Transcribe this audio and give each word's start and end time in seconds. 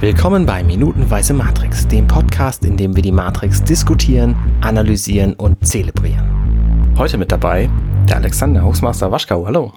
Willkommen 0.00 0.46
bei 0.46 0.64
Minutenweise 0.64 1.34
Matrix, 1.34 1.86
dem 1.86 2.06
Podcast, 2.06 2.64
in 2.64 2.78
dem 2.78 2.96
wir 2.96 3.02
die 3.02 3.12
Matrix 3.12 3.62
diskutieren, 3.62 4.34
analysieren 4.62 5.34
und 5.34 5.66
zelebrieren. 5.66 6.94
Heute 6.96 7.18
mit 7.18 7.30
dabei 7.30 7.68
der 8.08 8.16
Alexander 8.16 8.64
Hochsmaster 8.64 9.12
Waschkau, 9.12 9.44
hallo. 9.44 9.74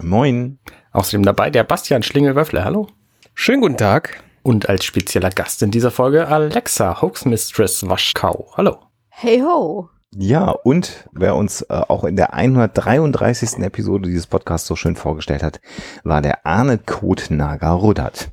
Moin. 0.00 0.60
Außerdem 0.92 1.24
dabei 1.24 1.50
der 1.50 1.64
Bastian 1.64 2.04
Schlingel-Wöffler, 2.04 2.64
hallo. 2.64 2.86
Schönen 3.34 3.60
guten 3.60 3.76
Tag. 3.76 4.22
Und 4.44 4.68
als 4.68 4.84
spezieller 4.84 5.30
Gast 5.30 5.64
in 5.64 5.72
dieser 5.72 5.90
Folge 5.90 6.28
Alexa 6.28 7.02
Hoaxmistress 7.02 7.88
Waschkau, 7.88 8.52
hallo. 8.56 8.76
Hey 9.08 9.40
ho. 9.40 9.88
Ja, 10.16 10.50
und 10.50 11.08
wer 11.10 11.34
uns 11.34 11.62
äh, 11.62 11.72
auch 11.72 12.04
in 12.04 12.14
der 12.14 12.34
133. 12.34 13.58
Episode 13.64 14.08
dieses 14.08 14.28
Podcasts 14.28 14.68
so 14.68 14.76
schön 14.76 14.94
vorgestellt 14.94 15.42
hat, 15.42 15.60
war 16.04 16.22
der 16.22 16.46
Arne 16.46 16.78
Kotnager 16.78 17.70
Ruddert. 17.70 18.30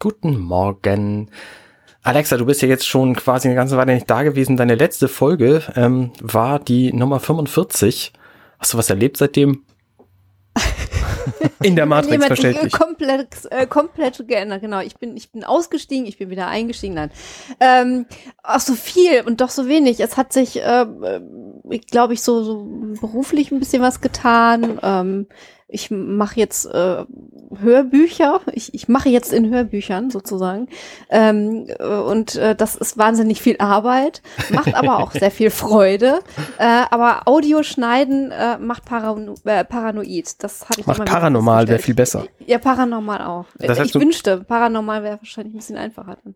Guten 0.00 0.38
Morgen. 0.38 1.30
Alexa, 2.02 2.38
du 2.38 2.46
bist 2.46 2.62
ja 2.62 2.68
jetzt 2.68 2.86
schon 2.86 3.14
quasi 3.14 3.48
eine 3.48 3.54
ganze 3.54 3.76
Weile 3.76 3.92
nicht 3.92 4.08
da 4.08 4.22
gewesen. 4.22 4.56
Deine 4.56 4.74
letzte 4.74 5.08
Folge 5.08 5.62
ähm, 5.76 6.12
war 6.22 6.58
die 6.58 6.90
Nummer 6.94 7.20
45. 7.20 8.14
Hast 8.58 8.72
du 8.72 8.78
was 8.78 8.88
erlebt 8.88 9.18
seitdem? 9.18 9.62
In 11.62 11.76
der 11.76 11.84
Matrix 11.84 12.12
Jemand 12.12 12.28
verständlich. 12.28 12.72
Komplett, 12.72 13.28
äh, 13.50 13.66
komplett 13.66 14.26
geändert, 14.26 14.62
genau. 14.62 14.80
Ich 14.80 14.96
bin, 14.96 15.14
ich 15.18 15.30
bin 15.32 15.44
ausgestiegen, 15.44 16.06
ich 16.06 16.16
bin 16.16 16.30
wieder 16.30 16.46
eingestiegen. 16.46 16.94
Nein. 16.94 17.10
Ähm, 17.60 18.06
ach, 18.42 18.60
so 18.60 18.72
viel 18.72 19.20
und 19.26 19.42
doch 19.42 19.50
so 19.50 19.68
wenig. 19.68 20.00
Es 20.00 20.16
hat 20.16 20.32
sich, 20.32 20.62
äh, 20.62 20.86
ich 21.68 21.86
glaube 21.88 22.14
ich, 22.14 22.22
so, 22.22 22.42
so 22.42 22.64
beruflich 23.02 23.52
ein 23.52 23.58
bisschen 23.58 23.82
was 23.82 24.00
getan. 24.00 24.80
Ähm, 24.82 25.26
ich 25.72 25.90
mache 25.90 26.38
jetzt 26.38 26.66
äh, 26.66 27.04
Hörbücher. 27.58 28.40
Ich, 28.52 28.74
ich 28.74 28.88
mache 28.88 29.08
jetzt 29.08 29.32
in 29.32 29.50
Hörbüchern 29.50 30.10
sozusagen. 30.10 30.68
Ähm, 31.08 31.66
äh, 31.78 31.84
und 31.84 32.36
äh, 32.36 32.54
das 32.54 32.76
ist 32.76 32.98
wahnsinnig 32.98 33.40
viel 33.40 33.56
Arbeit, 33.58 34.22
macht 34.50 34.74
aber 34.74 34.98
auch 34.98 35.12
sehr 35.12 35.30
viel 35.30 35.50
Freude. 35.50 36.20
Äh, 36.58 36.84
aber 36.90 37.22
Audioschneiden 37.26 38.30
äh, 38.30 38.58
macht 38.58 38.84
parano 38.84 39.34
äh, 39.44 39.64
paranoid. 39.64 40.42
Das 40.42 40.68
habe 40.68 40.80
ich 40.80 40.86
Macht 40.86 41.04
paranormal, 41.04 41.68
wäre 41.68 41.78
viel 41.78 41.94
besser. 41.94 42.26
Ja, 42.46 42.58
paranormal 42.58 43.22
auch. 43.22 43.46
Das 43.56 43.78
heißt, 43.78 43.94
ich 43.94 44.00
wünschte, 44.00 44.38
paranormal 44.38 45.02
wäre 45.02 45.18
wahrscheinlich 45.18 45.54
ein 45.54 45.58
bisschen 45.58 45.76
einfacher. 45.76 46.18
Dann. 46.24 46.34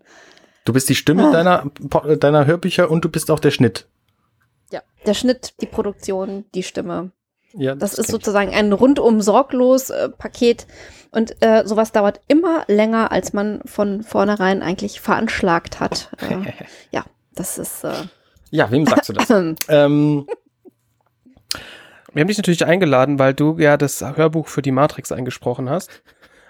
Du 0.65 0.73
bist 0.73 0.89
die 0.89 0.95
Stimme 0.95 1.29
Ah. 1.29 1.31
deiner, 1.31 1.71
deiner 2.17 2.47
Hörbücher 2.47 2.91
und 2.91 3.05
du 3.05 3.09
bist 3.09 3.31
auch 3.31 3.41
der 3.41 3.51
Schnitt. 3.51 3.87
Ja, 4.71 4.81
der 5.07 5.15
Schnitt, 5.15 5.55
die 5.61 5.67
Produktion, 5.67 6.45
die 6.55 6.63
Stimme. 6.63 7.11
Ja, 7.57 7.75
Das, 7.75 7.91
ist 7.93 7.97
kenn 7.97 8.05
ich. 8.07 8.11
sozusagen 8.11 8.53
ein 8.55 8.73
rundum 8.73 9.21
sorglos 9.21 9.91
äh, 9.91 10.09
Paket 10.09 10.67
und 11.11 11.41
äh, 11.43 11.63
sowas 11.67 11.93
dauert 11.93 12.21
immer 12.27 12.65
länger, 12.67 13.13
als 13.13 13.33
man 13.33 13.61
von 13.65 14.03
vornherein 14.03 14.63
eigentlich 14.63 15.01
veranschlagt 15.01 15.81
hat. 15.81 16.11
Äh, 16.21 16.53
ja, 16.91 17.05
das 17.35 17.59
ist. 17.59 17.85
Äh, 17.85 17.93
Ja, 18.51 18.71
wem 18.71 18.87
sagst 18.87 19.09
du 19.09 19.13
das? 19.13 19.31
ähm, 19.69 20.27
Wir 22.13 22.21
haben 22.21 22.29
dich 22.29 22.37
natürlich 22.37 22.65
eingeladen, 22.65 23.19
weil 23.19 23.35
du 23.35 23.59
ja 23.59 23.77
das 23.77 24.01
Hörbuch 24.01 24.49
für 24.49 24.63
die 24.63 24.71
Matrix 24.73 25.11
eingesprochen 25.13 25.69
hast. 25.71 25.91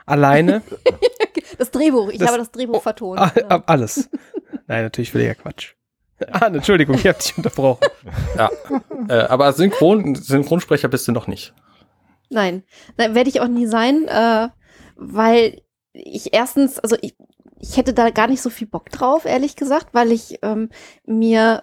Alleine. 0.07 0.63
das 1.59 1.71
Drehbuch, 1.71 2.11
ich 2.11 2.19
Das- 2.19 2.29
habe 2.29 2.39
das 2.39 2.51
Drehbuch 2.51 2.77
oh, 2.77 2.81
vertont. 2.81 3.19
Ja. 3.21 3.33
ah, 3.49 3.63
alles. 3.67 4.09
Nein, 4.67 4.83
natürlich 4.85 5.13
völliger 5.13 5.35
Quatsch. 5.35 5.75
Ah, 6.33 6.47
Entschuldigung, 6.47 6.97
ich 6.97 7.07
habe 7.07 7.19
dich 7.19 7.37
unterbrochen. 7.37 7.87
ja, 8.37 8.51
äh, 9.09 9.27
aber 9.29 9.53
Synchron, 9.53 10.15
Synchronsprecher 10.15 10.89
bist 10.89 11.09
du 11.09 11.13
noch 11.13 11.27
nicht. 11.27 11.55
Nein, 12.31 12.65
Nein 12.97 13.15
werde 13.15 13.31
ich 13.31 13.41
auch 13.41 13.49
nie 13.49 13.67
sein, 13.67 14.09
äh, 14.09 14.49
weil 14.97 15.63
ich 15.93 16.35
erstens, 16.35 16.79
also 16.79 16.97
ich, 17.01 17.15
ich 17.61 17.77
hätte 17.77 17.95
da 17.95 18.11
gar 18.11 18.27
nicht 18.27 18.43
so 18.43 18.51
viel 18.51 18.67
Bock 18.67 18.91
drauf, 18.91 19.25
ehrlich 19.25 19.57
gesagt, 19.57 19.89
weil 19.93 20.13
ich 20.13 20.39
ähm, 20.43 20.71
mir 21.07 21.63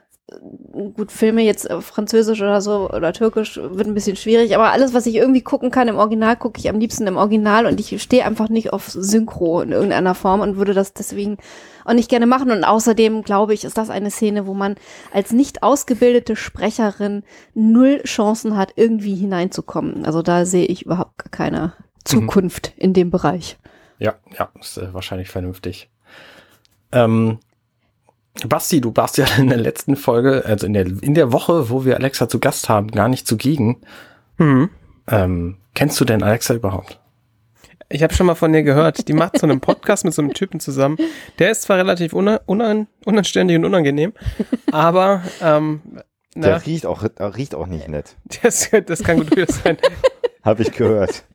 gut 0.95 1.11
Filme 1.11 1.41
jetzt 1.41 1.69
äh, 1.69 1.81
Französisch 1.81 2.41
oder 2.41 2.61
so 2.61 2.89
oder 2.89 3.13
Türkisch 3.13 3.57
wird 3.57 3.87
ein 3.87 3.93
bisschen 3.93 4.15
schwierig, 4.15 4.55
aber 4.55 4.71
alles, 4.71 4.93
was 4.93 5.05
ich 5.05 5.15
irgendwie 5.15 5.41
gucken 5.41 5.71
kann 5.71 5.87
im 5.87 5.97
Original, 5.97 6.35
gucke 6.35 6.59
ich 6.59 6.69
am 6.69 6.79
liebsten 6.79 7.07
im 7.07 7.17
Original 7.17 7.65
und 7.65 7.79
ich 7.79 8.01
stehe 8.01 8.25
einfach 8.25 8.49
nicht 8.49 8.73
auf 8.73 8.89
Synchro 8.89 9.61
in 9.61 9.71
irgendeiner 9.71 10.15
Form 10.15 10.41
und 10.41 10.57
würde 10.57 10.73
das 10.73 10.93
deswegen 10.93 11.37
auch 11.85 11.93
nicht 11.93 12.09
gerne 12.09 12.25
machen. 12.25 12.51
Und 12.51 12.63
außerdem 12.63 13.23
glaube 13.23 13.53
ich, 13.53 13.63
ist 13.63 13.77
das 13.77 13.89
eine 13.89 14.11
Szene, 14.11 14.47
wo 14.47 14.53
man 14.53 14.75
als 15.13 15.31
nicht 15.31 15.63
ausgebildete 15.63 16.35
Sprecherin 16.35 17.23
null 17.53 18.01
Chancen 18.03 18.57
hat, 18.57 18.73
irgendwie 18.75 19.15
hineinzukommen. 19.15 20.05
Also 20.05 20.21
da 20.21 20.45
sehe 20.45 20.65
ich 20.65 20.85
überhaupt 20.85 21.31
keine 21.31 21.73
Zukunft 22.05 22.73
in 22.77 22.93
dem 22.93 23.11
Bereich. 23.11 23.57
Ja, 23.99 24.15
ja, 24.37 24.49
ist 24.59 24.77
äh, 24.77 24.93
wahrscheinlich 24.93 25.29
vernünftig. 25.29 25.89
Ähm, 26.91 27.39
Basti, 28.47 28.81
du 28.81 28.95
warst 28.95 29.17
ja 29.17 29.25
in 29.37 29.47
der 29.49 29.57
letzten 29.57 29.95
Folge, 29.95 30.43
also 30.45 30.65
in 30.65 30.73
der, 30.73 30.85
in 30.85 31.13
der 31.13 31.31
Woche, 31.31 31.69
wo 31.69 31.85
wir 31.85 31.95
Alexa 31.95 32.29
zu 32.29 32.39
Gast 32.39 32.69
haben, 32.69 32.91
gar 32.91 33.07
nicht 33.07 33.27
zugegen. 33.27 33.81
Hm. 34.37 34.69
Ähm, 35.07 35.57
kennst 35.73 35.99
du 35.99 36.05
denn 36.05 36.23
Alexa 36.23 36.53
überhaupt? 36.53 36.99
Ich 37.89 38.03
habe 38.03 38.13
schon 38.13 38.25
mal 38.25 38.35
von 38.35 38.53
dir 38.53 38.63
gehört. 38.63 39.09
Die 39.09 39.13
macht 39.13 39.37
so 39.37 39.45
einen 39.45 39.59
Podcast 39.59 40.05
mit 40.05 40.13
so 40.13 40.21
einem 40.21 40.33
Typen 40.33 40.61
zusammen. 40.61 40.97
Der 41.39 41.51
ist 41.51 41.63
zwar 41.63 41.77
relativ 41.77 42.13
una 42.13 42.39
unan 42.45 42.87
unanständig 43.03 43.57
und 43.57 43.65
unangenehm, 43.65 44.13
aber 44.71 45.23
ähm, 45.41 45.81
na, 46.33 46.47
Der 46.47 46.65
riecht 46.65 46.85
auch, 46.85 47.05
der 47.05 47.35
riecht 47.35 47.53
auch 47.53 47.67
nicht 47.67 47.89
nett. 47.89 48.15
das, 48.41 48.69
das 48.85 49.03
kann 49.03 49.17
gut 49.17 49.31
wieder 49.31 49.51
sein. 49.51 49.77
Habe 50.43 50.63
ich 50.63 50.71
gehört. 50.71 51.25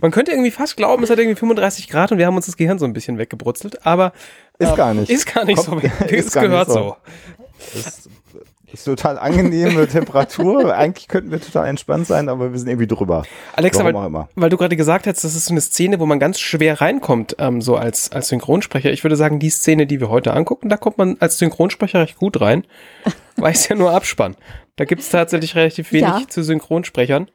Man 0.00 0.10
könnte 0.10 0.30
irgendwie 0.30 0.50
fast 0.50 0.76
glauben, 0.76 1.02
es 1.02 1.10
hat 1.10 1.18
irgendwie 1.18 1.38
35 1.38 1.88
Grad 1.88 2.12
und 2.12 2.18
wir 2.18 2.26
haben 2.26 2.36
uns 2.36 2.46
das 2.46 2.56
Gehirn 2.56 2.78
so 2.78 2.84
ein 2.84 2.92
bisschen 2.92 3.18
weggebrutzelt, 3.18 3.84
aber 3.84 4.12
Ist 4.58 4.70
ähm, 4.70 4.76
gar 4.76 4.94
nicht. 4.94 5.10
Ist 5.10 5.32
gar 5.32 5.44
nicht 5.44 5.64
Kommt- 5.64 5.82
so. 5.82 5.88
ist 6.06 6.26
Es 6.26 6.32
gar 6.32 6.42
nicht 6.42 6.50
gehört 6.50 6.68
so. 6.68 6.74
so. 6.74 6.96
Das 8.70 8.80
ist 8.80 8.84
total 8.84 9.18
angenehme 9.18 9.86
Temperatur. 9.88 10.74
Eigentlich 10.76 11.08
könnten 11.08 11.30
wir 11.30 11.40
total 11.40 11.68
entspannt 11.68 12.06
sein, 12.06 12.28
aber 12.28 12.52
wir 12.52 12.58
sind 12.58 12.68
irgendwie 12.68 12.86
drüber. 12.86 13.24
Alexa, 13.56 13.82
weil, 13.84 13.94
weil 14.34 14.50
du 14.50 14.56
gerade 14.58 14.76
gesagt 14.76 15.06
hast, 15.06 15.24
das 15.24 15.34
ist 15.34 15.46
so 15.46 15.54
eine 15.54 15.60
Szene, 15.62 15.98
wo 16.00 16.06
man 16.06 16.18
ganz 16.18 16.38
schwer 16.38 16.80
reinkommt, 16.80 17.36
ähm, 17.38 17.62
so 17.62 17.76
als, 17.76 18.12
als 18.12 18.28
Synchronsprecher. 18.28 18.92
Ich 18.92 19.04
würde 19.04 19.16
sagen, 19.16 19.38
die 19.38 19.48
Szene, 19.50 19.86
die 19.86 20.00
wir 20.00 20.10
heute 20.10 20.34
angucken, 20.34 20.68
da 20.68 20.76
kommt 20.76 20.98
man 20.98 21.16
als 21.20 21.38
Synchronsprecher 21.38 22.00
recht 22.00 22.16
gut 22.16 22.40
rein, 22.42 22.64
weil 23.36 23.52
es 23.52 23.66
ja 23.68 23.76
nur 23.76 23.92
Abspann. 23.92 24.36
Da 24.76 24.84
gibt 24.84 25.00
es 25.00 25.08
tatsächlich 25.08 25.54
relativ 25.56 25.90
wenig 25.92 26.08
Ja. 26.08 26.22
zu 26.28 26.42
Synchronsprechern. 26.42 27.30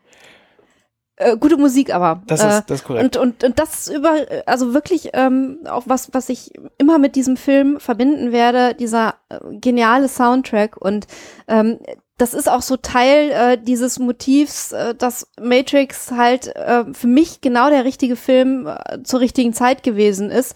Äh, 1.24 1.38
gute 1.38 1.58
Musik 1.58 1.94
aber. 1.94 2.22
Das 2.28 2.44
äh, 2.44 2.50
ist, 2.50 2.70
das 2.70 2.80
ist 2.82 2.86
korrekt. 2.86 3.18
Und, 3.18 3.24
und, 3.24 3.44
und 3.44 3.60
das 3.60 3.88
ist 3.88 3.96
über, 3.96 4.16
also 4.46 4.74
wirklich 4.74 5.10
ähm, 5.14 5.60
auch 5.66 5.84
was, 5.86 6.14
was 6.14 6.30
ich 6.30 6.52
immer 6.78 7.00
mit 7.00 7.16
diesem 7.16 7.38
Film 7.38 7.80
verbinden 7.80 8.32
werde, 8.32 8.74
dieser 8.76 9.16
äh, 9.30 9.40
geniale 9.60 10.08
Soundtrack. 10.08 10.78
Und 10.78 11.08
ähm, 11.48 11.80
das 12.18 12.35
ist 12.35 12.47
auch 12.47 12.62
so 12.62 12.78
Teil 12.78 13.31
äh, 13.31 13.57
dieses 13.57 13.97
Motivs, 13.97 14.72
äh, 14.72 14.94
dass 14.94 15.28
Matrix 15.41 16.12
halt 16.12 16.56
äh, 16.56 16.85
für 16.94 17.07
mich 17.07 17.41
genau 17.41 17.72
der 17.72 17.85
richtige 17.85 18.16
Film 18.16 18.68
äh, 18.68 19.01
zur 19.03 19.19
richtigen 19.19 19.53
Zeit 19.53 19.81
gewesen 19.81 20.29
ist. 20.29 20.56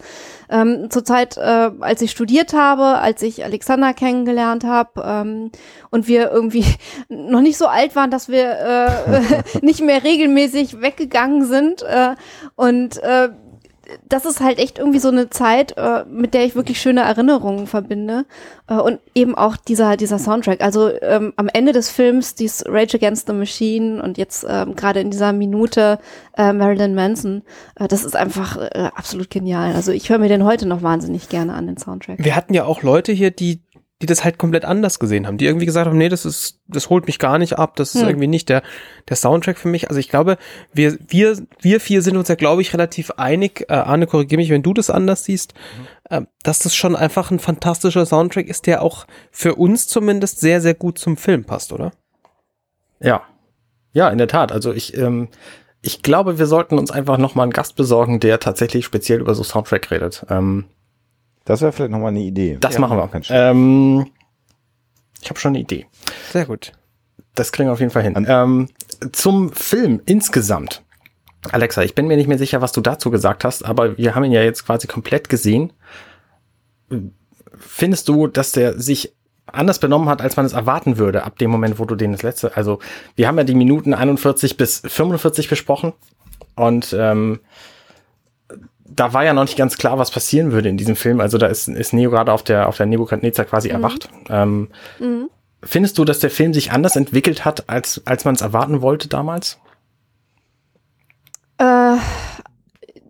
Ähm, 0.50 0.88
zur 0.88 1.04
Zeit, 1.04 1.36
äh, 1.36 1.70
als 1.80 2.00
ich 2.00 2.12
studiert 2.12 2.52
habe, 2.52 2.98
als 2.98 3.22
ich 3.22 3.44
Alexander 3.44 3.92
kennengelernt 3.92 4.64
habe 4.64 5.02
ähm, 5.04 5.50
und 5.90 6.06
wir 6.06 6.30
irgendwie 6.30 6.64
noch 7.08 7.40
nicht 7.40 7.58
so 7.58 7.66
alt 7.66 7.96
waren, 7.96 8.12
dass 8.12 8.28
wir 8.28 8.50
äh, 8.60 9.42
nicht 9.62 9.80
mehr 9.80 10.04
regelmäßig 10.04 10.80
weggegangen 10.80 11.44
sind. 11.44 11.82
Äh, 11.82 12.14
und 12.54 13.02
äh, 13.02 13.30
das 14.08 14.24
ist 14.24 14.40
halt 14.40 14.58
echt 14.58 14.78
irgendwie 14.78 14.98
so 14.98 15.08
eine 15.08 15.30
Zeit, 15.30 15.76
äh, 15.76 16.04
mit 16.08 16.34
der 16.34 16.44
ich 16.44 16.54
wirklich 16.54 16.80
schöne 16.80 17.00
Erinnerungen 17.00 17.66
verbinde. 17.66 18.24
Äh, 18.68 18.74
und 18.74 19.00
eben 19.14 19.34
auch 19.34 19.56
dieser, 19.56 19.96
dieser 19.96 20.18
Soundtrack. 20.18 20.60
Also 20.60 20.90
ähm, 21.02 21.32
am 21.36 21.48
Ende 21.48 21.72
des 21.72 21.90
Films, 21.90 22.34
dies 22.34 22.64
Rage 22.66 22.96
Against 22.96 23.26
the 23.26 23.32
Machine 23.32 24.02
und 24.02 24.18
jetzt 24.18 24.46
ähm, 24.48 24.76
gerade 24.76 25.00
in 25.00 25.10
dieser 25.10 25.32
Minute 25.32 25.98
äh, 26.36 26.52
Marilyn 26.52 26.94
Manson, 26.94 27.42
äh, 27.76 27.88
das 27.88 28.04
ist 28.04 28.16
einfach 28.16 28.58
absolut 28.94 29.30
genial. 29.30 29.74
Also 29.74 29.92
ich 29.92 30.10
höre 30.10 30.18
mir 30.18 30.28
den 30.28 30.44
heute 30.44 30.66
noch 30.66 30.82
wahnsinnig 30.82 31.28
gerne 31.28 31.54
an, 31.54 31.66
den 31.66 31.76
Soundtrack. 31.76 32.18
Wir 32.18 32.34
hatten 32.34 32.54
ja 32.54 32.64
auch 32.64 32.82
Leute 32.82 33.12
hier, 33.12 33.30
die, 33.30 33.60
die 34.00 34.06
das 34.06 34.22
halt 34.22 34.38
komplett 34.38 34.64
anders 34.64 35.00
gesehen 35.00 35.26
haben, 35.26 35.38
die 35.38 35.46
irgendwie 35.46 35.66
gesagt 35.66 35.88
haben, 35.88 35.98
nee, 35.98 36.08
das 36.08 36.24
ist, 36.24 36.60
das 36.68 36.88
holt 36.88 37.06
mich 37.06 37.18
gar 37.18 37.38
nicht 37.38 37.58
ab, 37.58 37.74
das 37.74 37.94
ist 37.94 38.02
Hm. 38.02 38.08
irgendwie 38.08 38.28
nicht 38.28 38.48
der, 38.48 38.62
der 39.08 39.16
Soundtrack 39.16 39.58
für 39.58 39.66
mich. 39.66 39.88
Also 39.88 39.98
ich 39.98 40.08
glaube, 40.08 40.38
wir, 40.72 40.96
wir, 41.08 41.36
wir 41.60 41.80
vier 41.80 42.00
sind 42.02 42.16
uns 42.16 42.28
ja, 42.28 42.36
glaube 42.36 42.62
ich, 42.62 42.72
relativ 42.72 43.10
einig, 43.12 43.66
äh, 43.68 43.74
Arne, 43.74 44.06
korrigiere 44.06 44.38
mich, 44.40 44.50
wenn 44.50 44.62
du 44.62 44.72
das 44.72 44.88
anders 44.88 45.24
siehst, 45.24 45.54
äh, 46.10 46.22
dass 46.44 46.60
das 46.60 46.76
schon 46.76 46.94
einfach 46.94 47.32
ein 47.32 47.40
fantastischer 47.40 48.06
Soundtrack 48.06 48.46
ist, 48.46 48.66
der 48.66 48.82
auch 48.82 49.04
für 49.32 49.56
uns 49.56 49.88
zumindest 49.88 50.38
sehr, 50.38 50.60
sehr 50.60 50.74
gut 50.74 50.98
zum 50.98 51.16
Film 51.16 51.44
passt, 51.44 51.72
oder? 51.72 51.90
Ja. 53.00 53.22
Ja, 53.92 54.10
in 54.10 54.18
der 54.18 54.28
Tat. 54.28 54.52
Also 54.52 54.72
ich, 54.72 54.96
ähm, 54.96 55.28
ich 55.82 56.02
glaube, 56.02 56.38
wir 56.38 56.46
sollten 56.46 56.78
uns 56.78 56.92
einfach 56.92 57.18
noch 57.18 57.34
mal 57.34 57.42
einen 57.42 57.52
Gast 57.52 57.74
besorgen, 57.74 58.20
der 58.20 58.38
tatsächlich 58.38 58.84
speziell 58.84 59.20
über 59.20 59.34
so 59.34 59.42
Soundtrack 59.42 59.90
redet. 59.90 60.24
Ähm, 60.28 60.66
Das 61.48 61.62
wäre 61.62 61.72
vielleicht 61.72 61.90
nochmal 61.90 62.10
eine 62.10 62.20
Idee. 62.20 62.58
das 62.60 62.74
Ja, 62.74 62.80
machen 62.80 62.98
wir. 62.98 63.08
Stress. 63.08 63.28
Ähm, 63.30 64.06
ich 65.22 65.30
habe 65.30 65.40
schon 65.40 65.50
eine 65.52 65.60
Idee. 65.60 65.86
Sehr 66.30 66.44
gut. 66.44 66.72
Das 67.34 67.52
kriegen 67.52 67.68
wir 67.68 67.72
auf 67.72 67.80
jeden 67.80 67.90
Fall 67.90 68.02
hin. 68.02 68.16
An- 68.16 68.26
Ähm, 68.28 68.68
zum 69.12 69.50
Film 69.52 70.02
insgesamt. 70.06 70.84
Alexa, 71.50 71.82
ich 71.82 71.94
bin 71.94 72.06
mir 72.06 72.16
nicht 72.16 72.26
mehr 72.28 72.36
sicher, 72.38 72.60
was 72.60 72.72
du 72.72 72.80
dazu 72.80 73.10
gesagt 73.10 73.44
hast, 73.44 73.64
aber 73.64 73.96
wir 73.96 74.14
haben 74.14 74.24
ihn 74.24 74.32
ja 74.32 74.42
jetzt 74.42 74.66
quasi 74.66 74.86
komplett 74.88 75.28
gesehen. 75.28 75.72
Findest 77.56 78.08
du, 78.08 78.26
dass 78.26 78.52
der 78.52 78.78
sich 78.78 79.14
anders 79.46 79.78
benommen 79.78 80.08
hat, 80.08 80.20
als 80.20 80.36
man 80.36 80.44
es 80.44 80.52
erwarten 80.52 80.98
würde, 80.98 81.24
ab 81.24 81.38
dem 81.38 81.50
Moment, 81.50 81.78
wo 81.78 81.84
du 81.86 81.94
den 81.94 82.12
das 82.12 82.22
letzte, 82.22 82.56
also 82.56 82.80
wir 83.16 83.26
haben 83.26 83.38
ja 83.38 83.44
die 83.44 83.54
Minuten 83.54 83.94
41 83.94 84.56
bis 84.58 84.82
45 84.84 85.48
besprochen 85.48 85.94
und 86.54 86.94
ähm, 86.98 87.40
da 88.98 89.12
war 89.12 89.24
ja 89.24 89.32
noch 89.32 89.44
nicht 89.44 89.56
ganz 89.56 89.78
klar, 89.78 89.98
was 89.98 90.10
passieren 90.10 90.52
würde 90.52 90.68
in 90.68 90.76
diesem 90.76 90.96
Film. 90.96 91.20
Also 91.20 91.38
da 91.38 91.46
ist, 91.46 91.68
ist 91.68 91.92
Neo 91.92 92.10
gerade 92.10 92.32
auf 92.32 92.42
der, 92.42 92.68
auf 92.68 92.76
der 92.76 92.86
Nebukadnezar 92.86 93.44
quasi 93.44 93.68
mhm. 93.68 93.74
erwacht. 93.74 94.08
Ähm, 94.28 94.68
mhm. 94.98 95.30
Findest 95.62 95.98
du, 95.98 96.04
dass 96.04 96.20
der 96.20 96.30
Film 96.30 96.54
sich 96.54 96.72
anders 96.72 96.96
entwickelt 96.96 97.44
hat, 97.44 97.68
als, 97.68 98.02
als 98.04 98.24
man 98.24 98.34
es 98.34 98.40
erwarten 98.40 98.80
wollte 98.80 99.08
damals? 99.08 99.58
Äh, 101.58 101.96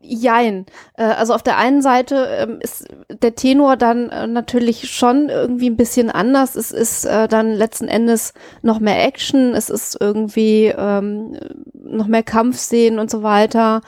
jein. 0.00 0.66
Äh, 0.94 1.04
also 1.04 1.34
auf 1.34 1.42
der 1.42 1.58
einen 1.58 1.82
Seite 1.82 2.26
ähm, 2.38 2.58
ist 2.60 2.86
der 3.10 3.34
Tenor 3.34 3.76
dann 3.76 4.08
äh, 4.10 4.26
natürlich 4.26 4.90
schon 4.90 5.28
irgendwie 5.28 5.68
ein 5.68 5.76
bisschen 5.76 6.10
anders. 6.10 6.54
Es 6.54 6.70
ist 6.70 7.04
äh, 7.04 7.28
dann 7.28 7.52
letzten 7.52 7.88
Endes 7.88 8.32
noch 8.62 8.80
mehr 8.80 9.04
Action, 9.04 9.54
es 9.54 9.68
ist 9.68 9.98
irgendwie 10.00 10.66
ähm, 10.66 11.38
noch 11.74 12.06
mehr 12.06 12.22
Kampfszenen 12.22 12.98
und 12.98 13.10
so 13.10 13.22
weiter. 13.22 13.82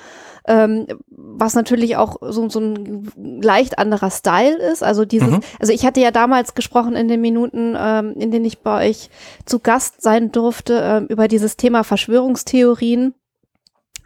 Ähm, 0.51 0.87
was 1.07 1.55
natürlich 1.55 1.97
auch 1.97 2.17
so, 2.21 2.49
so 2.49 2.59
ein 2.59 3.09
leicht 3.41 3.79
anderer 3.79 4.11
Style 4.11 4.57
ist. 4.57 4.83
Also 4.83 5.05
dieses, 5.05 5.31
mhm. 5.31 5.41
also 5.61 5.73
ich 5.73 5.87
hatte 5.87 6.01
ja 6.01 6.11
damals 6.11 6.55
gesprochen 6.55 6.97
in 6.97 7.07
den 7.07 7.21
Minuten, 7.21 7.77
ähm, 7.79 8.15
in 8.19 8.33
denen 8.33 8.45
ich 8.45 8.59
bei 8.59 8.89
euch 8.89 9.11
zu 9.47 9.61
Gast 9.61 10.03
sein 10.03 10.33
durfte, 10.33 10.81
ähm, 10.83 11.07
über 11.07 11.29
dieses 11.29 11.57
Thema 11.57 11.85
Verschwörungstheorien. 11.85 13.15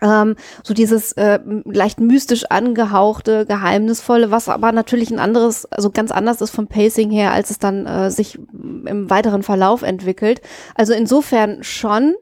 Ähm, 0.03 0.37
so 0.63 0.75
dieses 0.75 1.13
äh, 1.13 1.39
leicht 1.65 1.99
mystisch 1.99 2.45
angehauchte, 2.51 3.47
geheimnisvolle, 3.47 4.31
was 4.31 4.51
aber 4.51 4.73
natürlich 4.73 5.11
ein 5.11 5.19
anderes, 5.19 5.65
also 5.73 5.91
ganz 5.91 6.11
anders 6.11 6.43
ist 6.43 6.51
vom 6.51 6.67
Pacing 6.67 7.11
her, 7.11 7.33
als 7.33 7.49
es 7.51 7.59
dann 7.59 7.87
äh, 7.87 8.11
sich 8.11 8.39
im 8.53 9.09
weiteren 9.09 9.43
Verlauf 9.43 9.81
entwickelt. 9.81 10.43
Also 10.75 10.93
insofern 10.93 11.63
schon. 11.63 12.15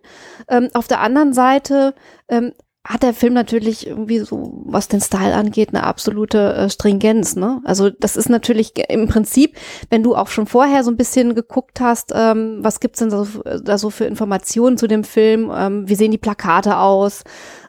Ähm, 0.48 0.68
auf 0.74 0.86
der 0.86 1.00
anderen 1.00 1.32
Seite 1.32 1.94
ähm, 2.28 2.52
hat 2.84 3.04
der 3.04 3.14
Film 3.14 3.32
natürlich 3.32 3.86
irgendwie 3.86 4.18
so, 4.18 4.60
was 4.64 4.88
den 4.88 5.00
Style 5.00 5.34
angeht, 5.34 5.68
eine 5.68 5.84
absolute 5.84 6.54
äh, 6.54 6.70
Stringenz. 6.70 7.36
Ne? 7.36 7.60
Also 7.64 7.90
das 7.90 8.16
ist 8.16 8.28
natürlich 8.28 8.72
im 8.88 9.06
Prinzip, 9.06 9.56
wenn 9.88 10.02
du 10.02 10.16
auch 10.16 10.26
schon 10.26 10.46
vorher 10.46 10.82
so 10.82 10.90
ein 10.90 10.96
bisschen 10.96 11.36
geguckt 11.36 11.80
hast, 11.80 12.12
ähm, 12.12 12.58
was 12.60 12.80
gibt's 12.80 12.98
denn 12.98 13.10
da 13.10 13.24
so, 13.24 13.42
da 13.42 13.78
so 13.78 13.90
für 13.90 14.06
Informationen 14.06 14.78
zu 14.78 14.88
dem 14.88 15.04
Film, 15.04 15.52
ähm, 15.54 15.88
wie 15.88 15.94
sehen 15.94 16.10
die 16.10 16.18
Plakate 16.18 16.76
aus, 16.76 17.22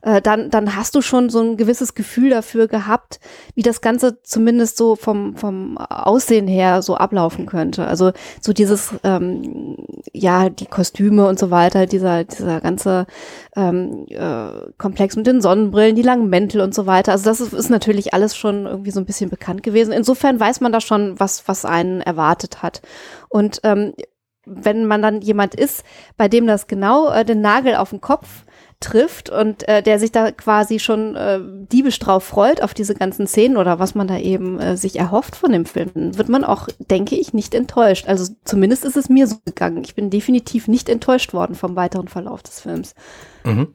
äh, 0.04 0.22
dann, 0.22 0.50
dann 0.50 0.76
hast 0.76 0.96
du 0.96 1.02
schon 1.02 1.30
so 1.30 1.40
ein 1.42 1.58
gewisses 1.58 1.96
Gefühl 1.96 2.30
dafür 2.30 2.68
gehabt, 2.68 3.20
wie 3.56 3.62
das 3.62 3.80
Ganze 3.80 4.22
zumindest 4.22 4.76
so 4.78 4.96
vom, 4.96 5.36
vom 5.38 5.78
Aussehen 5.78 6.48
her 6.48 6.82
so 6.82 6.96
ablaufen 6.96 7.46
könnte. 7.46 7.88
Also 7.88 8.12
so 8.42 8.52
dieses, 8.52 8.94
ähm, 9.04 9.78
ja, 10.12 10.50
die 10.50 10.66
Kostüme 10.66 11.28
und 11.28 11.40
so 11.40 11.52
weiter, 11.52 11.86
dieser, 11.86 12.26
dieser 12.26 12.60
ganze 12.60 13.08
ähm, 13.56 14.06
äh, 14.10 14.72
Komplex 14.78 15.16
mit 15.16 15.26
den 15.26 15.42
Sonnenbrillen, 15.42 15.96
die 15.96 16.02
langen 16.02 16.30
Mäntel 16.30 16.60
und 16.60 16.76
so 16.76 16.86
weiter. 16.86 17.14
Also 17.14 17.24
das 17.26 17.40
ist, 17.40 17.54
ist 17.54 17.70
natürlich 17.70 18.14
alles 18.14 18.36
schon 18.36 18.66
irgendwie 18.66 18.92
so 18.92 19.00
ein 19.00 19.06
bisschen 19.06 19.30
bekannt 19.30 19.64
gewesen. 19.64 19.94
Insofern 19.94 20.38
weiß 20.38 20.60
man 20.60 20.74
da 20.74 20.82
schon, 20.82 21.18
was, 21.20 21.48
was 21.48 21.64
einen 21.64 22.02
erwartet 22.02 22.62
hat. 22.62 22.82
Und 23.30 23.62
ähm, 23.64 23.94
wenn 24.46 24.86
man 24.86 25.02
dann 25.02 25.22
jemand 25.22 25.56
ist, 25.56 25.86
bei 26.18 26.28
dem 26.28 26.46
das 26.46 26.68
genau 26.68 27.10
äh, 27.10 27.24
den 27.24 27.40
Nagel 27.40 27.76
auf 27.76 27.92
den 27.92 28.02
Kopf 28.02 28.44
trifft 28.84 29.30
und 29.30 29.68
äh, 29.68 29.82
der 29.82 30.00
sich 30.00 30.12
da 30.12 30.32
quasi 30.32 30.80
schon 30.80 31.16
äh, 31.16 31.40
diebisch 31.42 31.98
drauf 32.00 32.24
freut 32.24 32.62
auf 32.62 32.74
diese 32.74 32.94
ganzen 32.94 33.28
Szenen 33.28 33.58
oder 33.58 33.80
was 33.80 33.96
man 33.96 34.08
da 34.08 34.18
eben 34.18 34.60
äh, 34.60 34.78
sich 34.78 35.00
erhofft 35.00 35.36
von 35.36 35.52
dem 35.52 35.66
Film, 35.66 35.92
wird 35.96 36.30
man 36.30 36.44
auch, 36.44 36.68
denke 36.80 37.16
ich, 37.16 37.34
nicht 37.34 37.56
enttäuscht. 37.56 38.08
Also 38.08 38.34
zumindest 38.44 38.86
ist 38.86 38.98
es 38.98 39.10
mir 39.10 39.28
so 39.28 39.38
gegangen. 39.46 39.84
Ich 39.84 39.96
bin 39.96 40.10
definitiv 40.10 40.68
nicht 40.68 40.90
enttäuscht 40.90 41.34
worden 41.34 41.56
vom 41.56 41.76
weiteren 41.76 42.08
Verlauf 42.08 42.44
des 42.44 42.62
Films. 42.62 42.94
Mhm. 43.44 43.74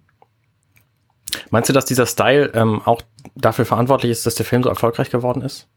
Meinst 1.51 1.69
du, 1.69 1.73
dass 1.73 1.85
dieser 1.85 2.07
Style 2.07 2.53
ähm, 2.55 2.83
auch 2.85 3.03
dafür 3.35 3.65
verantwortlich 3.65 4.13
ist, 4.13 4.27
dass 4.27 4.35
der 4.35 4.47
Film 4.47 4.63
so 4.63 4.69
erfolgreich 4.69 5.11
geworden 5.11 5.43
ist? 5.43 5.69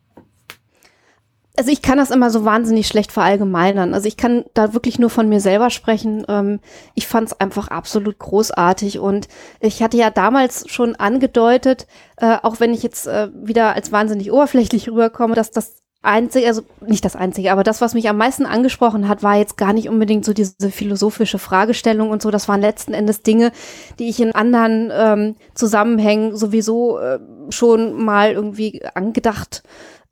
Also 1.57 1.69
ich 1.69 1.81
kann 1.81 1.97
das 1.97 2.11
immer 2.11 2.29
so 2.29 2.45
wahnsinnig 2.45 2.87
schlecht 2.87 3.11
verallgemeinern. 3.11 3.93
Also 3.93 4.07
ich 4.07 4.15
kann 4.15 4.45
da 4.53 4.73
wirklich 4.73 4.99
nur 4.99 5.09
von 5.09 5.27
mir 5.27 5.41
selber 5.41 5.69
sprechen. 5.69 6.25
Ähm, 6.29 6.59
ich 6.95 7.07
fand 7.07 7.27
es 7.27 7.39
einfach 7.39 7.67
absolut 7.67 8.19
großartig 8.19 8.99
und 8.99 9.27
ich 9.59 9.83
hatte 9.83 9.97
ja 9.97 10.09
damals 10.09 10.69
schon 10.69 10.95
angedeutet, 10.95 11.87
äh, 12.17 12.37
auch 12.41 12.59
wenn 12.59 12.73
ich 12.73 12.83
jetzt 12.83 13.07
äh, 13.07 13.29
wieder 13.33 13.75
als 13.75 13.91
wahnsinnig 13.91 14.31
oberflächlich 14.31 14.87
rüberkomme, 14.87 15.35
dass 15.35 15.51
das 15.51 15.81
einzige, 16.01 16.47
also 16.47 16.63
nicht 16.87 17.05
das 17.05 17.15
einzige, 17.15 17.51
aber 17.51 17.63
das, 17.63 17.81
was 17.81 17.93
mich 17.93 18.09
am 18.09 18.17
meisten 18.17 18.45
angesprochen 18.45 19.07
hat, 19.07 19.21
war 19.21 19.35
jetzt 19.35 19.57
gar 19.57 19.73
nicht 19.73 19.87
unbedingt 19.87 20.25
so 20.25 20.33
diese 20.33 20.71
philosophische 20.71 21.37
Fragestellung 21.37 22.09
und 22.09 22.21
so. 22.21 22.31
Das 22.31 22.47
waren 22.47 22.61
letzten 22.61 22.93
Endes 22.93 23.21
Dinge, 23.21 23.51
die 23.99 24.09
ich 24.09 24.19
in 24.19 24.31
anderen 24.31 24.89
ähm, 24.91 25.35
Zusammenhängen 25.53 26.35
sowieso 26.35 26.97
äh, 26.97 27.19
schon 27.49 28.03
mal 28.03 28.31
irgendwie 28.31 28.83
angedacht 28.95 29.63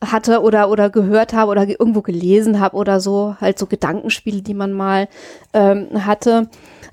hatte 0.03 0.41
oder 0.41 0.69
oder 0.69 0.89
gehört 0.89 1.33
habe 1.33 1.51
oder 1.51 1.67
irgendwo 1.67 2.01
gelesen 2.01 2.59
habe 2.59 2.75
oder 2.75 2.99
so, 2.99 3.35
halt 3.41 3.59
so 3.59 3.65
Gedankenspiele, 3.65 4.41
die 4.41 4.53
man 4.53 4.71
mal 4.71 5.07
ähm, 5.53 6.05
hatte. 6.05 6.49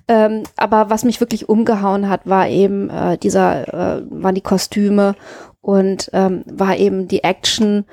Ähm, 0.08 0.43
aber 0.56 0.91
was 0.91 1.05
mich 1.05 1.20
wirklich 1.20 1.49
umgehauen 1.49 2.08
hat, 2.08 2.23
war 2.26 2.49
eben 2.49 2.91
äh, 2.91 3.19
dieser, 3.19 3.99
äh, 3.99 4.03
waren 4.08 4.35
die 4.35 4.41
Kostüme 4.41 5.14
und 5.61 6.11
ähm, 6.12 6.44
war 6.47 6.76
eben 6.76 7.08
die 7.08 7.25
Action 7.25 7.85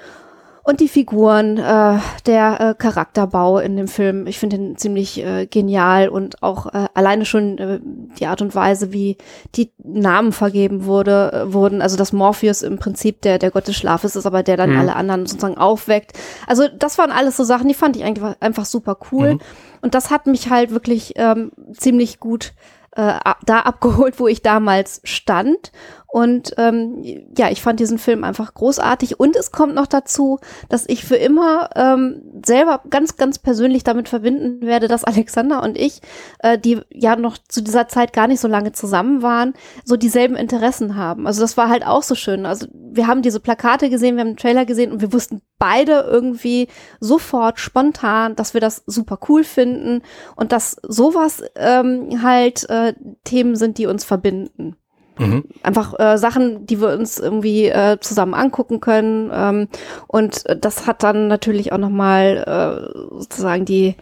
und 0.66 0.80
die 0.80 0.88
Figuren, 0.88 1.58
äh, 1.58 2.00
der 2.26 2.62
äh, 2.62 2.74
Charakterbau 2.78 3.60
in 3.60 3.76
dem 3.76 3.90
Film, 3.90 4.28
ich 4.28 4.40
finde 4.40 4.56
ihn 4.56 4.78
ziemlich 4.78 5.22
äh, 5.22 5.46
genial 5.46 6.08
und 6.08 6.42
auch 6.42 6.68
äh, 6.68 6.88
alleine 6.94 7.26
schon 7.26 7.58
äh, 7.58 7.80
die 8.18 8.28
Art 8.28 8.42
und 8.42 8.56
Weise, 8.56 8.94
wie 8.94 9.18
die 9.56 9.72
Namen 9.84 10.32
vergeben 10.32 10.86
wurde, 10.86 11.34
äh, 11.34 11.54
wurden. 11.54 11.82
Also 11.82 11.98
dass 11.98 12.14
Morpheus 12.14 12.62
im 12.62 12.80
Prinzip 12.80 13.22
der, 13.24 13.40
der 13.40 13.52
Gott 13.52 13.68
des 13.68 13.76
Schlafes 13.76 14.16
ist, 14.16 14.26
aber 14.26 14.42
der 14.42 14.56
dann 14.56 14.72
mhm. 14.72 14.80
alle 14.80 14.96
anderen 14.96 15.26
sozusagen 15.26 15.58
aufweckt. 15.58 16.14
Also 16.48 16.70
das 16.70 16.98
waren 16.98 17.12
alles 17.12 17.36
so 17.36 17.44
Sachen, 17.44 17.68
die 17.68 17.74
fand 17.74 17.98
ich 17.98 18.06
eigentlich 18.06 18.36
einfach 18.40 18.66
super 18.66 18.98
cool. 19.12 19.34
Mhm. 19.34 19.42
Und 19.82 19.96
das 19.96 20.12
hat 20.12 20.28
mich 20.28 20.50
halt 20.50 20.72
wirklich 20.72 21.12
ähm, 21.18 21.52
ziemlich 21.74 22.22
gut 22.22 22.54
äh, 22.96 23.20
da 23.46 23.60
abgeholt, 23.62 24.20
wo 24.20 24.28
ich 24.28 24.42
damals 24.42 25.02
stand. 25.04 25.72
Und 26.14 26.54
ähm, 26.58 27.02
ja, 27.36 27.50
ich 27.50 27.64
fand 27.64 27.80
diesen 27.80 27.98
Film 27.98 28.24
einfach 28.24 28.54
großartig. 28.54 29.20
Und 29.20 29.36
es 29.36 29.52
kommt 29.52 29.74
noch 29.74 29.88
dazu, 29.88 30.38
dass 30.70 30.88
ich 30.88 31.06
für 31.06 31.16
immer 31.16 31.72
ähm, 31.76 32.22
selber 32.46 32.82
ganz, 32.88 33.18
ganz 33.18 33.40
persönlich 33.40 33.84
damit 33.84 34.10
verbinden 34.10 34.62
werde, 34.62 34.88
dass 34.88 35.04
Alexander 35.04 35.64
und 35.64 35.76
ich, 35.76 36.02
äh, 36.38 36.60
die 36.60 36.82
ja 36.92 37.16
noch 37.16 37.40
zu 37.50 37.64
dieser 37.64 37.88
Zeit 37.88 38.14
gar 38.14 38.28
nicht 38.28 38.42
so 38.42 38.48
lange 38.48 38.74
zusammen 38.74 39.24
waren, 39.24 39.56
so 39.86 39.98
dieselben 39.98 40.36
Interessen 40.36 40.96
haben. 40.96 41.26
Also 41.26 41.42
das 41.42 41.58
war 41.58 41.68
halt 41.68 41.84
auch 41.84 42.04
so 42.04 42.14
schön. 42.14 42.46
Also 42.46 42.68
wir 42.72 43.08
haben 43.08 43.24
diese 43.24 43.40
Plakate 43.40 43.90
gesehen, 43.90 44.16
wir 44.16 44.22
haben 44.22 44.34
den 44.34 44.38
Trailer 44.38 44.66
gesehen 44.66 44.92
und 44.92 45.02
wir 45.02 45.14
wussten 45.14 45.42
beide 45.58 46.02
irgendwie 46.02 46.68
sofort 47.00 47.60
spontan, 47.60 48.36
dass 48.36 48.54
wir 48.54 48.62
das 48.62 48.84
super 48.86 49.18
cool 49.30 49.44
finden 49.44 50.04
und 50.36 50.52
dass 50.52 50.78
sowas 50.88 51.42
ähm, 51.56 52.22
halt 52.22 52.70
äh, 52.70 52.94
Themen 53.24 53.56
sind, 53.56 53.80
die 53.80 53.88
uns 53.88 54.04
verbinden. 54.04 54.76
Mhm. 55.18 55.44
Einfach 55.62 56.00
äh, 56.00 56.18
Sachen, 56.18 56.66
die 56.66 56.82
wir 56.82 56.90
uns 56.90 57.20
irgendwie 57.20 57.68
äh, 57.68 58.00
zusammen 58.00 58.34
angucken 58.34 58.80
können. 58.80 59.30
Ähm, 59.34 59.68
und 60.08 60.44
das 60.60 60.88
hat 60.88 61.04
dann 61.04 61.28
natürlich 61.28 61.72
auch 61.72 61.78
nochmal 61.78 62.44
äh, 62.48 63.20
sozusagen 63.20 63.66
die 63.66 63.96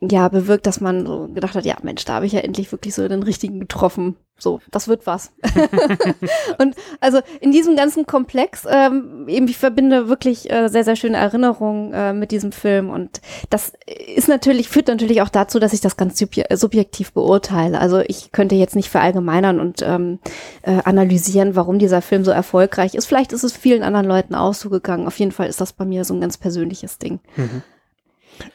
ja, 0.00 0.28
bewirkt, 0.28 0.66
dass 0.66 0.80
man 0.80 1.06
so 1.06 1.28
gedacht 1.28 1.54
hat, 1.54 1.64
ja, 1.64 1.76
Mensch, 1.82 2.04
da 2.04 2.14
habe 2.14 2.26
ich 2.26 2.32
ja 2.32 2.40
endlich 2.40 2.72
wirklich 2.72 2.94
so 2.94 3.06
den 3.06 3.22
richtigen 3.22 3.60
getroffen. 3.60 4.16
So, 4.38 4.60
das 4.70 4.86
wird 4.86 5.04
was. 5.06 5.32
und 6.58 6.76
also 7.00 7.18
in 7.40 7.50
diesem 7.50 7.74
ganzen 7.74 8.06
Komplex, 8.06 8.64
ähm, 8.70 9.24
eben 9.26 9.48
ich 9.48 9.58
verbinde 9.58 10.08
wirklich 10.08 10.48
äh, 10.50 10.68
sehr, 10.68 10.84
sehr 10.84 10.94
schöne 10.94 11.16
Erinnerungen 11.16 11.92
äh, 11.92 12.12
mit 12.12 12.30
diesem 12.30 12.52
Film. 12.52 12.88
Und 12.88 13.20
das 13.50 13.72
ist 14.14 14.28
natürlich, 14.28 14.68
führt 14.68 14.86
natürlich 14.86 15.22
auch 15.22 15.28
dazu, 15.28 15.58
dass 15.58 15.72
ich 15.72 15.80
das 15.80 15.96
ganz 15.96 16.18
subjektiv 16.18 17.12
beurteile. 17.12 17.80
Also 17.80 17.98
ich 17.98 18.30
könnte 18.30 18.54
jetzt 18.54 18.76
nicht 18.76 18.90
verallgemeinern 18.90 19.58
und 19.58 19.82
ähm, 19.82 20.20
äh, 20.62 20.78
analysieren, 20.84 21.56
warum 21.56 21.80
dieser 21.80 22.00
Film 22.00 22.24
so 22.24 22.30
erfolgreich 22.30 22.94
ist. 22.94 23.06
Vielleicht 23.06 23.32
ist 23.32 23.42
es 23.42 23.56
vielen 23.56 23.82
anderen 23.82 24.06
Leuten 24.06 24.36
auch 24.36 24.54
so 24.54 24.70
gegangen. 24.70 25.08
Auf 25.08 25.18
jeden 25.18 25.32
Fall 25.32 25.48
ist 25.48 25.60
das 25.60 25.72
bei 25.72 25.84
mir 25.84 26.04
so 26.04 26.14
ein 26.14 26.20
ganz 26.20 26.38
persönliches 26.38 26.98
Ding. 26.98 27.18
Mhm. 27.36 27.62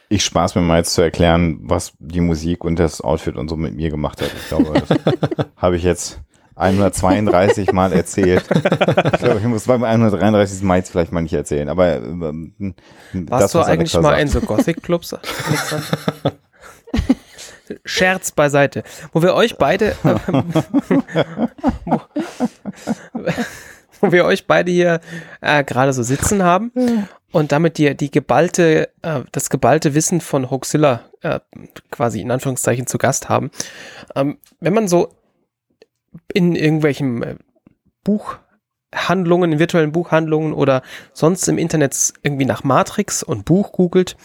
Ich 0.08 0.24
spaß 0.24 0.54
mir 0.54 0.62
mal 0.62 0.78
jetzt 0.78 0.94
zu 0.94 1.02
erklären, 1.02 1.58
was 1.62 1.92
die 1.98 2.20
Musik 2.20 2.64
und 2.64 2.78
das 2.78 3.00
Outfit 3.00 3.36
und 3.36 3.48
so 3.48 3.56
mit 3.56 3.74
mir 3.74 3.90
gemacht 3.90 4.20
hat. 4.22 4.30
Ich 4.34 4.48
glaube, 4.48 4.80
das 4.80 4.98
habe 5.56 5.76
ich 5.76 5.82
jetzt 5.82 6.20
132 6.56 7.72
Mal 7.72 7.92
erzählt. 7.92 8.44
Ich 8.48 9.18
glaube, 9.20 9.38
ich 9.40 9.44
muss 9.44 9.64
beim 9.66 9.82
133. 9.82 10.62
Mal 10.62 10.76
jetzt 10.78 10.90
vielleicht 10.90 11.12
mal 11.12 11.22
nicht 11.22 11.32
erzählen. 11.32 11.68
Aber 11.68 11.96
ähm, 11.96 12.74
warst 13.12 13.44
das, 13.44 13.52
du 13.52 13.60
eigentlich 13.60 13.94
mal 13.94 14.02
sagt. 14.02 14.20
in 14.20 14.28
so 14.28 14.40
Gothic 14.40 14.82
Clubs, 14.82 15.16
Scherz 17.84 18.30
beiseite. 18.30 18.84
Wo 19.12 19.22
wir 19.22 19.34
euch 19.34 19.56
beide, 19.56 19.96
äh, 20.04 20.14
wo, 21.84 22.00
wo 24.00 24.12
wir 24.12 24.26
euch 24.26 24.46
beide 24.46 24.70
hier 24.70 25.00
äh, 25.40 25.64
gerade 25.64 25.92
so 25.92 26.02
sitzen 26.02 26.42
haben 26.42 26.70
und 27.34 27.50
damit 27.50 27.78
die, 27.78 27.96
die 27.96 28.12
geballte, 28.12 28.90
äh, 29.02 29.22
das 29.32 29.50
geballte 29.50 29.94
Wissen 29.94 30.20
von 30.20 30.52
Hoaxilla 30.52 31.00
äh, 31.22 31.40
quasi 31.90 32.20
in 32.20 32.30
Anführungszeichen 32.30 32.86
zu 32.86 32.96
Gast 32.96 33.28
haben. 33.28 33.50
Ähm, 34.14 34.38
wenn 34.60 34.72
man 34.72 34.86
so 34.86 35.08
in 36.32 36.54
irgendwelchen 36.54 37.22
äh, 37.24 37.34
Buchhandlungen, 38.04 39.50
in 39.50 39.58
virtuellen 39.58 39.90
Buchhandlungen 39.90 40.52
oder 40.52 40.82
sonst 41.12 41.48
im 41.48 41.58
Internet 41.58 42.12
irgendwie 42.22 42.44
nach 42.44 42.62
Matrix 42.62 43.24
und 43.24 43.44
Buch 43.44 43.72
googelt, 43.72 44.16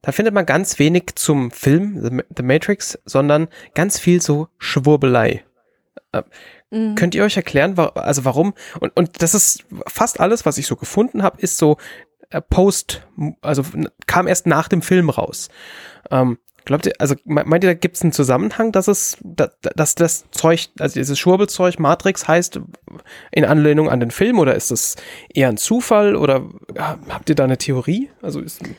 da 0.00 0.12
findet 0.12 0.32
man 0.32 0.46
ganz 0.46 0.78
wenig 0.78 1.16
zum 1.16 1.50
Film 1.50 2.24
The, 2.34 2.42
Matrix, 2.42 2.98
sondern 3.04 3.48
ganz 3.74 3.98
viel 3.98 4.22
so 4.22 4.48
Schwurbelei. 4.56 5.44
Äh, 6.12 6.22
Mhm. 6.70 6.94
Könnt 6.96 7.14
ihr 7.14 7.24
euch 7.24 7.36
erklären, 7.36 7.78
also 7.78 8.24
warum? 8.24 8.54
Und, 8.80 8.94
und 8.96 9.22
das 9.22 9.34
ist 9.34 9.64
fast 9.86 10.20
alles, 10.20 10.44
was 10.44 10.58
ich 10.58 10.66
so 10.66 10.76
gefunden 10.76 11.22
habe, 11.22 11.40
ist 11.40 11.56
so 11.56 11.78
Post, 12.50 13.06
also 13.40 13.62
kam 14.06 14.26
erst 14.26 14.46
nach 14.46 14.68
dem 14.68 14.82
Film 14.82 15.08
raus. 15.10 15.48
Ähm, 16.10 16.38
glaubt 16.64 16.84
ihr, 16.86 16.92
also 16.98 17.14
me- 17.24 17.44
meint 17.46 17.64
ihr, 17.64 17.70
da 17.70 17.74
gibt 17.74 17.96
es 17.96 18.02
einen 18.02 18.12
Zusammenhang, 18.12 18.72
dass 18.72 18.88
es, 18.88 19.16
da- 19.22 19.50
da- 19.62 19.70
dass 19.74 19.94
das 19.94 20.26
Zeug, 20.30 20.68
also 20.78 20.94
dieses 21.00 21.18
Schwurbelzeug 21.18 21.78
Matrix 21.78 22.28
heißt 22.28 22.60
in 23.32 23.44
Anlehnung 23.46 23.88
an 23.88 24.00
den 24.00 24.10
Film 24.10 24.38
oder 24.38 24.54
ist 24.54 24.70
das 24.70 24.96
eher 25.32 25.48
ein 25.48 25.56
Zufall 25.56 26.16
oder 26.16 26.44
habt 27.08 27.30
ihr 27.30 27.34
da 27.34 27.44
eine 27.44 27.56
Theorie? 27.58 28.10
Also 28.20 28.40
ist, 28.40 28.60
also 28.62 28.74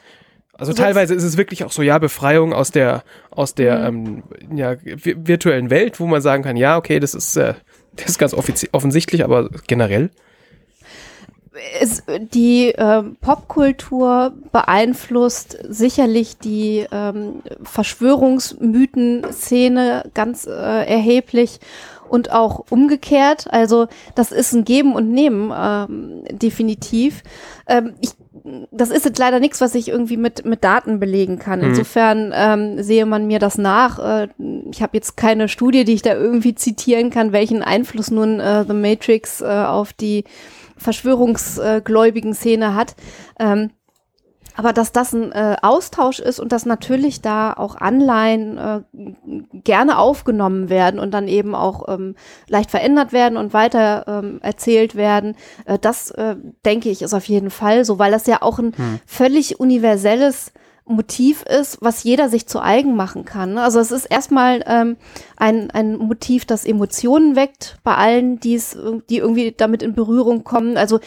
Also 0.53 0.73
teilweise 0.73 1.15
ist 1.15 1.23
es 1.23 1.37
wirklich 1.37 1.63
auch 1.63 1.71
so, 1.71 1.81
ja, 1.81 1.97
Befreiung 1.97 2.53
aus 2.53 2.69
der, 2.69 3.03
aus 3.31 3.55
der 3.55 3.83
ähm, 3.85 4.23
ja, 4.53 4.73
vi- 4.73 5.15
virtuellen 5.27 5.69
Welt, 5.71 5.99
wo 5.99 6.05
man 6.05 6.21
sagen 6.21 6.43
kann, 6.43 6.57
ja, 6.57 6.77
okay, 6.77 6.99
das 6.99 7.15
ist, 7.15 7.35
äh, 7.37 7.55
das 7.95 8.05
ist 8.07 8.19
ganz 8.19 8.35
offensichtlich, 8.35 9.23
aber 9.23 9.49
generell. 9.65 10.11
Es, 11.79 12.03
die 12.31 12.73
ähm, 12.77 13.15
Popkultur 13.21 14.33
beeinflusst 14.51 15.57
sicherlich 15.67 16.37
die 16.37 16.85
ähm, 16.91 17.41
Verschwörungsmythen-Szene 17.63 20.11
ganz 20.13 20.45
äh, 20.45 20.85
erheblich 20.85 21.59
und 22.09 22.31
auch 22.31 22.65
umgekehrt. 22.69 23.47
Also 23.51 23.87
das 24.15 24.31
ist 24.31 24.53
ein 24.53 24.65
Geben 24.65 24.93
und 24.93 25.11
Nehmen 25.11 25.53
ähm, 25.55 26.23
definitiv. 26.31 27.23
Ähm, 27.67 27.93
ich, 28.01 28.11
das 28.71 28.89
ist 28.89 29.05
jetzt 29.05 29.19
leider 29.19 29.39
nichts, 29.39 29.61
was 29.61 29.75
ich 29.75 29.89
irgendwie 29.89 30.17
mit, 30.17 30.45
mit 30.45 30.63
Daten 30.63 30.99
belegen 30.99 31.39
kann. 31.39 31.59
Mhm. 31.59 31.65
Insofern 31.65 32.33
ähm, 32.35 32.81
sehe 32.81 33.05
man 33.05 33.27
mir 33.27 33.39
das 33.39 33.57
nach. 33.57 33.99
Äh, 33.99 34.27
ich 34.71 34.81
habe 34.81 34.97
jetzt 34.97 35.17
keine 35.17 35.47
Studie, 35.47 35.85
die 35.85 35.93
ich 35.93 36.01
da 36.01 36.13
irgendwie 36.13 36.55
zitieren 36.55 37.09
kann, 37.09 37.31
welchen 37.31 37.63
Einfluss 37.63 38.11
nun 38.11 38.39
äh, 38.39 38.65
The 38.67 38.73
Matrix 38.73 39.41
äh, 39.41 39.45
auf 39.45 39.93
die 39.93 40.23
verschwörungsgläubigen 40.79 42.33
Szene 42.33 42.75
hat. 42.75 42.95
Ähm, 43.39 43.71
aber 44.59 44.73
dass 44.73 44.91
das 44.91 45.13
ein 45.13 45.31
äh, 45.31 45.55
Austausch 45.61 46.19
ist 46.19 46.37
und 46.37 46.51
dass 46.51 46.65
natürlich 46.65 47.21
da 47.21 47.53
auch 47.53 47.77
Anleihen 47.77 48.57
äh, 48.57 48.81
gerne 49.63 49.97
aufgenommen 49.97 50.69
werden 50.69 50.99
und 50.99 51.11
dann 51.11 51.29
eben 51.29 51.55
auch 51.55 51.87
ähm, 51.87 52.15
leicht 52.49 52.69
verändert 52.69 53.13
werden 53.13 53.37
und 53.37 53.53
weiter 53.53 54.03
ähm, 54.05 54.39
erzählt 54.41 54.95
werden, 54.95 55.37
äh, 55.63 55.79
das 55.79 56.11
äh, 56.11 56.35
denke 56.65 56.89
ich 56.89 57.01
ist 57.01 57.13
auf 57.13 57.23
jeden 57.29 57.51
Fall 57.51 57.85
so, 57.85 57.99
weil 57.99 58.11
das 58.11 58.27
ja 58.27 58.41
auch 58.41 58.59
ein 58.59 58.73
völlig 59.05 59.61
universelles 59.61 60.51
Motiv 60.89 61.43
ist, 61.43 61.77
was 61.81 62.03
jeder 62.03 62.29
sich 62.29 62.47
zu 62.47 62.59
eigen 62.61 62.95
machen 62.95 63.23
kann. 63.23 63.57
Also 63.57 63.79
es 63.79 63.91
ist 63.91 64.05
erstmal 64.05 64.63
ähm, 64.65 64.97
ein, 65.37 65.69
ein 65.71 65.97
Motiv, 65.97 66.45
das 66.45 66.65
Emotionen 66.65 67.35
weckt 67.35 67.77
bei 67.83 67.95
allen, 67.95 68.39
die 68.39 68.55
es, 68.55 68.75
irg- 68.75 69.03
die 69.07 69.17
irgendwie 69.17 69.53
damit 69.55 69.83
in 69.83 69.93
Berührung 69.93 70.43
kommen. 70.43 70.77
Also 70.77 70.99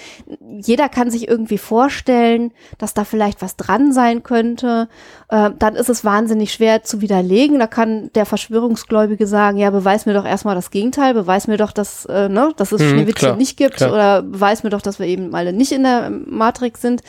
jeder 0.57 0.89
kann 0.89 1.11
sich 1.11 1.27
irgendwie 1.29 1.59
vorstellen, 1.59 2.53
dass 2.79 2.95
da 2.95 3.05
vielleicht 3.05 3.43
was 3.43 3.57
dran 3.57 3.93
sein 3.93 4.23
könnte. 4.23 4.89
Äh, 5.29 5.51
dann 5.59 5.75
ist 5.75 5.89
es 5.89 6.05
wahnsinnig 6.05 6.53
schwer 6.53 6.85
zu 6.85 7.01
widerlegen. 7.01 7.59
Da 7.59 7.67
kann 7.67 8.11
der 8.15 8.25
Verschwörungsgläubige 8.25 9.27
sagen, 9.27 9.59
ja, 9.59 9.71
beweis 9.71 10.07
mir 10.07 10.15
doch 10.15 10.25
erstmal 10.25 10.55
das 10.55 10.71
Gegenteil, 10.71 11.13
beweis 11.13 11.49
mir 11.49 11.57
doch, 11.57 11.73
dass, 11.73 12.05
äh, 12.07 12.29
ne, 12.29 12.53
dass 12.57 12.71
es 12.71 12.81
Mhm, 12.81 12.89
Schneewittchen 12.91 13.27
klar, 13.27 13.37
nicht 13.37 13.57
gibt 13.57 13.77
klar. 13.77 13.93
oder 13.93 14.23
beweis 14.23 14.63
mir 14.63 14.71
doch, 14.71 14.83
dass 14.83 15.01
wir 15.01 15.07
eben 15.07 15.35
alle 15.35 15.53
nicht 15.53 15.73
in 15.73 15.83
der 15.83 16.09
Matrix 16.11 16.81
sind. 16.81 17.03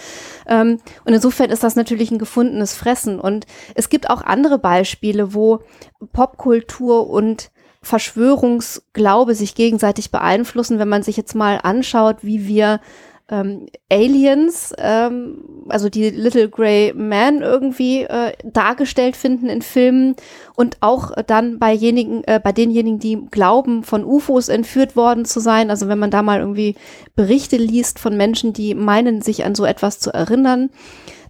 Ähm, 0.47 0.79
und 1.05 1.13
insofern 1.13 1.51
ist 1.51 1.63
das 1.63 1.75
natürlich 1.75 2.09
ein 2.09 2.17
gefundenes 2.17 2.62
Fressen. 2.71 3.19
Und 3.19 3.45
es 3.75 3.89
gibt 3.89 4.09
auch 4.09 4.21
andere 4.21 4.59
Beispiele, 4.59 5.33
wo 5.33 5.59
Popkultur 6.13 7.09
und 7.09 7.51
Verschwörungsglaube 7.81 9.35
sich 9.35 9.55
gegenseitig 9.55 10.09
beeinflussen. 10.09 10.79
Wenn 10.79 10.87
man 10.87 11.03
sich 11.03 11.17
jetzt 11.17 11.35
mal 11.35 11.59
anschaut, 11.61 12.19
wie 12.21 12.47
wir 12.47 12.79
ähm, 13.29 13.67
Aliens, 13.89 14.73
ähm, 14.77 15.65
also 15.69 15.89
die 15.89 16.09
Little 16.09 16.49
Grey 16.49 16.93
Man 16.95 17.41
irgendwie 17.41 18.03
äh, 18.03 18.33
dargestellt 18.43 19.15
finden 19.15 19.49
in 19.49 19.61
Filmen 19.61 20.15
und 20.55 20.77
auch 20.81 21.11
dann 21.25 21.57
bei, 21.57 21.75
äh, 21.75 22.39
bei 22.39 22.51
denjenigen, 22.51 22.99
die 22.99 23.25
glauben, 23.31 23.83
von 23.83 24.03
UFOs 24.03 24.49
entführt 24.49 24.95
worden 24.95 25.25
zu 25.25 25.39
sein. 25.39 25.69
Also 25.69 25.87
wenn 25.87 25.99
man 25.99 26.11
da 26.11 26.21
mal 26.21 26.39
irgendwie 26.39 26.75
Berichte 27.15 27.57
liest 27.57 27.99
von 27.99 28.17
Menschen, 28.17 28.53
die 28.53 28.75
meinen, 28.75 29.21
sich 29.21 29.45
an 29.45 29.55
so 29.55 29.65
etwas 29.65 29.99
zu 29.99 30.11
erinnern, 30.11 30.69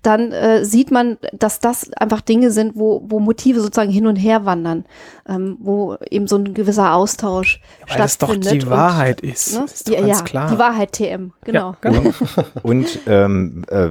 dann 0.03 0.31
äh, 0.31 0.63
sieht 0.65 0.91
man, 0.91 1.17
dass 1.31 1.59
das 1.59 1.91
einfach 1.93 2.21
Dinge 2.21 2.51
sind, 2.51 2.75
wo, 2.75 3.03
wo 3.07 3.19
Motive 3.19 3.61
sozusagen 3.61 3.91
hin 3.91 4.05
und 4.05 4.17
her 4.17 4.45
wandern, 4.45 4.85
ähm, 5.27 5.57
wo 5.59 5.95
eben 6.09 6.27
so 6.27 6.35
ein 6.35 6.53
gewisser 6.53 6.93
Austausch 6.93 7.61
Weil 7.87 7.97
das 7.97 8.17
doch 8.17 8.27
stattfindet. 8.27 8.61
die 8.61 8.65
und, 8.65 8.71
Wahrheit 8.71 9.21
ist. 9.21 9.53
ne? 9.53 9.61
Das 9.61 9.73
ist 9.73 9.87
doch 9.87 9.93
ja, 9.93 10.01
ganz 10.01 10.19
ja, 10.19 10.23
klar. 10.25 10.51
die 10.51 10.59
Wahrheit 10.59 10.91
TM, 10.91 11.31
genau. 11.43 11.71
Ja, 11.71 11.77
genau. 11.81 12.13
Und 12.63 12.99
ähm, 13.07 13.65
äh, 13.69 13.89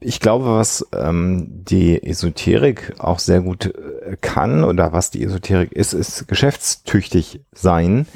ich 0.00 0.20
glaube, 0.20 0.46
was 0.46 0.86
ähm, 0.92 1.46
die 1.48 2.02
Esoterik 2.02 2.94
auch 2.98 3.18
sehr 3.18 3.40
gut 3.40 3.66
äh, 3.66 3.72
kann 4.20 4.64
oder 4.64 4.92
was 4.92 5.10
die 5.10 5.22
Esoterik 5.22 5.72
ist, 5.72 5.92
ist 5.92 6.28
geschäftstüchtig 6.28 7.40
sein. 7.52 8.06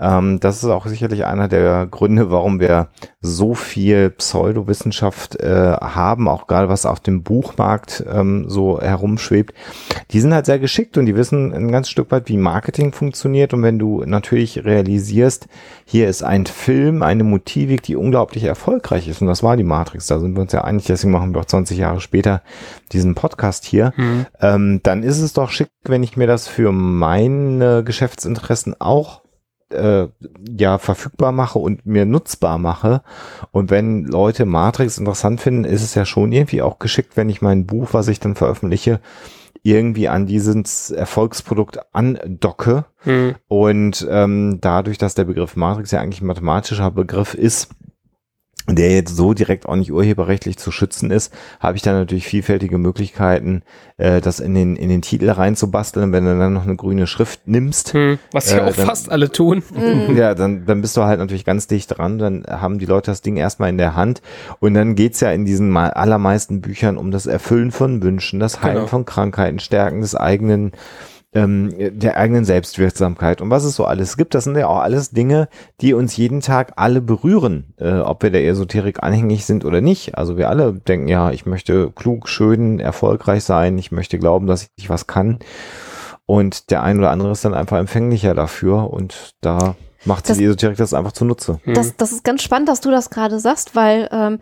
Ähm, 0.00 0.38
das 0.40 0.62
ist 0.62 0.70
auch 0.70 0.86
sicherlich 0.86 1.24
einer 1.24 1.48
der 1.48 1.86
Gründe, 1.90 2.30
warum 2.30 2.60
wir 2.60 2.88
so 3.20 3.54
viel 3.54 4.10
Pseudowissenschaft 4.10 5.40
äh, 5.40 5.72
haben, 5.80 6.28
auch 6.28 6.46
gerade 6.46 6.68
was 6.68 6.86
auf 6.86 7.00
dem 7.00 7.22
Buchmarkt 7.22 8.04
ähm, 8.08 8.44
so 8.48 8.80
herumschwebt. 8.80 9.54
Die 10.12 10.20
sind 10.20 10.32
halt 10.32 10.46
sehr 10.46 10.60
geschickt 10.60 10.96
und 10.98 11.06
die 11.06 11.16
wissen 11.16 11.52
ein 11.52 11.72
ganz 11.72 11.88
Stück 11.88 12.12
weit, 12.12 12.28
wie 12.28 12.36
Marketing 12.36 12.92
funktioniert. 12.92 13.52
Und 13.54 13.62
wenn 13.62 13.78
du 13.78 14.04
natürlich 14.04 14.64
realisierst, 14.64 15.48
hier 15.84 16.08
ist 16.08 16.22
ein 16.22 16.46
Film, 16.46 17.02
eine 17.02 17.24
Motivik, 17.24 17.82
die 17.82 17.96
unglaublich 17.96 18.44
erfolgreich 18.44 19.08
ist, 19.08 19.20
und 19.20 19.26
das 19.26 19.42
war 19.42 19.56
die 19.56 19.64
Matrix, 19.64 20.06
da 20.06 20.20
sind 20.20 20.36
wir 20.36 20.42
uns 20.42 20.52
ja 20.52 20.62
einig, 20.62 20.84
deswegen 20.84 21.12
machen 21.12 21.34
wir 21.34 21.40
auch 21.40 21.46
20 21.46 21.76
Jahre 21.76 22.00
später 22.00 22.42
diesen 22.92 23.14
Podcast 23.14 23.64
hier, 23.64 23.92
ähm, 24.40 24.80
dann 24.82 25.02
ist 25.02 25.20
es 25.20 25.32
doch 25.38 25.50
schick, 25.50 25.70
wenn 25.84 26.02
ich 26.02 26.16
mir 26.16 26.26
das 26.26 26.48
für 26.48 26.72
meine 26.72 27.84
Geschäftsinteressen 27.84 28.80
auch 28.80 29.22
äh, 29.70 30.08
ja 30.56 30.78
verfügbar 30.78 31.32
mache 31.32 31.58
und 31.58 31.86
mir 31.86 32.04
nutzbar 32.04 32.58
mache. 32.58 33.02
Und 33.50 33.70
wenn 33.70 34.04
Leute 34.04 34.46
Matrix 34.46 34.98
interessant 34.98 35.40
finden, 35.40 35.64
ist 35.64 35.82
es 35.82 35.94
ja 35.94 36.04
schon 36.04 36.32
irgendwie 36.32 36.62
auch 36.62 36.78
geschickt, 36.78 37.16
wenn 37.16 37.28
ich 37.28 37.42
mein 37.42 37.66
Buch, 37.66 37.88
was 37.92 38.08
ich 38.08 38.20
dann 38.20 38.34
veröffentliche, 38.34 39.00
irgendwie 39.62 40.08
an 40.08 40.26
dieses 40.26 40.90
Erfolgsprodukt 40.90 41.80
andocke. 41.92 42.84
Hm. 42.98 43.34
Und 43.48 44.06
ähm, 44.10 44.58
dadurch, 44.60 44.98
dass 44.98 45.14
der 45.14 45.24
Begriff 45.24 45.56
Matrix 45.56 45.90
ja 45.90 46.00
eigentlich 46.00 46.22
ein 46.22 46.26
mathematischer 46.26 46.90
Begriff 46.90 47.34
ist, 47.34 47.68
der 48.76 48.90
jetzt 48.94 49.16
so 49.16 49.34
direkt 49.34 49.66
auch 49.66 49.76
nicht 49.76 49.92
urheberrechtlich 49.92 50.58
zu 50.58 50.70
schützen 50.70 51.10
ist, 51.10 51.32
habe 51.60 51.76
ich 51.76 51.82
dann 51.82 51.94
natürlich 51.94 52.26
vielfältige 52.26 52.76
Möglichkeiten, 52.78 53.62
äh, 53.96 54.20
das 54.20 54.40
in 54.40 54.54
den, 54.54 54.76
in 54.76 54.88
den 54.88 55.02
Titel 55.02 55.30
reinzubasteln. 55.30 56.12
Wenn 56.12 56.24
du 56.24 56.38
dann 56.38 56.52
noch 56.52 56.64
eine 56.64 56.76
grüne 56.76 57.06
Schrift 57.06 57.40
nimmst, 57.46 57.94
Hm. 57.94 58.18
Was 58.32 58.50
ja 58.50 58.58
Äh, 58.58 58.70
auch 58.70 58.76
dann- 58.76 58.86
fast 58.86 59.10
alle 59.10 59.30
tun. 59.30 59.62
ja, 60.14 60.34
dann, 60.34 60.66
dann 60.66 60.80
bist 60.80 60.96
du 60.96 61.02
halt 61.04 61.18
natürlich 61.18 61.44
ganz 61.44 61.66
dicht 61.66 61.96
dran, 61.98 62.18
dann 62.18 62.44
haben 62.48 62.78
die 62.78 62.86
Leute 62.86 63.10
das 63.10 63.22
Ding 63.22 63.36
erstmal 63.36 63.70
in 63.70 63.78
der 63.78 63.96
Hand 63.96 64.20
und 64.60 64.74
dann 64.74 64.94
geht's 64.94 65.20
ja 65.20 65.30
in 65.32 65.44
diesen 65.44 65.74
allermeisten 65.76 66.60
Büchern 66.60 66.96
um 66.98 67.10
das 67.10 67.26
Erfüllen 67.26 67.70
von 67.70 68.02
Wünschen, 68.02 68.40
das 68.40 68.62
Heilen 68.62 68.74
Genau. 68.76 68.86
von 68.86 69.04
Krankheiten, 69.04 69.58
Stärken 69.58 70.00
des 70.02 70.14
eigenen, 70.14 70.72
ähm, 71.34 71.74
der 71.78 72.16
eigenen 72.16 72.44
Selbstwirksamkeit 72.44 73.40
und 73.40 73.50
was 73.50 73.64
es 73.64 73.76
so 73.76 73.84
alles 73.84 74.16
gibt. 74.16 74.34
Das 74.34 74.44
sind 74.44 74.56
ja 74.56 74.66
auch 74.66 74.80
alles 74.80 75.10
Dinge, 75.10 75.48
die 75.80 75.92
uns 75.94 76.16
jeden 76.16 76.40
Tag 76.40 76.72
alle 76.76 77.00
berühren, 77.00 77.74
äh, 77.78 77.98
ob 77.98 78.22
wir 78.22 78.30
der 78.30 78.46
Esoterik 78.46 79.02
anhängig 79.02 79.44
sind 79.44 79.64
oder 79.64 79.80
nicht. 79.80 80.16
Also 80.16 80.38
wir 80.38 80.48
alle 80.48 80.72
denken, 80.72 81.08
ja, 81.08 81.30
ich 81.30 81.44
möchte 81.44 81.90
klug, 81.92 82.28
schön, 82.28 82.80
erfolgreich 82.80 83.44
sein, 83.44 83.76
ich 83.78 83.92
möchte 83.92 84.18
glauben, 84.18 84.46
dass 84.46 84.68
ich 84.76 84.88
was 84.88 85.06
kann. 85.06 85.38
Und 86.24 86.70
der 86.70 86.82
ein 86.82 86.98
oder 86.98 87.10
andere 87.10 87.32
ist 87.32 87.44
dann 87.44 87.54
einfach 87.54 87.78
empfänglicher 87.78 88.34
dafür 88.34 88.90
und 88.90 89.34
da 89.40 89.76
Macht 90.04 90.26
sich 90.26 90.32
Das- 90.34 90.38
die 90.38 90.44
Esoterik 90.44 90.76
das 90.76 90.94
einfach 90.94 91.12
zunutze. 91.12 91.58
Das, 91.66 91.96
das 91.96 92.12
ist 92.12 92.22
ganz 92.24 92.42
spannend, 92.42 92.68
dass 92.68 92.80
du 92.80 92.90
das 92.90 93.10
gerade 93.10 93.38
sagst, 93.40 93.74
weil 93.74 94.08
ähm, 94.12 94.38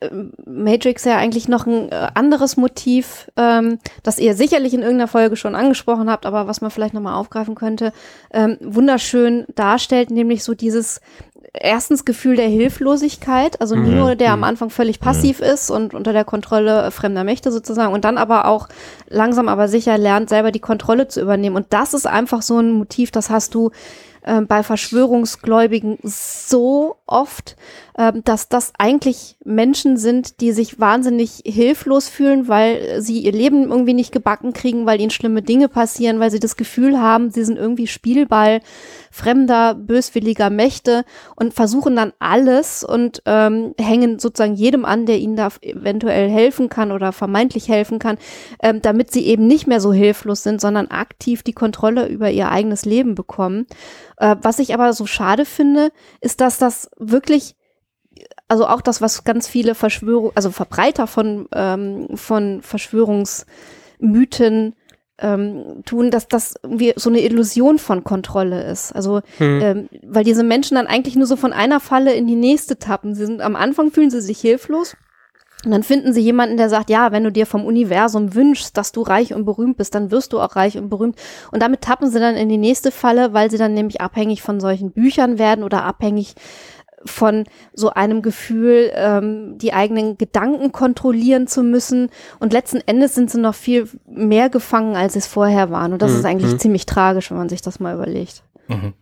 äh, 0.00 0.10
Matrix 0.44 1.04
ja 1.04 1.16
eigentlich 1.16 1.48
noch 1.48 1.66
ein 1.66 1.90
äh, 1.90 2.08
anderes 2.14 2.56
Motiv, 2.58 3.30
ähm, 3.36 3.78
das 4.02 4.18
ihr 4.18 4.34
sicherlich 4.34 4.74
in 4.74 4.82
irgendeiner 4.82 5.08
Folge 5.08 5.36
schon 5.36 5.54
angesprochen 5.54 6.10
habt, 6.10 6.26
aber 6.26 6.46
was 6.46 6.60
man 6.60 6.70
vielleicht 6.70 6.92
nochmal 6.94 7.14
aufgreifen 7.14 7.54
könnte, 7.54 7.92
ähm, 8.32 8.58
wunderschön 8.60 9.46
darstellt, 9.54 10.10
nämlich 10.10 10.44
so 10.44 10.54
dieses 10.54 11.00
erstens 11.54 12.04
Gefühl 12.04 12.36
der 12.36 12.48
Hilflosigkeit, 12.48 13.60
also 13.62 13.74
Neo, 13.74 14.14
der 14.14 14.32
am 14.32 14.44
Anfang 14.44 14.68
völlig 14.70 15.00
passiv 15.00 15.40
ist 15.40 15.70
und 15.70 15.94
unter 15.94 16.12
der 16.12 16.24
Kontrolle 16.24 16.82
äh, 16.82 16.90
fremder 16.90 17.24
Mächte 17.24 17.50
sozusagen 17.50 17.94
und 17.94 18.04
dann 18.04 18.18
aber 18.18 18.44
auch 18.46 18.68
langsam 19.08 19.48
aber 19.48 19.68
sicher 19.68 19.96
lernt, 19.96 20.28
selber 20.28 20.52
die 20.52 20.60
Kontrolle 20.60 21.08
zu 21.08 21.20
übernehmen. 21.22 21.56
Und 21.56 21.66
das 21.70 21.94
ist 21.94 22.06
einfach 22.06 22.42
so 22.42 22.58
ein 22.58 22.72
Motiv, 22.72 23.10
das 23.10 23.30
hast 23.30 23.54
du 23.54 23.70
ähm, 24.28 24.46
bei 24.46 24.62
Verschwörungsgläubigen 24.62 25.98
so 26.02 26.97
oft, 27.08 27.56
ähm, 27.96 28.22
dass 28.24 28.48
das 28.48 28.72
eigentlich 28.78 29.36
Menschen 29.44 29.96
sind, 29.96 30.40
die 30.40 30.52
sich 30.52 30.78
wahnsinnig 30.78 31.42
hilflos 31.44 32.08
fühlen, 32.08 32.48
weil 32.48 33.00
sie 33.00 33.20
ihr 33.20 33.32
Leben 33.32 33.70
irgendwie 33.70 33.94
nicht 33.94 34.12
gebacken 34.12 34.52
kriegen, 34.52 34.86
weil 34.86 35.00
ihnen 35.00 35.10
schlimme 35.10 35.42
Dinge 35.42 35.68
passieren, 35.68 36.20
weil 36.20 36.30
sie 36.30 36.38
das 36.38 36.56
Gefühl 36.56 37.00
haben, 37.00 37.30
sie 37.30 37.44
sind 37.44 37.58
irgendwie 37.58 37.86
Spielball 37.86 38.60
fremder, 39.10 39.74
böswilliger 39.74 40.50
Mächte 40.50 41.04
und 41.34 41.54
versuchen 41.54 41.96
dann 41.96 42.12
alles 42.18 42.84
und 42.84 43.22
ähm, 43.26 43.74
hängen 43.78 44.18
sozusagen 44.18 44.54
jedem 44.54 44.84
an, 44.84 45.06
der 45.06 45.18
ihnen 45.18 45.36
da 45.36 45.48
eventuell 45.60 46.28
helfen 46.28 46.68
kann 46.68 46.92
oder 46.92 47.12
vermeintlich 47.12 47.68
helfen 47.68 47.98
kann, 47.98 48.18
ähm, 48.62 48.80
damit 48.82 49.10
sie 49.10 49.26
eben 49.26 49.46
nicht 49.46 49.66
mehr 49.66 49.80
so 49.80 49.92
hilflos 49.92 50.42
sind, 50.42 50.60
sondern 50.60 50.88
aktiv 50.88 51.42
die 51.42 51.52
Kontrolle 51.52 52.06
über 52.06 52.30
ihr 52.30 52.50
eigenes 52.50 52.84
Leben 52.84 53.14
bekommen. 53.14 53.66
Äh, 54.18 54.36
was 54.42 54.58
ich 54.58 54.74
aber 54.74 54.92
so 54.92 55.06
schade 55.06 55.44
finde, 55.44 55.90
ist, 56.20 56.40
dass 56.40 56.58
das 56.58 56.90
wirklich 56.98 57.56
also 58.48 58.66
auch 58.66 58.80
das, 58.80 59.00
was 59.00 59.24
ganz 59.24 59.46
viele 59.46 59.74
Verschwörung, 59.74 60.32
also 60.34 60.50
Verbreiter 60.50 61.06
von, 61.06 61.48
ähm, 61.54 62.08
von 62.14 62.62
Verschwörungsmythen 62.62 64.74
ähm, 65.20 65.82
tun, 65.84 66.10
dass 66.10 66.28
das 66.28 66.54
irgendwie 66.62 66.92
so 66.96 67.10
eine 67.10 67.20
Illusion 67.20 67.78
von 67.78 68.04
Kontrolle 68.04 68.70
ist. 68.70 68.92
Also, 68.92 69.20
Hm. 69.38 69.60
ähm, 69.60 69.88
weil 70.02 70.24
diese 70.24 70.44
Menschen 70.44 70.76
dann 70.76 70.86
eigentlich 70.86 71.16
nur 71.16 71.26
so 71.26 71.36
von 71.36 71.52
einer 71.52 71.80
Falle 71.80 72.14
in 72.14 72.26
die 72.26 72.36
nächste 72.36 72.78
tappen. 72.78 73.14
Sie 73.14 73.26
sind 73.26 73.42
am 73.42 73.56
Anfang 73.56 73.90
fühlen 73.90 74.10
sie 74.10 74.20
sich 74.20 74.40
hilflos. 74.40 74.96
Und 75.64 75.72
dann 75.72 75.82
finden 75.82 76.12
sie 76.12 76.20
jemanden, 76.20 76.56
der 76.56 76.68
sagt, 76.68 76.88
ja, 76.88 77.10
wenn 77.10 77.24
du 77.24 77.32
dir 77.32 77.44
vom 77.44 77.66
Universum 77.66 78.36
wünschst, 78.36 78.76
dass 78.76 78.92
du 78.92 79.02
reich 79.02 79.34
und 79.34 79.44
berühmt 79.44 79.76
bist, 79.76 79.92
dann 79.92 80.12
wirst 80.12 80.32
du 80.32 80.38
auch 80.38 80.54
reich 80.54 80.78
und 80.78 80.88
berühmt. 80.88 81.16
Und 81.50 81.60
damit 81.60 81.80
tappen 81.80 82.08
sie 82.08 82.20
dann 82.20 82.36
in 82.36 82.48
die 82.48 82.58
nächste 82.58 82.92
Falle, 82.92 83.32
weil 83.32 83.50
sie 83.50 83.58
dann 83.58 83.74
nämlich 83.74 84.00
abhängig 84.00 84.40
von 84.40 84.60
solchen 84.60 84.92
Büchern 84.92 85.40
werden 85.40 85.64
oder 85.64 85.82
abhängig 85.82 86.36
von 87.04 87.44
so 87.72 87.90
einem 87.90 88.22
Gefühl, 88.22 88.90
ähm, 88.94 89.56
die 89.58 89.72
eigenen 89.72 90.18
Gedanken 90.18 90.72
kontrollieren 90.72 91.46
zu 91.46 91.62
müssen. 91.62 92.10
Und 92.40 92.52
letzten 92.52 92.80
Endes 92.86 93.14
sind 93.14 93.30
sie 93.30 93.40
noch 93.40 93.54
viel 93.54 93.88
mehr 94.06 94.48
gefangen, 94.50 94.96
als 94.96 95.12
sie 95.12 95.20
es 95.20 95.26
vorher 95.26 95.70
waren. 95.70 95.92
Und 95.92 96.02
das 96.02 96.12
Mhm. 96.12 96.18
ist 96.18 96.24
eigentlich 96.24 96.52
Mhm. 96.54 96.58
ziemlich 96.58 96.86
tragisch, 96.86 97.30
wenn 97.30 97.38
man 97.38 97.48
sich 97.48 97.62
das 97.62 97.78
mal 97.80 97.94
überlegt. 97.94 98.42
Mhm. 98.68 98.94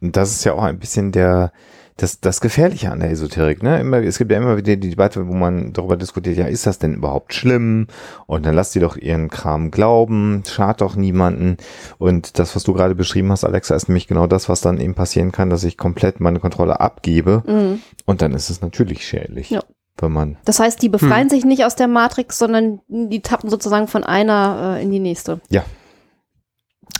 Und 0.00 0.16
das 0.16 0.32
ist 0.32 0.44
ja 0.44 0.52
auch 0.54 0.62
ein 0.62 0.78
bisschen 0.78 1.12
der, 1.12 1.52
das, 1.96 2.20
das 2.20 2.42
Gefährliche 2.42 2.90
an 2.90 3.00
der 3.00 3.10
Esoterik, 3.10 3.62
ne? 3.62 3.80
Immer, 3.80 4.02
es 4.02 4.18
gibt 4.18 4.30
ja 4.30 4.36
immer 4.36 4.58
wieder 4.58 4.76
die 4.76 4.90
Debatte, 4.90 5.26
wo 5.28 5.32
man 5.32 5.72
darüber 5.72 5.96
diskutiert, 5.96 6.36
ja, 6.36 6.46
ist 6.46 6.66
das 6.66 6.78
denn 6.78 6.94
überhaupt 6.94 7.32
schlimm? 7.32 7.86
Und 8.26 8.44
dann 8.44 8.54
lasst 8.54 8.74
die 8.74 8.80
doch 8.80 8.96
ihren 8.96 9.30
Kram 9.30 9.70
glauben, 9.70 10.42
schadet 10.46 10.82
doch 10.82 10.94
niemanden. 10.94 11.56
Und 11.96 12.38
das, 12.38 12.54
was 12.54 12.64
du 12.64 12.74
gerade 12.74 12.94
beschrieben 12.94 13.32
hast, 13.32 13.44
Alexa, 13.44 13.74
ist 13.74 13.88
nämlich 13.88 14.08
genau 14.08 14.26
das, 14.26 14.48
was 14.50 14.60
dann 14.60 14.78
eben 14.78 14.94
passieren 14.94 15.32
kann, 15.32 15.48
dass 15.48 15.64
ich 15.64 15.78
komplett 15.78 16.20
meine 16.20 16.38
Kontrolle 16.38 16.80
abgebe. 16.80 17.42
Mhm. 17.46 17.80
Und 18.04 18.20
dann 18.20 18.32
ist 18.32 18.50
es 18.50 18.60
natürlich 18.60 19.06
schädlich. 19.06 19.50
Ja. 19.50 19.62
Wenn 19.98 20.12
man, 20.12 20.36
Das 20.44 20.60
heißt, 20.60 20.82
die 20.82 20.90
befreien 20.90 21.30
sich 21.30 21.46
nicht 21.46 21.64
aus 21.64 21.74
der 21.74 21.88
Matrix, 21.88 22.38
sondern 22.38 22.80
die 22.88 23.22
tappen 23.22 23.48
sozusagen 23.48 23.88
von 23.88 24.04
einer 24.04 24.76
äh, 24.76 24.82
in 24.82 24.90
die 24.90 24.98
nächste. 24.98 25.40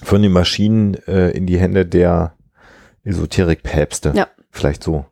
von 0.03 0.23
den 0.23 0.33
Maschinen 0.33 0.95
äh, 1.07 1.31
in 1.31 1.47
die 1.47 1.59
Hände 1.59 1.85
der 1.85 2.35
Esoterik-Päpste. 3.05 4.13
Ja. 4.15 4.29
Vielleicht 4.57 4.83
so. 4.83 5.05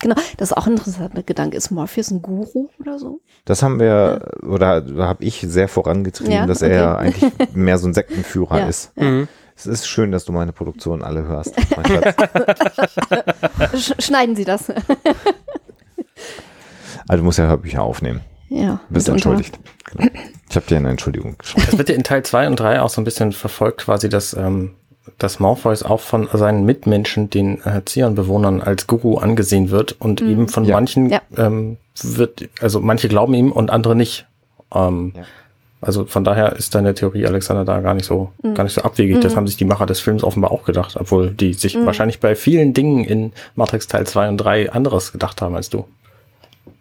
Genau, 0.00 0.14
das 0.38 0.50
ist 0.50 0.56
auch 0.56 0.66
ein 0.66 0.72
interessanter 0.72 1.22
Gedanke. 1.22 1.58
Ist 1.58 1.70
Morpheus 1.70 2.10
ein 2.10 2.22
Guru 2.22 2.68
oder 2.80 2.98
so? 2.98 3.20
Das 3.44 3.62
haben 3.62 3.78
wir, 3.78 4.30
oder 4.42 4.80
da 4.80 5.06
habe 5.06 5.22
ich 5.22 5.44
sehr 5.46 5.68
vorangetrieben, 5.68 6.32
Ja, 6.32 6.46
dass 6.46 6.62
okay. 6.62 6.72
er 6.72 6.96
eigentlich 6.98 7.30
mehr 7.54 7.76
so 7.76 7.86
ein 7.86 7.92
Sektenführer 7.92 8.60
Ja. 8.60 8.66
ist. 8.66 8.96
Mhm. 8.96 9.28
Es 9.54 9.66
ist 9.66 9.86
schön, 9.86 10.10
dass 10.10 10.24
du 10.24 10.32
meine 10.32 10.52
Produktion 10.54 11.02
alle 11.02 11.24
hörst. 11.24 11.54
mein 11.76 11.84
Schatz. 11.84 12.16
Sch 13.76 13.92
schneiden 14.06 14.34
Sie 14.34 14.46
das. 14.46 14.70
Also 17.08 17.18
du 17.18 17.22
musst 17.24 17.38
ja 17.38 17.46
Hörbücher 17.46 17.82
aufnehmen. 17.82 18.22
ja. 18.48 18.80
Du 18.88 18.94
bist 18.94 19.08
entschuldigt. 19.08 19.58
Genau. 19.92 20.08
Ich 20.48 20.56
habe 20.56 20.66
dir 20.66 20.76
eine 20.78 20.88
Entschuldigung 20.90 21.36
geschrieben. 21.36 21.66
Das 21.68 21.76
wird 21.78 21.88
ja 21.90 21.94
in 21.94 22.04
Teil 22.04 22.22
2 22.22 22.46
und 22.48 22.58
3 22.58 22.80
auch 22.80 22.88
so 22.90 23.00
ein 23.02 23.04
bisschen 23.04 23.32
verfolgt, 23.32 23.82
quasi, 23.82 24.08
dass, 24.08 24.32
ähm, 24.34 24.76
dass 25.18 25.40
Morpheus 25.40 25.82
auch 25.82 26.00
von 26.00 26.28
seinen 26.32 26.64
Mitmenschen, 26.64 27.30
den 27.30 27.60
äh, 27.64 27.82
Zion-Bewohnern, 27.84 28.60
als 28.62 28.86
Guru 28.86 29.18
angesehen 29.18 29.70
wird 29.70 29.92
und 30.00 30.20
eben 30.22 30.48
von 30.48 30.64
Ja. 30.64 30.76
manchen 30.76 31.10
Ja. 31.10 31.20
ähm, 31.36 31.76
wird, 32.02 32.48
also 32.60 32.80
manche 32.80 33.08
glauben 33.08 33.34
ihm 33.34 33.50
und 33.52 33.70
andere 33.70 33.96
nicht. 33.96 34.26
Ähm, 34.74 35.12
Ja. 35.16 35.22
Also 35.82 36.04
von 36.04 36.24
daher 36.24 36.56
ist 36.56 36.74
deine 36.74 36.92
Theorie, 36.94 37.24
Alexander, 37.26 37.64
da 37.64 37.80
gar 37.80 37.94
nicht 37.94 38.04
so, 38.04 38.32
Mhm. 38.42 38.52
gar 38.54 38.64
nicht 38.64 38.74
so 38.74 38.82
abwegig. 38.82 39.18
Das 39.22 39.34
haben 39.34 39.46
sich 39.46 39.56
die 39.56 39.64
Macher 39.64 39.86
des 39.86 39.98
Films 39.98 40.22
offenbar 40.22 40.50
auch 40.52 40.64
gedacht, 40.64 40.96
obwohl 41.00 41.30
die 41.30 41.54
sich 41.54 41.74
Mhm. 41.74 41.86
wahrscheinlich 41.86 42.20
bei 42.20 42.34
vielen 42.34 42.74
Dingen 42.74 43.02
in 43.04 43.32
Matrix 43.54 43.88
Teil 43.88 44.06
2 44.06 44.28
und 44.28 44.36
3 44.36 44.70
anderes 44.70 45.10
gedacht 45.12 45.40
haben 45.40 45.56
als 45.56 45.70
du. 45.70 45.86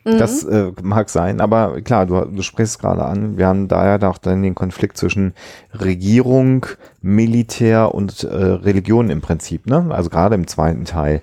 Mhm. 0.04 0.18
Das 0.18 0.44
äh, 0.44 0.72
mag 0.82 1.10
sein, 1.10 1.42
aber 1.42 1.82
klar, 1.82 2.06
du, 2.06 2.22
du 2.22 2.42
sprichst 2.42 2.80
gerade 2.80 3.04
an. 3.06 3.38
Wir 3.38 3.48
haben 3.48 3.68
da 3.68 3.86
ja 3.86 4.10
auch 4.10 4.18
dann 4.18 4.42
den 4.42 4.56
Konflikt 4.56 4.98
zwischen 4.98 5.34
Regierung, 5.74 6.66
Militär 7.02 7.94
und 7.94 8.24
äh, 8.24 8.36
Religion 8.36 9.10
im 9.10 9.20
Prinzip, 9.22 9.66
ne? 9.66 9.88
Also 9.90 10.10
gerade 10.10 10.36
im 10.36 10.48
zweiten 10.48 10.86
Teil. 10.86 11.22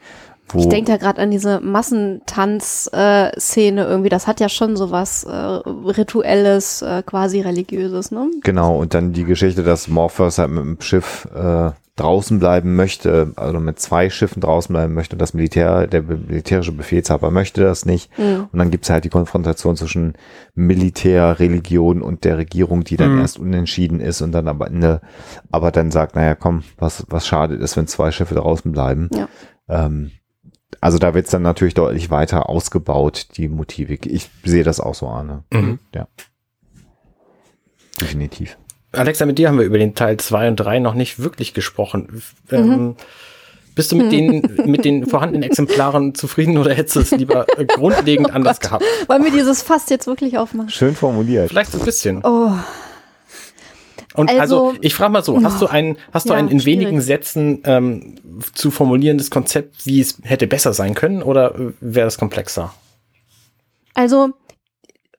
Wo, 0.49 0.61
Ich 0.61 0.69
denke 0.69 0.93
da 0.93 0.97
gerade 0.97 1.21
an 1.21 1.33
diese 1.33 1.61
Massentanz-Szene 1.61 3.85
irgendwie. 3.85 4.11
Das 4.11 4.29
hat 4.29 4.39
ja 4.39 4.49
schon 4.49 4.77
so 4.77 4.93
was 4.93 5.25
äh, 5.25 5.33
Rituelles, 5.33 6.83
äh, 6.83 7.03
quasi 7.05 7.41
religiöses, 7.41 8.13
ne? 8.13 8.31
Genau, 8.43 8.79
und 8.79 8.95
dann 8.95 9.13
die 9.13 9.25
Geschichte, 9.25 9.65
dass 9.65 9.89
Morpheus 9.89 10.39
halt 10.39 10.51
mit 10.51 10.63
dem 10.63 10.81
Schiff 10.81 11.27
äh, 11.35 11.71
draußen 11.97 12.39
bleiben 12.39 12.77
möchte, 12.77 13.33
also 13.37 13.59
mit 13.59 13.81
zwei 13.81 14.11
Schiffen 14.11 14.41
draußen 14.41 14.73
bleiben 14.73 14.93
möchte 14.95 15.15
und 15.17 15.19
das 15.21 15.33
Militär, 15.35 15.87
der 15.87 16.03
militärische 16.03 16.73
Befehlshaber 16.73 17.31
möchte 17.31 17.63
das 17.63 17.87
nicht. 17.87 18.17
Mhm. 18.19 18.49
Und 18.53 18.59
dann 18.59 18.71
gibt's 18.71 18.91
halt 18.91 19.05
die 19.05 19.09
Konfrontation 19.09 19.77
zwischen 19.77 20.15
Militär, 20.55 21.39
Religion 21.41 22.03
und 22.03 22.25
der 22.25 22.37
Regierung, 22.39 22.85
die 22.85 22.97
dann 22.97 23.15
Mhm. 23.15 23.21
erst 23.21 23.39
unentschieden 23.39 24.01
ist 24.01 24.21
und 24.21 24.33
dann 24.33 24.47
aber 24.47 24.67
Ende, 24.67 25.01
aber 25.51 25.71
dann 25.71 25.91
sagt, 25.91 26.15
naja, 26.17 26.35
komm, 26.35 26.63
was, 26.79 27.05
was 27.09 27.27
schade 27.27 27.55
ist, 27.55 27.77
wenn 27.77 27.87
zwei 27.87 28.11
Schiffe 28.11 28.35
draußen 28.35 28.71
bleiben. 28.73 29.09
Ja. 29.15 29.29
Ähm, 29.69 30.11
also 30.83 30.99
da 30.99 31.15
wird's 31.15 31.31
dann 31.31 31.43
natürlich 31.43 31.75
deutlich 31.75 32.11
weiter 32.11 32.49
ausgebaut, 32.51 33.29
die 33.39 33.49
Motivik. 33.49 34.05
Ich 34.05 34.31
sehe 34.45 34.65
das 34.65 34.81
auch 34.81 34.95
so, 34.95 35.09
Arne. 35.09 35.45
Mhm. 35.51 35.79
Ja. 35.95 36.09
Definitiv. 38.01 38.59
Alexa, 38.97 39.27
mit 39.27 39.39
dir 39.39 39.49
haben 39.49 39.59
wir 39.59 39.65
über 39.67 39.79
den 39.79 39.95
Teil 39.95 40.17
2 40.17 40.49
und 40.49 40.57
3 40.57 40.79
noch 40.81 40.95
nicht 40.95 41.19
wirklich 41.19 41.55
gesprochen. 41.55 42.23
Mhm. 42.51 42.57
Ähm, 42.57 42.97
bist 43.75 43.93
du 43.93 43.97
mit 43.97 44.11
den, 44.11 44.41
mit 44.65 44.85
den 44.87 45.07
vorhandenen 45.07 45.43
Exemplaren 45.43 46.15
zufrieden 46.15 46.57
oder 46.57 46.73
hättest 46.75 46.97
du 46.97 47.01
es 47.01 47.11
lieber 47.11 47.47
äh, 47.59 47.67
grundlegend 47.67 48.33
anders 48.33 48.59
gehabt? 48.61 48.85
Wollen 49.07 49.23
wir 49.25 49.31
dieses 49.33 49.63
Fass 49.63 49.89
jetzt 49.91 50.07
wirklich 50.07 50.39
aufmachen? 50.39 50.71
Schön 50.71 50.95
formuliert. 50.95 51.51
Vielleicht 51.51 51.73
so 51.73 51.79
ein 51.79 51.85
bisschen. 51.85 52.23
Oh, 52.25 52.53
Und 54.15 54.31
also, 54.31 54.69
Also- 54.69 54.79
ich 54.81 54.95
frage 54.95 55.13
mal 55.13 55.23
so, 55.23 55.43
hast 55.43 55.61
du 55.61 55.67
ein, 55.67 55.99
hast 56.13 56.27
du 56.27 56.33
Ja, 56.33 56.39
ein 56.39 56.49
in 56.49 56.61
schwierig. 56.61 56.81
wenigen 56.87 57.01
Sätzen 57.03 57.61
ähm, 57.65 58.15
zu 58.55 58.71
formulierendes 58.71 59.31
Konzept, 59.31 59.85
wie 59.85 60.01
es 60.01 60.19
hätte 60.23 60.47
besser 60.47 60.73
sein 60.73 60.95
können, 60.95 61.23
oder 61.23 61.55
äh, 61.55 61.73
wäre 61.81 62.07
das 62.07 62.17
komplexer? 62.19 62.73
also 63.93 64.31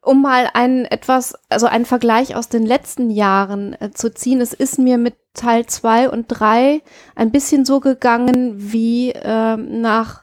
um 0.08 0.22
mal 0.22 0.50
einen 0.54 0.86
etwas, 0.86 1.36
also 1.50 1.67
einen 1.67 1.86
Vergleich 1.86 2.36
aus 2.36 2.48
den 2.48 2.65
letzten 2.65 3.10
Jahren 3.10 3.76
äh, 3.80 3.91
zu 3.91 4.13
ziehen, 4.13 4.39
es 4.41 4.54
ist 4.54 4.80
mir 4.80 4.98
mit 4.98 5.15
Teil 5.34 5.65
2 5.65 6.10
und 6.10 6.28
3 6.28 6.82
ein 7.15 7.32
bisschen 7.32 7.65
so 7.65 7.80
gegangen 7.80 8.54
wie 8.58 9.12
ähm, 9.12 9.82
nach 9.82 10.22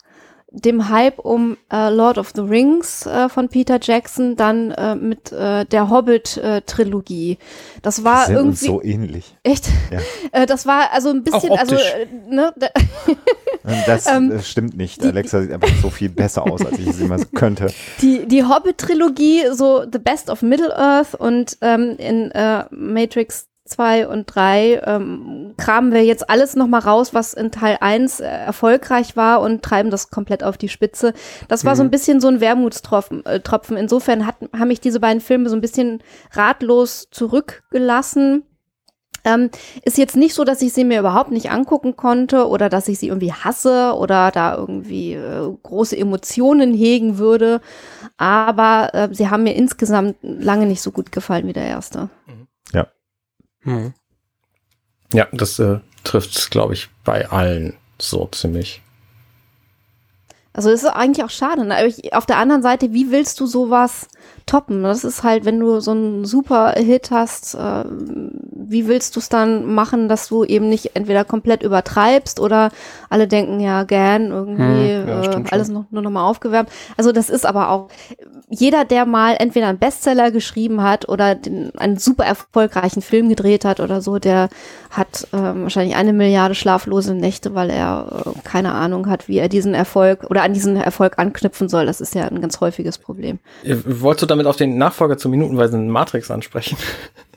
dem 0.50 0.88
Hype 0.88 1.18
um 1.18 1.56
äh, 1.70 1.90
Lord 1.90 2.16
of 2.16 2.32
the 2.34 2.40
Rings 2.40 3.06
äh, 3.06 3.28
von 3.28 3.48
Peter 3.48 3.78
Jackson, 3.82 4.36
dann 4.36 4.70
äh, 4.70 4.94
mit 4.94 5.32
äh, 5.32 5.64
der 5.66 5.90
Hobbit-Trilogie. 5.90 7.38
das 7.82 8.04
war 8.04 8.26
sind 8.26 8.36
uns 8.38 8.62
irgendwie 8.62 8.86
so 8.86 8.88
ähnlich. 8.94 9.36
echt. 9.42 9.66
Ja. 9.90 9.98
Äh, 10.32 10.46
das 10.46 10.64
war 10.64 10.92
also 10.92 11.10
ein 11.10 11.24
bisschen, 11.24 11.50
Auch 11.50 11.58
also 11.58 11.74
optisch. 11.74 11.92
äh, 11.94 12.06
ne, 12.34 12.54
Das, 13.86 14.06
Ähm, 14.06 14.30
das 14.30 14.48
stimmt 14.48 14.76
nicht. 14.76 15.02
die- 15.02 15.08
Alexa 15.08 15.40
sieht 15.40 15.52
einfach 15.52 15.68
so 15.80 15.90
viel 15.90 16.10
besser 16.10 16.42
aus, 16.50 16.64
als 16.64 16.78
ich 16.78 16.86
es 16.86 17.00
immer 17.00 17.18
könnte. 17.34 17.68
die 18.02 18.26
die 18.26 18.44
Hobbit-Trilogie, 18.44 19.44
so 19.52 19.84
The 19.90 19.98
Best 19.98 20.28
of 20.30 20.42
Middle 20.42 20.76
Earth 20.76 21.14
und 21.14 21.56
ähm, 21.62 21.96
in 21.98 22.30
äh, 22.32 22.64
Matrix 22.70 23.48
2 23.66 24.08
und 24.08 24.26
3 24.26 24.82
ähm, 24.84 25.54
kramen 25.56 25.90
wir 25.90 26.04
jetzt 26.04 26.28
alles 26.28 26.54
nochmal 26.54 26.80
raus, 26.82 27.14
was 27.14 27.32
in 27.32 27.50
Teil 27.50 27.78
1 27.80 28.20
äh, 28.20 28.24
erfolgreich 28.26 29.16
war 29.16 29.40
und 29.40 29.62
treiben 29.62 29.88
das 29.90 30.10
komplett 30.10 30.44
auf 30.44 30.58
die 30.58 30.68
Spitze. 30.68 31.14
Das 31.48 31.64
war 31.64 31.74
so 31.74 31.82
ein 31.82 31.90
bisschen 31.90 32.20
so 32.20 32.28
ein 32.28 32.40
Wermutstropfen. 32.42 33.24
Äh, 33.24 33.40
Tropfen. 33.40 33.78
Insofern 33.78 34.26
hat, 34.26 34.36
haben 34.54 34.68
mich 34.68 34.80
diese 34.82 35.00
beiden 35.00 35.22
Filme 35.22 35.48
so 35.48 35.56
ein 35.56 35.62
bisschen 35.62 36.02
ratlos 36.32 37.08
zurückgelassen. 37.10 38.42
Ähm, 39.24 39.50
ist 39.82 39.96
jetzt 39.96 40.16
nicht 40.16 40.34
so, 40.34 40.44
dass 40.44 40.60
ich 40.60 40.72
sie 40.72 40.84
mir 40.84 41.00
überhaupt 41.00 41.30
nicht 41.30 41.50
angucken 41.50 41.96
konnte 41.96 42.46
oder 42.46 42.68
dass 42.68 42.88
ich 42.88 42.98
sie 42.98 43.08
irgendwie 43.08 43.32
hasse 43.32 43.94
oder 43.96 44.30
da 44.30 44.54
irgendwie 44.54 45.14
äh, 45.14 45.50
große 45.62 45.96
Emotionen 45.96 46.74
hegen 46.74 47.18
würde. 47.18 47.60
Aber 48.18 48.90
äh, 48.92 49.08
sie 49.12 49.30
haben 49.30 49.44
mir 49.44 49.54
insgesamt 49.54 50.16
lange 50.22 50.66
nicht 50.66 50.82
so 50.82 50.90
gut 50.90 51.10
gefallen 51.10 51.46
wie 51.46 51.54
der 51.54 51.66
erste. 51.66 52.10
Hm. 53.64 53.94
Ja, 55.12 55.26
das 55.32 55.58
äh, 55.58 55.80
trifft, 56.04 56.50
glaube 56.50 56.74
ich, 56.74 56.90
bei 57.04 57.28
allen 57.30 57.74
so 57.98 58.26
ziemlich. 58.26 58.82
Also 60.52 60.70
es 60.70 60.84
ist 60.84 60.88
eigentlich 60.88 61.24
auch 61.24 61.30
schade. 61.30 61.64
Ne? 61.64 61.76
Aber 61.76 61.86
ich, 61.86 62.14
auf 62.14 62.26
der 62.26 62.38
anderen 62.38 62.62
Seite, 62.62 62.92
wie 62.92 63.10
willst 63.10 63.40
du 63.40 63.46
sowas 63.46 64.08
toppen? 64.46 64.84
Das 64.84 65.02
ist 65.02 65.24
halt, 65.24 65.44
wenn 65.44 65.58
du 65.58 65.80
so 65.80 65.90
einen 65.90 66.24
super 66.24 66.74
Hit 66.76 67.10
hast, 67.10 67.54
äh, 67.54 67.84
wie 68.70 68.86
willst 68.86 69.16
du 69.16 69.20
es 69.20 69.28
dann 69.28 69.74
machen, 69.74 70.08
dass 70.08 70.28
du 70.28 70.44
eben 70.44 70.68
nicht 70.68 70.94
entweder 70.94 71.24
komplett 71.24 71.62
übertreibst 71.62 72.40
oder 72.40 72.70
alle 73.10 73.28
denken, 73.28 73.60
ja, 73.60 73.84
gern, 73.84 74.30
irgendwie 74.30 74.64
Hm, 74.64 75.08
ja, 75.08 75.22
äh, 75.22 75.44
alles 75.50 75.68
noch, 75.68 75.84
nur 75.90 76.02
nochmal 76.02 76.24
aufgewärmt. 76.24 76.68
Also 76.96 77.12
das 77.12 77.28
ist 77.30 77.46
aber 77.46 77.70
auch, 77.70 77.88
jeder, 78.48 78.84
der 78.84 79.06
mal 79.06 79.36
entweder 79.38 79.68
einen 79.68 79.78
Bestseller 79.78 80.30
geschrieben 80.30 80.82
hat 80.82 81.08
oder 81.08 81.34
den, 81.34 81.74
einen 81.76 81.98
super 81.98 82.24
erfolgreichen 82.24 83.02
Film 83.02 83.28
gedreht 83.28 83.64
hat 83.64 83.80
oder 83.80 84.00
so, 84.00 84.18
der 84.18 84.48
hat 84.90 85.26
ähm, 85.32 85.62
wahrscheinlich 85.62 85.96
eine 85.96 86.12
Milliarde 86.12 86.54
schlaflose 86.54 87.14
Nächte, 87.14 87.54
weil 87.54 87.70
er 87.70 88.24
äh, 88.26 88.30
keine 88.44 88.72
Ahnung 88.72 89.08
hat, 89.08 89.28
wie 89.28 89.38
er 89.38 89.48
diesen 89.48 89.74
Erfolg 89.74 90.24
oder 90.30 90.42
an 90.42 90.52
diesen 90.52 90.76
Erfolg 90.76 91.18
anknüpfen 91.18 91.68
soll. 91.68 91.86
Das 91.86 92.00
ist 92.00 92.14
ja 92.14 92.24
ein 92.24 92.40
ganz 92.40 92.60
häufiges 92.60 92.98
Problem. 92.98 93.38
Äh, 93.64 93.76
Wolltest 93.84 94.22
du 94.22 94.26
damit 94.26 94.46
auf 94.46 94.56
den 94.56 94.76
Nachfolger 94.78 95.18
zur 95.18 95.30
minutenweisen 95.30 95.88
Matrix 95.88 96.30
ansprechen? 96.30 96.76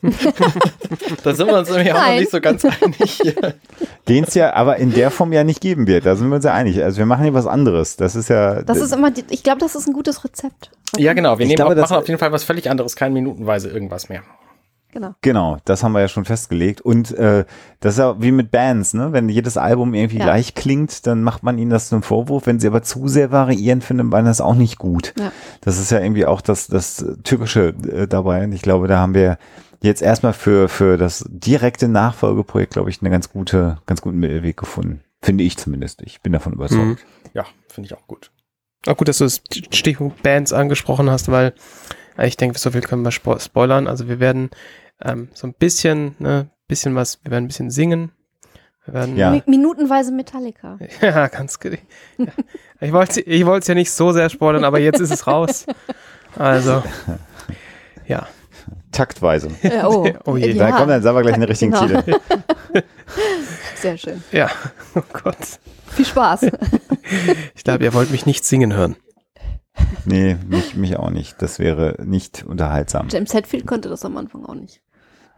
da 1.24 1.34
sind 1.34 1.46
wir 1.46 1.58
uns 1.58 1.70
nämlich 1.70 1.92
auch 1.92 2.06
noch 2.06 2.14
nicht 2.14 2.30
so 2.30 2.40
ganz 2.40 2.64
einig. 2.64 3.20
Den 4.08 4.24
es 4.24 4.34
ja 4.34 4.54
aber 4.54 4.76
in 4.76 4.92
der 4.92 5.10
Form 5.10 5.32
ja 5.32 5.44
nicht 5.44 5.60
geben 5.60 5.86
wird. 5.86 6.06
Da 6.06 6.16
sind 6.16 6.28
wir 6.28 6.36
uns 6.36 6.44
ja 6.44 6.54
einig. 6.54 6.82
Also 6.82 6.98
wir 6.98 7.06
machen 7.06 7.24
hier 7.24 7.34
was 7.34 7.46
anderes. 7.46 7.96
Das 7.96 8.16
ist 8.16 8.28
ja. 8.28 8.62
Das 8.62 8.78
ist 8.78 8.92
immer, 8.92 9.10
die, 9.10 9.24
ich 9.30 9.42
glaube, 9.42 9.58
das 9.60 9.74
ist 9.74 9.86
ein 9.86 9.92
gutes 9.92 10.24
Rezept. 10.24 10.70
ja, 10.96 11.12
genau. 11.12 11.38
Wir 11.38 11.44
Ich 11.44 11.48
nehmen 11.48 11.56
glaube, 11.56 11.72
auf, 11.72 11.76
das- 11.80 11.90
machen 11.90 12.00
auf 12.02 12.08
jeden 12.08 12.18
Fall 12.20 12.32
was 12.32 12.44
völlig 12.44 12.70
anderes, 12.70 12.96
kein 12.96 13.12
minutenweise 13.12 13.68
irgendwas 13.68 14.08
mehr. 14.08 14.22
Genau. 14.90 15.14
Genau, 15.20 15.58
das 15.66 15.84
haben 15.84 15.92
wir 15.92 16.00
ja 16.00 16.08
schon 16.08 16.24
festgelegt. 16.24 16.80
Und 16.80 17.12
äh, 17.12 17.44
das 17.80 17.94
ist 17.94 17.98
ja 17.98 18.16
wie 18.22 18.32
mit 18.32 18.50
Bands, 18.50 18.94
ne? 18.94 19.12
Wenn 19.12 19.28
jedes 19.28 19.58
Album 19.58 19.92
irgendwie 19.92 20.16
Ja. 20.16 20.24
gleich 20.24 20.54
klingt, 20.54 21.06
dann 21.06 21.22
macht 21.22 21.42
man 21.42 21.58
ihnen 21.58 21.70
das 21.70 21.90
zum 21.90 22.02
Vorwurf. 22.02 22.46
Wenn 22.46 22.58
sie 22.58 22.68
aber 22.68 22.82
zu 22.82 23.06
sehr 23.06 23.30
variieren, 23.30 23.82
findet 23.82 24.06
man 24.06 24.24
das 24.24 24.40
auch 24.40 24.54
nicht 24.54 24.78
gut. 24.78 25.12
Ja. 25.18 25.30
Das 25.60 25.78
ist 25.78 25.90
ja 25.90 26.00
irgendwie 26.00 26.24
auch 26.24 26.40
das, 26.40 26.68
das 26.68 27.04
Tückische 27.22 27.74
äh, 27.92 28.06
dabei. 28.08 28.44
Und 28.44 28.52
ich 28.52 28.62
glaube, 28.62 28.88
da 28.88 28.96
haben 28.98 29.12
wir 29.12 29.36
jetzt 29.80 30.02
erstmal 30.02 30.32
für, 30.32 30.68
für 30.68 30.96
das 30.96 31.24
direkte 31.28 31.88
Nachfolgeprojekt, 31.88 32.72
glaube 32.72 32.90
ich, 32.90 33.00
einen 33.02 33.10
ganz 33.12 33.30
gute, 33.30 33.78
ganz 33.86 34.00
guten 34.00 34.18
Mittelweg 34.18 34.56
gefunden. 34.56 35.02
Finde 35.22 35.44
ich 35.44 35.56
zumindest. 35.56 36.02
Ich 36.02 36.20
bin 36.20 36.32
davon 36.32 36.52
überzeugt. 36.52 36.80
Mhm. 36.80 36.96
Ja, 37.34 37.44
finde 37.68 37.86
ich 37.88 37.94
auch 37.94 38.06
gut. 38.06 38.30
Auch 38.86 38.96
gut, 38.96 39.08
dass 39.08 39.18
du 39.18 39.24
das 39.24 39.42
Stichpunkt 39.70 40.22
Bands 40.22 40.52
angesprochen 40.52 41.10
hast, 41.10 41.30
weil 41.30 41.52
ich 42.22 42.36
denke, 42.36 42.58
so 42.58 42.70
viel 42.70 42.80
können 42.80 43.02
wir 43.02 43.10
spo 43.10 43.38
spoilern. 43.38 43.86
Also 43.88 44.08
wir 44.08 44.20
werden 44.20 44.50
ähm, 45.02 45.28
so 45.34 45.46
ein 45.46 45.54
bisschen, 45.54 46.14
ne, 46.18 46.50
bisschen 46.68 46.94
was, 46.94 47.18
wir 47.24 47.30
werden 47.32 47.44
ein 47.44 47.48
bisschen 47.48 47.70
singen. 47.70 48.12
Wir 48.84 48.94
werden, 48.94 49.16
Ja. 49.16 49.32
Mi- 49.32 49.42
Minutenweise 49.46 50.12
Metallica. 50.12 50.78
ja 51.00 51.26
ganz 51.28 51.58
ja. 51.58 51.78
Ich 52.80 52.92
wollte 52.92 53.20
ich 53.20 53.44
wollte 53.44 53.62
es 53.62 53.68
ja 53.68 53.74
nicht 53.74 53.90
so 53.90 54.12
sehr 54.12 54.28
spoilern, 54.30 54.64
aber 54.64 54.78
jetzt 54.78 55.00
ist 55.00 55.10
es 55.10 55.26
raus. 55.26 55.66
Also, 56.36 56.82
ja. 58.06 58.28
Taktweise. 58.92 59.50
Äh, 59.62 59.82
oh, 59.84 60.08
Oh 60.26 60.36
je. 60.36 60.54
Da 60.54 60.72
kommt 60.72 60.90
dann 60.90 61.02
sagen 61.02 61.16
wir 61.16 61.22
gleich 61.22 61.34
einen 61.34 61.44
richtigen 61.44 61.72
Genau. 61.72 62.00
Titel. 62.02 62.18
Sehr 63.76 63.96
schön. 63.96 64.22
Ja, 64.32 64.50
oh 64.94 65.02
Gott. 65.12 65.36
Viel 65.88 66.04
Spaß. 66.04 66.46
Ich 67.54 67.64
glaube, 67.64 67.84
ihr 67.84 67.94
wollt 67.94 68.10
mich 68.10 68.26
nicht 68.26 68.44
singen 68.44 68.74
hören. 68.74 68.96
Nee, 70.04 70.36
mich, 70.46 70.74
mich 70.74 70.96
auch 70.96 71.10
nicht. 71.10 71.40
Das 71.40 71.58
wäre 71.58 71.96
nicht 72.04 72.44
unterhaltsam. 72.44 73.08
James 73.10 73.32
Hetfield 73.32 73.66
konnte 73.66 73.88
das 73.88 74.04
am 74.04 74.16
Anfang 74.16 74.44
auch 74.44 74.54
nicht. 74.54 74.80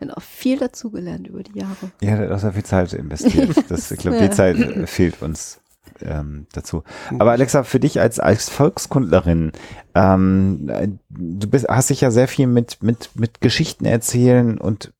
Bin 0.00 0.10
auch 0.10 0.22
viel 0.22 0.58
dazugelernt 0.58 1.28
über 1.28 1.42
die 1.42 1.58
Jahre. 1.58 1.92
Ja, 2.00 2.16
da 2.16 2.34
hat 2.34 2.44
auch 2.44 2.54
viel 2.54 2.64
Zeit 2.64 2.94
investiert. 2.94 3.50
Das, 3.68 3.90
ich 3.90 3.98
glaube, 3.98 4.16
die 4.16 4.24
Ja. 4.24 4.30
Zeit 4.30 4.56
äh, 4.56 4.86
fehlt 4.86 5.20
uns 5.20 5.59
ähm, 6.02 6.46
dazu. 6.52 6.82
Aber 7.18 7.32
Alexa, 7.32 7.62
für 7.62 7.80
dich 7.80 8.00
als, 8.00 8.20
als 8.20 8.48
Volkskundlerin, 8.48 9.52
ähm, 9.94 10.68
äh, 10.68 10.88
du 11.08 11.48
bist, 11.48 11.68
hast 11.68 11.90
dich 11.90 12.00
ja 12.00 12.10
sehr 12.10 12.28
viel 12.28 12.46
mit, 12.46 12.82
mit, 12.82 13.10
mit 13.14 13.40
Geschichten 13.40 13.84
erzählen 13.84 14.58
und 14.58 14.92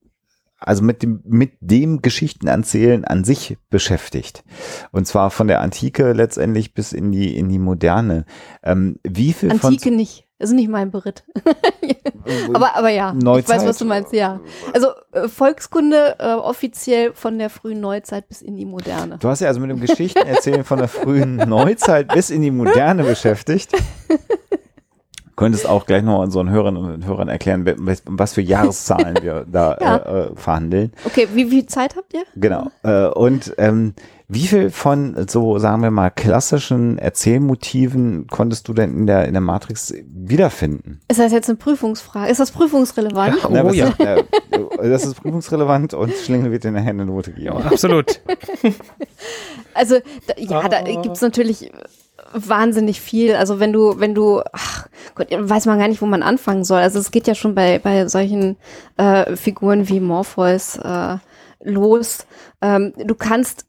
also 0.60 0.84
mit 0.84 1.02
dem, 1.02 1.20
mit 1.24 1.52
dem 1.60 2.02
Geschichtenerzählen 2.02 3.04
an 3.04 3.24
sich 3.24 3.56
beschäftigt. 3.70 4.44
Und 4.92 5.06
zwar 5.06 5.30
von 5.30 5.48
der 5.48 5.60
Antike 5.60 6.12
letztendlich 6.12 6.74
bis 6.74 6.92
in 6.92 7.10
die, 7.10 7.36
in 7.36 7.48
die 7.48 7.58
Moderne. 7.58 8.26
Ähm, 8.62 8.98
wie 9.02 9.32
viel 9.32 9.50
Antike 9.50 9.90
nicht. 9.90 10.26
Ist 10.40 10.52
nicht 10.52 10.70
mein 10.70 10.90
Beritt. 10.90 11.22
von, 11.44 12.56
Aber, 12.56 12.74
aber 12.76 12.88
ja, 12.88 13.14
ich 13.16 13.22
Neuzeit? 13.22 13.58
weiß, 13.60 13.66
was 13.68 13.76
du 13.78 13.84
meinst, 13.84 14.12
ja. 14.14 14.40
Also 14.72 14.88
äh, 15.12 15.28
Volkskunde 15.28 16.16
äh, 16.18 16.32
offiziell 16.32 17.12
von 17.12 17.38
der 17.38 17.50
frühen 17.50 17.80
Neuzeit 17.80 18.26
bis 18.26 18.40
in 18.40 18.56
die 18.56 18.64
Moderne. 18.64 19.18
Du 19.20 19.28
hast 19.28 19.40
ja 19.40 19.48
also 19.48 19.60
mit 19.60 19.68
dem 19.70 19.80
Geschichtenerzählen 19.80 20.64
von 20.64 20.78
der 20.78 20.88
frühen 20.88 21.36
Neuzeit 21.36 22.08
bis 22.08 22.30
in 22.30 22.40
die 22.40 22.50
Moderne 22.50 23.04
beschäftigt. 23.04 23.72
Könntest 25.36 25.66
auch 25.66 25.86
gleich 25.86 26.02
noch 26.02 26.20
unseren 26.20 26.50
Hörerinnen 26.50 26.84
und 26.94 27.06
Hörern 27.06 27.28
erklären, 27.28 27.64
was 28.06 28.32
für 28.34 28.42
Jahreszahlen 28.42 29.18
wir 29.22 29.46
da 29.50 29.76
Ja. 29.80 29.96
äh, 29.96 30.20
äh, 30.26 30.30
verhandeln. 30.36 30.92
Okay, 31.04 31.28
wie 31.32 31.46
viel 31.46 31.66
Zeit 31.66 31.96
habt 31.96 32.12
ihr? 32.12 32.24
Genau. 32.36 32.68
Äh, 32.82 33.06
und 33.08 33.54
ähm, 33.56 33.94
wie 34.32 34.46
viel 34.46 34.70
von 34.70 35.26
so, 35.28 35.58
sagen 35.58 35.82
wir 35.82 35.90
mal, 35.90 36.10
klassischen 36.10 36.98
Erzählmotiven 36.98 38.26
konntest 38.28 38.68
du 38.68 38.72
denn 38.74 38.96
in 38.96 39.06
der, 39.06 39.26
in 39.26 39.32
der 39.34 39.40
Matrix 39.40 39.92
wiederfinden? 40.06 41.00
Ist 41.08 41.18
das 41.20 41.32
jetzt 41.32 41.48
eine 41.48 41.56
Prüfungsfrage? 41.58 42.30
Ist 42.30 42.38
das 42.40 42.50
prüfungsrelevant? 42.52 43.36
Ja. 43.42 43.48
Na, 43.50 43.62
Oh 43.62 43.66
was- 43.68 43.76
ja. 43.76 43.88
äh, 43.98 44.22
das 44.82 45.04
ist 45.04 45.14
prüfungsrelevant 45.20 45.94
und 45.94 46.12
Schlingel 46.14 46.50
wird 46.52 46.64
dir 46.64 46.70
nachher 46.70 46.90
eine 46.90 47.06
Note 47.06 47.32
geben. 47.32 47.56
Absolut. 47.62 48.20
Also 49.74 49.98
da, 50.26 50.34
ja, 50.36 50.68
da 50.68 50.82
gibt's 50.82 51.20
natürlich 51.20 51.70
wahnsinnig 52.32 53.00
viel. 53.00 53.34
Also 53.36 53.60
wenn 53.60 53.72
du, 53.72 53.98
wenn 54.00 54.14
du, 54.14 54.42
ach 54.52 54.88
Gott, 55.14 55.28
weiß 55.30 55.66
man 55.66 55.78
gar 55.78 55.88
nicht, 55.88 56.02
wo 56.02 56.06
man 56.06 56.22
anfangen 56.22 56.64
soll. 56.64 56.80
Also 56.80 56.98
es 56.98 57.10
geht 57.10 57.26
ja 57.26 57.34
schon 57.34 57.54
bei, 57.54 57.78
bei 57.78 58.06
solchen 58.08 58.56
äh, 58.96 59.36
Figuren 59.36 59.88
wie 59.88 60.00
Morpheus 60.00 60.76
äh, 60.78 61.16
los. 61.62 62.26
Ähm, 62.60 62.92
du 62.96 63.14
kannst 63.14 63.66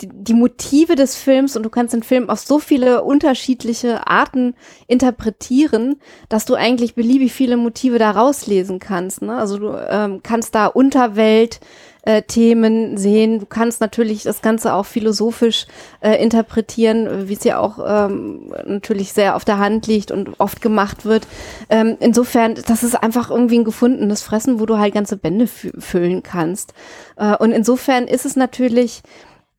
die, 0.00 0.34
Motive 0.34 0.94
des 0.94 1.16
Films 1.16 1.56
und 1.56 1.64
du 1.64 1.70
kannst 1.70 1.92
den 1.92 2.02
Film 2.02 2.30
auf 2.30 2.40
so 2.40 2.58
viele 2.58 3.02
unterschiedliche 3.02 4.06
Arten 4.06 4.54
interpretieren, 4.86 5.96
dass 6.28 6.44
du 6.44 6.54
eigentlich 6.54 6.94
beliebig 6.94 7.32
viele 7.32 7.56
Motive 7.56 7.98
da 7.98 8.12
rauslesen 8.12 8.78
kannst. 8.78 9.22
Ne? 9.22 9.36
Also 9.36 9.58
du 9.58 9.70
ähm, 9.70 10.20
kannst 10.22 10.54
da 10.54 10.66
Unterwelt 10.66 11.60
äh, 12.02 12.22
Themen 12.22 12.96
sehen. 12.96 13.40
Du 13.40 13.46
kannst 13.46 13.80
natürlich 13.80 14.22
das 14.22 14.42
Ganze 14.42 14.74
auch 14.74 14.86
philosophisch 14.86 15.66
äh, 16.00 16.22
interpretieren, 16.22 17.28
wie 17.28 17.34
es 17.34 17.44
ja 17.44 17.58
auch 17.58 17.78
ähm, 17.86 18.52
natürlich 18.66 19.12
sehr 19.12 19.36
auf 19.36 19.44
der 19.44 19.58
Hand 19.58 19.86
liegt 19.86 20.10
und 20.10 20.40
oft 20.40 20.60
gemacht 20.60 21.04
wird. 21.04 21.26
Ähm, 21.68 21.96
insofern, 22.00 22.54
das 22.66 22.82
ist 22.82 22.94
einfach 22.94 23.30
irgendwie 23.30 23.58
ein 23.58 23.64
gefundenes 23.64 24.22
Fressen, 24.22 24.60
wo 24.60 24.66
du 24.66 24.78
halt 24.78 24.94
ganze 24.94 25.16
Bände 25.16 25.46
fü 25.46 25.70
füllen 25.78 26.22
kannst. 26.22 26.72
Äh, 27.16 27.36
und 27.36 27.52
insofern 27.52 28.06
ist 28.08 28.24
es 28.24 28.36
natürlich 28.36 29.02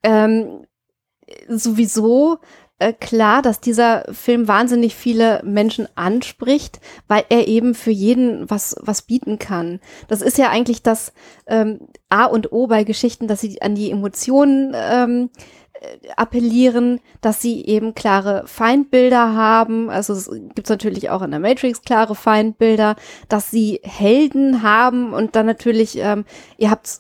ähm, 0.04 0.66
sowieso 1.48 2.40
äh, 2.80 2.94
klar, 2.94 3.42
dass 3.42 3.60
dieser 3.60 4.06
Film 4.14 4.48
wahnsinnig 4.48 4.96
viele 4.96 5.42
Menschen 5.44 5.88
anspricht, 5.96 6.80
weil 7.08 7.26
er 7.30 7.48
eben 7.48 7.76
für 7.76 7.92
jeden 7.92 8.50
was, 8.50 8.76
was 8.80 9.02
bieten 9.02 9.38
kann. 9.38 9.82
Das 10.08 10.22
ist 10.22 10.38
ja 10.38 10.50
eigentlich 10.50 10.82
das 10.82 11.12
ähm, 11.46 11.82
A 12.08 12.26
und 12.26 12.52
O 12.54 12.68
bei 12.68 12.86
Geschichten, 12.86 13.28
dass 13.28 13.42
sie 13.42 13.62
an 13.62 13.76
die 13.76 13.92
Emotionen 13.92 14.74
ähm, 14.76 15.30
appellieren, 16.18 17.00
dass 17.22 17.42
sie 17.42 17.66
eben 17.66 17.96
klare 17.96 18.44
Feindbilder 18.46 19.34
haben. 19.34 19.90
Also 19.90 20.14
es 20.14 20.30
gibt 20.56 20.70
natürlich 20.70 21.10
auch 21.10 21.22
in 21.22 21.32
der 21.32 21.40
Matrix 21.40 21.82
klare 21.82 22.16
Feindbilder, 22.16 22.96
dass 23.28 23.50
sie 23.50 23.80
Helden 23.84 24.62
haben 24.62 25.14
und 25.14 25.36
dann 25.36 25.46
natürlich, 25.46 25.98
ähm, 25.98 26.26
ihr 26.58 26.70
habt 26.70 27.00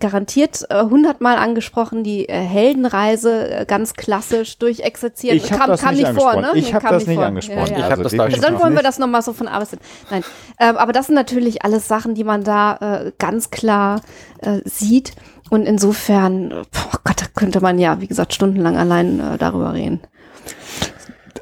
garantiert 0.00 0.66
äh, 0.68 0.82
hundertmal 0.82 1.36
äh, 1.36 1.40
angesprochen, 1.40 2.02
die 2.02 2.28
äh, 2.28 2.32
Heldenreise 2.34 3.50
äh, 3.50 3.66
ganz 3.66 3.94
klassisch 3.94 4.58
durchexerziert. 4.58 5.34
Ich 5.36 5.52
habe 5.52 5.72
das 5.72 5.80
kam 5.80 5.94
nicht, 5.94 6.08
vor, 6.08 6.40
ne? 6.40 6.50
Ich 6.54 6.74
habe 6.74 6.88
das 6.88 7.06
nicht 7.06 7.16
vor. 7.16 7.26
angesprochen. 7.26 7.72
Ja, 7.72 7.78
ja. 7.78 7.86
Ich 7.86 7.92
habe 7.92 8.02
das 8.02 8.18
also 8.18 8.40
Dann 8.40 8.58
wollen 8.58 8.74
wir 8.74 8.82
das 8.82 8.98
nochmal 8.98 9.22
so 9.22 9.32
von 9.32 9.46
A 9.46 9.60
bis 9.60 9.76
Nein, 10.10 10.24
ähm, 10.58 10.76
aber 10.76 10.92
das 10.92 11.06
sind 11.06 11.14
natürlich 11.14 11.64
alles 11.64 11.86
Sachen, 11.86 12.16
die 12.16 12.24
man 12.24 12.42
da 12.42 13.04
äh, 13.04 13.12
ganz 13.18 13.50
klar 13.50 14.00
äh, 14.38 14.60
sieht. 14.64 15.12
Und 15.50 15.66
insofern, 15.66 16.52
oh 16.52 16.98
Gott, 17.04 17.20
da 17.20 17.26
könnte 17.34 17.60
man 17.60 17.78
ja, 17.78 18.00
wie 18.00 18.06
gesagt, 18.06 18.32
stundenlang 18.32 18.76
allein 18.76 19.20
äh, 19.20 19.38
darüber 19.38 19.74
reden. 19.74 20.00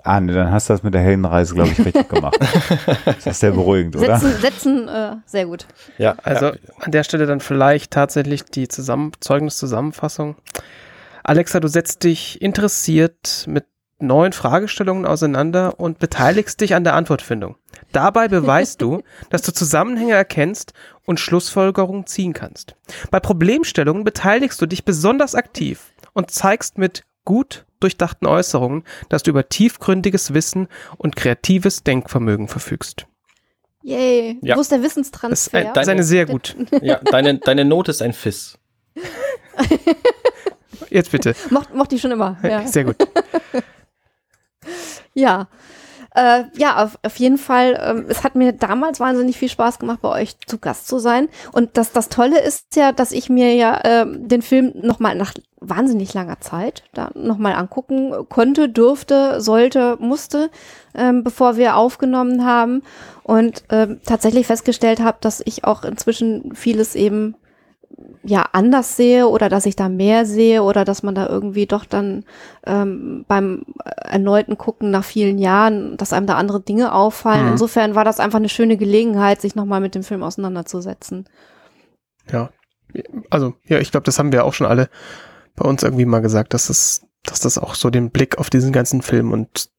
Ah, 0.02 0.20
ne, 0.20 0.32
dann 0.32 0.50
hast 0.50 0.68
du 0.68 0.72
das 0.72 0.82
mit 0.82 0.94
der 0.94 1.02
Heldenreise, 1.02 1.54
glaube 1.54 1.70
ich, 1.70 1.78
richtig 1.84 2.08
gemacht. 2.08 2.38
das 3.04 3.26
ist 3.26 3.40
sehr 3.40 3.50
beruhigend, 3.50 3.96
oder? 3.96 4.18
Setzen, 4.18 4.40
setzen 4.40 4.88
äh, 4.88 5.16
sehr 5.26 5.44
gut. 5.44 5.66
Ja, 5.98 6.16
also 6.22 6.46
ja. 6.46 6.54
an 6.80 6.92
der 6.92 7.04
Stelle 7.04 7.26
dann 7.26 7.40
vielleicht 7.40 7.90
tatsächlich 7.90 8.44
die 8.44 8.68
Zusammen 8.68 9.12
Zeugniszusammenfassung. 9.20 10.36
Alexa, 11.24 11.60
du 11.60 11.68
setzt 11.68 12.04
dich 12.04 12.40
interessiert 12.40 13.44
mit 13.46 13.66
neuen 13.98 14.32
Fragestellungen 14.32 15.06
auseinander 15.06 15.78
und 15.80 15.98
beteiligst 15.98 16.61
dich 16.61 16.74
an 16.74 16.84
der 16.84 16.94
Antwortfindung. 16.94 17.56
Dabei 17.92 18.28
beweist 18.28 18.80
du, 18.82 19.02
dass 19.30 19.42
du 19.42 19.52
Zusammenhänge 19.52 20.12
erkennst 20.12 20.72
und 21.04 21.20
Schlussfolgerungen 21.20 22.06
ziehen 22.06 22.32
kannst. 22.32 22.76
Bei 23.11 23.20
Problemstellungen 23.20 24.04
beteiligst 24.04 24.61
du 24.61 24.66
dich 24.66 24.84
besonders 24.84 25.34
aktiv 25.34 25.92
und 26.12 26.30
zeigst 26.30 26.78
mit 26.78 27.04
gut 27.24 27.66
durchdachten 27.80 28.26
Äußerungen, 28.26 28.84
dass 29.08 29.22
du 29.22 29.30
über 29.30 29.48
tiefgründiges 29.48 30.34
Wissen 30.34 30.68
und 30.96 31.16
kreatives 31.16 31.84
Denkvermögen 31.84 32.48
verfügst. 32.48 33.06
Yay. 33.82 34.38
Ja. 34.42 34.56
Wo 34.56 34.61
ist 34.61 34.72
der 34.72 34.82
Wissenstransfer? 34.82 35.30
Das 35.30 35.46
ist, 35.46 35.54
ein, 35.54 35.74
das 35.74 35.82
ist 35.84 35.88
eine 35.88 36.02
sehr 36.02 36.26
gut. 36.26 36.56
Ja, 36.82 36.96
deine, 36.96 37.38
deine 37.38 37.64
Not 37.64 37.88
ist 37.88 38.02
ein 38.02 38.12
Fiss. 38.12 38.58
Jetzt 40.90 41.12
bitte. 41.12 41.34
Mocht, 41.50 41.74
mochte 41.74 41.94
ich 41.94 42.00
schon 42.00 42.11
immer. 42.11 42.38
Ja. 42.42 42.66
Sehr 42.66 42.84
gut. 42.84 42.96
Ja. 45.18 45.48
Äh, 46.14 46.44
ja, 46.57 46.83
auf, 46.83 46.98
auf 47.04 47.16
jeden 47.16 47.38
Fall. 47.38 47.78
Ähm, 47.81 48.07
es 48.09 48.24
hat 48.24 48.35
mir 48.35 48.52
damals 48.52 48.98
wahnsinnig 48.98 49.37
viel 49.37 49.48
Spaß 49.48 49.78
gemacht, 49.78 50.00
bei 50.00 50.09
euch 50.09 50.38
zu 50.46 50.59
Gast 50.59 50.88
zu 50.88 50.98
sein. 50.98 51.28
Und 51.52 51.76
das, 51.76 51.92
das 51.92 52.09
Tolle 52.09 52.40
ist 52.40 52.76
ja, 52.76 52.92
dass 52.92 53.12
ich 53.12 53.28
mir 53.28 53.54
ja 53.54 53.76
äh, 53.78 54.07
den 54.07 54.42
Film 54.42 54.72
nochmal 54.74 55.14
nach 55.14 55.35
wahnsinnig 55.61 56.14
langer 56.14 56.40
Zeit 56.40 56.85
da 56.94 57.11
nochmal 57.14 57.54
angucken 57.54 58.12
konnte, 58.28 58.68
durfte, 58.68 59.40
sollte, 59.40 59.96
musste, 60.00 60.50
ähm, 60.94 61.24
bevor 61.24 61.57
wir 61.57 61.76
aufgenommen 61.76 62.44
haben. 62.44 62.83
Und 63.22 63.64
ähm, 63.68 64.00
tatsächlich 64.07 64.46
festgestellt 64.46 65.00
habe, 65.00 65.18
dass 65.20 65.42
ich 65.44 65.64
auch 65.64 65.85
inzwischen 65.85 66.54
vieles 66.54 66.94
eben 66.94 67.35
ja 68.22 68.46
anders 68.53 68.96
sehe 68.96 69.29
oder 69.29 69.48
dass 69.48 69.66
ich 69.66 69.77
da 69.77 69.88
mehr 69.88 70.27
sehe 70.27 70.62
oder 70.62 70.85
dass 70.85 71.03
man 71.03 71.14
da 71.14 71.29
irgendwie 71.29 71.66
doch 71.66 71.85
dann 71.85 72.24
ähm, 72.66 73.24
beim 73.27 73.64
erneuten 73.85 74.59
Gucken 74.59 74.90
nach 74.90 75.05
vielen 75.05 75.38
Jahren, 75.38 75.96
dass 75.96 76.12
einem 76.12 76.27
da 76.27 76.37
andere 76.37 76.61
Dinge 76.61 76.92
auffallen. 76.92 77.46
Mhm. 77.46 77.53
Insofern 77.53 77.94
war 77.94 78.05
das 78.05 78.20
einfach 78.20 78.38
eine 78.38 78.48
schöne 78.48 78.77
Gelegenheit, 78.77 79.40
sich 79.40 79.55
nochmal 79.55 79.81
mit 79.81 79.94
dem 79.94 80.03
Film 80.03 80.22
auseinanderzusetzen. 80.22 81.29
Ja, 82.31 82.51
also 83.31 83.55
ja, 83.64 83.79
ich 83.79 83.90
glaube, 83.90 84.05
das 84.05 84.18
haben 84.18 84.33
wir 84.33 84.44
auch 84.44 84.55
schon 84.55 84.66
alle 84.66 84.88
bei 85.57 85.68
uns 85.68 85.83
irgendwie 85.83 86.05
mal 86.05 86.20
gesagt, 86.20 86.55
dass 86.55 86.68
das, 86.68 87.07
dass 87.24 87.40
das 87.40 87.59
auch 87.59 87.74
so 87.74 87.90
den 87.90 88.11
Blick 88.11 88.38
auf 88.38 88.51
diesen 88.51 88.72
ganzen 88.72 89.03
Film 89.03 89.33
und 89.33 89.70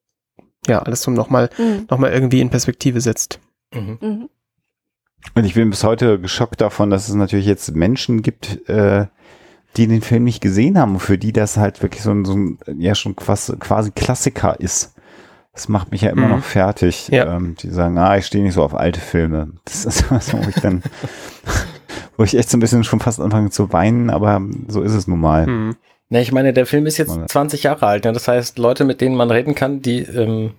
ja, 0.66 0.80
alles 0.80 1.02
so 1.02 1.10
nochmal 1.10 1.50
mhm. 1.58 1.86
noch 1.88 2.00
irgendwie 2.02 2.40
in 2.40 2.50
Perspektive 2.50 3.00
setzt. 3.00 3.40
Mhm. 3.72 3.98
Mhm. 4.00 4.28
Und 5.34 5.44
ich 5.44 5.54
bin 5.54 5.70
bis 5.70 5.84
heute 5.84 6.18
geschockt 6.18 6.60
davon, 6.60 6.90
dass 6.90 7.08
es 7.08 7.14
natürlich 7.14 7.46
jetzt 7.46 7.74
Menschen 7.74 8.22
gibt, 8.22 8.68
äh, 8.68 9.06
die 9.76 9.86
den 9.86 10.02
Film 10.02 10.24
nicht 10.24 10.40
gesehen 10.40 10.78
haben 10.78 10.94
und 10.94 11.00
für 11.00 11.18
die 11.18 11.32
das 11.32 11.56
halt 11.56 11.82
wirklich 11.82 12.02
so 12.02 12.10
ein, 12.10 12.24
so 12.24 12.34
ein 12.34 12.58
ja 12.78 12.94
schon 12.94 13.14
quasi, 13.14 13.56
quasi 13.56 13.90
Klassiker 13.92 14.58
ist. 14.58 14.94
Das 15.52 15.68
macht 15.68 15.90
mich 15.90 16.02
ja 16.02 16.10
immer 16.10 16.26
mhm. 16.26 16.36
noch 16.36 16.42
fertig. 16.42 17.08
Ja. 17.08 17.36
Ähm, 17.36 17.56
die 17.60 17.70
sagen, 17.70 17.98
ah, 17.98 18.16
ich 18.16 18.26
stehe 18.26 18.42
nicht 18.42 18.54
so 18.54 18.62
auf 18.62 18.74
alte 18.74 19.00
Filme. 19.00 19.52
Das 19.64 19.84
ist 19.84 20.10
was, 20.10 20.32
wo 20.32 20.48
ich 20.48 20.56
dann, 20.56 20.82
wo 22.16 22.24
ich 22.24 22.36
echt 22.36 22.50
so 22.50 22.56
ein 22.56 22.60
bisschen 22.60 22.84
schon 22.84 23.00
fast 23.00 23.20
anfange 23.20 23.50
zu 23.50 23.72
weinen, 23.72 24.10
aber 24.10 24.40
so 24.68 24.82
ist 24.82 24.94
es 24.94 25.06
nun 25.06 25.20
mal. 25.20 25.46
Mhm. 25.46 25.76
Ne, 26.08 26.22
ich 26.22 26.32
meine, 26.32 26.52
der 26.52 26.66
Film 26.66 26.86
ist 26.86 26.98
jetzt 26.98 27.16
20 27.28 27.62
Jahre 27.62 27.86
alt. 27.86 28.04
Ne? 28.04 28.12
Das 28.12 28.26
heißt, 28.26 28.58
Leute, 28.58 28.84
mit 28.84 29.00
denen 29.00 29.14
man 29.14 29.30
reden 29.30 29.54
kann, 29.54 29.80
die 29.80 30.00
ähm, 30.00 30.54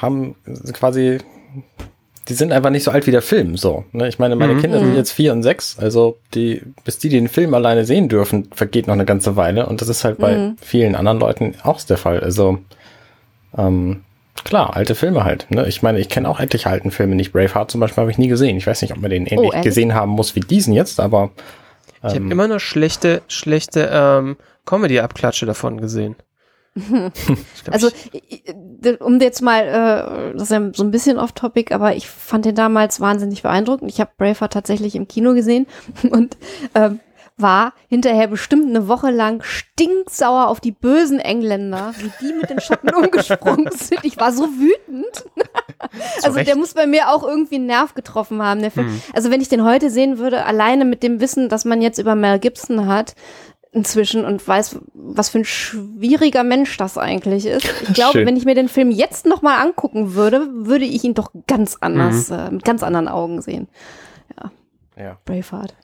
haben 0.00 0.34
quasi 0.72 1.18
die 2.28 2.34
sind 2.34 2.52
einfach 2.52 2.70
nicht 2.70 2.84
so 2.84 2.90
alt 2.90 3.06
wie 3.06 3.10
der 3.10 3.22
Film. 3.22 3.56
So, 3.56 3.84
ne? 3.92 4.08
Ich 4.08 4.18
meine, 4.18 4.36
meine 4.36 4.54
mhm. 4.54 4.60
Kinder 4.60 4.78
sind 4.78 4.90
mhm. 4.90 4.96
jetzt 4.96 5.12
vier 5.12 5.32
und 5.32 5.42
sechs, 5.42 5.78
also 5.78 6.18
die, 6.34 6.62
bis 6.84 6.98
die 6.98 7.08
den 7.08 7.28
Film 7.28 7.54
alleine 7.54 7.84
sehen 7.84 8.08
dürfen, 8.08 8.48
vergeht 8.52 8.86
noch 8.86 8.94
eine 8.94 9.04
ganze 9.04 9.36
Weile. 9.36 9.66
Und 9.66 9.80
das 9.80 9.88
ist 9.88 10.04
halt 10.04 10.18
bei 10.18 10.36
mhm. 10.36 10.56
vielen 10.60 10.94
anderen 10.94 11.18
Leuten 11.18 11.54
auch 11.62 11.80
der 11.82 11.96
Fall. 11.96 12.20
Also 12.20 12.58
ähm, 13.56 14.02
klar, 14.44 14.76
alte 14.76 14.94
Filme 14.94 15.24
halt. 15.24 15.46
Ne? 15.50 15.66
Ich 15.66 15.82
meine, 15.82 15.98
ich 15.98 16.08
kenne 16.08 16.28
auch 16.28 16.40
etliche 16.40 16.68
alten 16.68 16.90
Filme 16.90 17.14
nicht. 17.14 17.32
Braveheart 17.32 17.70
zum 17.70 17.80
Beispiel 17.80 18.02
habe 18.02 18.10
ich 18.10 18.18
nie 18.18 18.28
gesehen. 18.28 18.56
Ich 18.56 18.66
weiß 18.66 18.82
nicht, 18.82 18.92
ob 18.92 19.00
man 19.00 19.10
den 19.10 19.26
ähnlich 19.26 19.52
oh, 19.54 19.62
gesehen 19.62 19.94
haben 19.94 20.12
muss 20.12 20.36
wie 20.36 20.40
diesen 20.40 20.74
jetzt, 20.74 21.00
aber 21.00 21.30
ähm, 22.02 22.08
ich 22.08 22.14
habe 22.14 22.30
immer 22.30 22.48
nur 22.48 22.60
schlechte, 22.60 23.22
schlechte 23.28 23.90
ähm, 23.92 24.36
Comedy-Abklatsche 24.66 25.46
davon 25.46 25.80
gesehen. 25.80 26.16
Also, 27.70 27.88
um 29.00 29.20
jetzt 29.20 29.42
mal, 29.42 29.62
äh, 29.62 30.32
das 30.34 30.42
ist 30.44 30.50
ja 30.50 30.70
so 30.72 30.84
ein 30.84 30.90
bisschen 30.90 31.18
off-topic, 31.18 31.74
aber 31.74 31.96
ich 31.96 32.08
fand 32.08 32.44
den 32.44 32.54
damals 32.54 33.00
wahnsinnig 33.00 33.42
beeindruckend. 33.42 33.90
Ich 33.90 34.00
habe 34.00 34.12
Braveheart 34.16 34.52
tatsächlich 34.52 34.94
im 34.94 35.08
Kino 35.08 35.34
gesehen 35.34 35.66
und 36.10 36.36
ähm, 36.74 37.00
war 37.36 37.72
hinterher 37.88 38.28
bestimmt 38.28 38.68
eine 38.68 38.86
Woche 38.86 39.10
lang 39.10 39.42
stinksauer 39.42 40.48
auf 40.48 40.60
die 40.60 40.72
bösen 40.72 41.18
Engländer, 41.18 41.94
wie 41.98 42.10
die 42.20 42.32
mit 42.34 42.50
den 42.50 42.60
Schotten 42.60 42.94
umgesprungen 42.94 43.70
sind. 43.72 44.04
Ich 44.04 44.18
war 44.18 44.32
so 44.32 44.44
wütend. 44.44 45.24
also 46.22 46.40
der 46.40 46.56
muss 46.56 46.74
bei 46.74 46.86
mir 46.86 47.10
auch 47.10 47.22
irgendwie 47.22 47.56
einen 47.56 47.66
Nerv 47.66 47.94
getroffen 47.94 48.42
haben. 48.42 48.60
Der 48.60 48.70
Film. 48.70 48.88
Mhm. 48.88 49.02
Also 49.14 49.30
wenn 49.30 49.40
ich 49.40 49.48
den 49.48 49.64
heute 49.64 49.90
sehen 49.90 50.18
würde, 50.18 50.44
alleine 50.44 50.84
mit 50.84 51.02
dem 51.02 51.20
Wissen, 51.20 51.48
dass 51.48 51.64
man 51.64 51.82
jetzt 51.82 51.98
über 51.98 52.14
Mel 52.14 52.38
Gibson 52.38 52.86
hat, 52.86 53.14
inzwischen 53.72 54.24
und 54.24 54.46
weiß, 54.46 54.80
was 54.94 55.28
für 55.28 55.38
ein 55.38 55.44
schwieriger 55.44 56.42
Mensch 56.42 56.76
das 56.76 56.98
eigentlich 56.98 57.46
ist. 57.46 57.66
Ich 57.82 57.94
glaube, 57.94 58.26
wenn 58.26 58.36
ich 58.36 58.44
mir 58.44 58.54
den 58.54 58.68
Film 58.68 58.90
jetzt 58.90 59.26
nochmal 59.26 59.64
angucken 59.64 60.14
würde, 60.14 60.48
würde 60.52 60.84
ich 60.84 61.04
ihn 61.04 61.14
doch 61.14 61.30
ganz 61.46 61.76
anders, 61.80 62.30
mhm. 62.30 62.36
äh, 62.36 62.50
mit 62.50 62.64
ganz 62.64 62.82
anderen 62.82 63.08
Augen 63.08 63.42
sehen. 63.42 63.68
Ja. 64.36 64.50
ja. 64.96 65.18
Braveheart. 65.24 65.74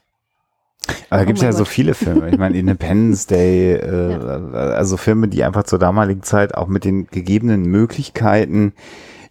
Aber 1.09 1.19
da 1.19 1.25
gibt 1.25 1.37
es 1.37 1.43
oh 1.43 1.45
ja 1.45 1.51
Gott. 1.51 1.57
so 1.57 1.65
viele 1.65 1.93
Filme. 1.93 2.29
Ich 2.29 2.37
meine, 2.37 2.57
Independence 2.59 3.27
Day, 3.27 3.73
äh, 3.73 4.11
ja. 4.11 4.17
also 4.17 4.97
Filme, 4.97 5.27
die 5.27 5.43
einfach 5.43 5.63
zur 5.63 5.79
damaligen 5.79 6.23
Zeit 6.23 6.55
auch 6.55 6.67
mit 6.67 6.85
den 6.85 7.07
gegebenen 7.07 7.63
Möglichkeiten 7.63 8.73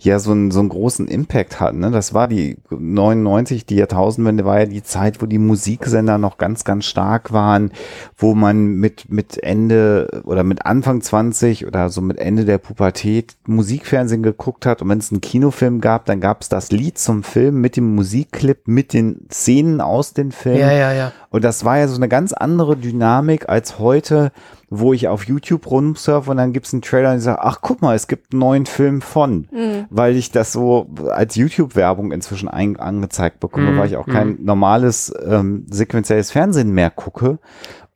ja 0.00 0.18
so 0.18 0.32
einen, 0.32 0.50
so 0.50 0.60
einen 0.60 0.68
großen 0.68 1.08
Impact 1.08 1.60
hatten. 1.60 1.80
Ne? 1.80 1.90
Das 1.90 2.14
war 2.14 2.28
die 2.28 2.58
99, 2.70 3.66
die 3.66 3.76
Jahrtausendwende 3.76 4.44
war 4.44 4.60
ja 4.60 4.66
die 4.66 4.82
Zeit, 4.82 5.22
wo 5.22 5.26
die 5.26 5.38
Musiksender 5.38 6.18
noch 6.18 6.38
ganz, 6.38 6.64
ganz 6.64 6.84
stark 6.84 7.32
waren, 7.32 7.70
wo 8.16 8.34
man 8.34 8.66
mit, 8.66 9.10
mit 9.10 9.42
Ende 9.42 10.22
oder 10.24 10.44
mit 10.44 10.66
Anfang 10.66 11.00
20 11.00 11.66
oder 11.66 11.88
so 11.90 12.00
mit 12.00 12.18
Ende 12.18 12.44
der 12.44 12.58
Pubertät 12.58 13.36
Musikfernsehen 13.46 14.22
geguckt 14.22 14.66
hat 14.66 14.82
und 14.82 14.88
wenn 14.88 14.98
es 14.98 15.10
einen 15.10 15.20
Kinofilm 15.20 15.80
gab, 15.80 16.04
dann 16.06 16.20
gab 16.20 16.42
es 16.42 16.48
das 16.48 16.70
Lied 16.70 16.98
zum 16.98 17.22
Film 17.22 17.60
mit 17.60 17.76
dem 17.76 17.94
Musikclip, 17.94 18.66
mit 18.66 18.92
den 18.92 19.26
Szenen 19.30 19.80
aus 19.80 20.12
den 20.12 20.32
Filmen. 20.32 20.60
Ja, 20.60 20.72
ja, 20.72 20.92
ja. 20.92 21.12
Und 21.30 21.44
das 21.44 21.64
war 21.64 21.78
ja 21.78 21.88
so 21.88 21.96
eine 21.96 22.08
ganz 22.08 22.32
andere 22.32 22.76
Dynamik 22.76 23.48
als 23.48 23.78
heute, 23.78 24.32
wo 24.68 24.92
ich 24.92 25.08
auf 25.08 25.24
YouTube 25.24 25.70
rumsurfe 25.70 26.30
und 26.30 26.38
dann 26.38 26.52
gibt 26.52 26.66
es 26.66 26.72
einen 26.72 26.82
Trailer 26.82 27.12
und 27.12 27.18
ich 27.18 27.22
sage, 27.22 27.42
ach 27.42 27.60
guck 27.60 27.82
mal, 27.82 27.94
es 27.94 28.08
gibt 28.08 28.32
einen 28.32 28.40
neuen 28.40 28.66
Film 28.66 29.00
von, 29.00 29.48
mhm. 29.52 29.86
weil 29.90 30.16
ich 30.16 30.32
das 30.32 30.52
so 30.52 30.88
als 31.10 31.36
YouTube-Werbung 31.36 32.10
inzwischen 32.10 32.48
ein, 32.48 32.76
angezeigt 32.76 33.38
bekomme, 33.38 33.72
mhm. 33.72 33.78
weil 33.78 33.86
ich 33.86 33.96
auch 33.96 34.06
kein 34.06 34.30
mhm. 34.30 34.44
normales 34.44 35.12
ähm, 35.24 35.66
sequenzielles 35.70 36.32
Fernsehen 36.32 36.72
mehr 36.72 36.90
gucke. 36.90 37.38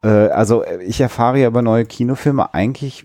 Äh, 0.02 0.09
also 0.09 0.64
ich 0.87 1.00
erfahre 1.00 1.40
ja 1.40 1.48
über 1.48 1.62
neue 1.62 1.85
Kinofilme 1.85 2.54
eigentlich 2.54 3.04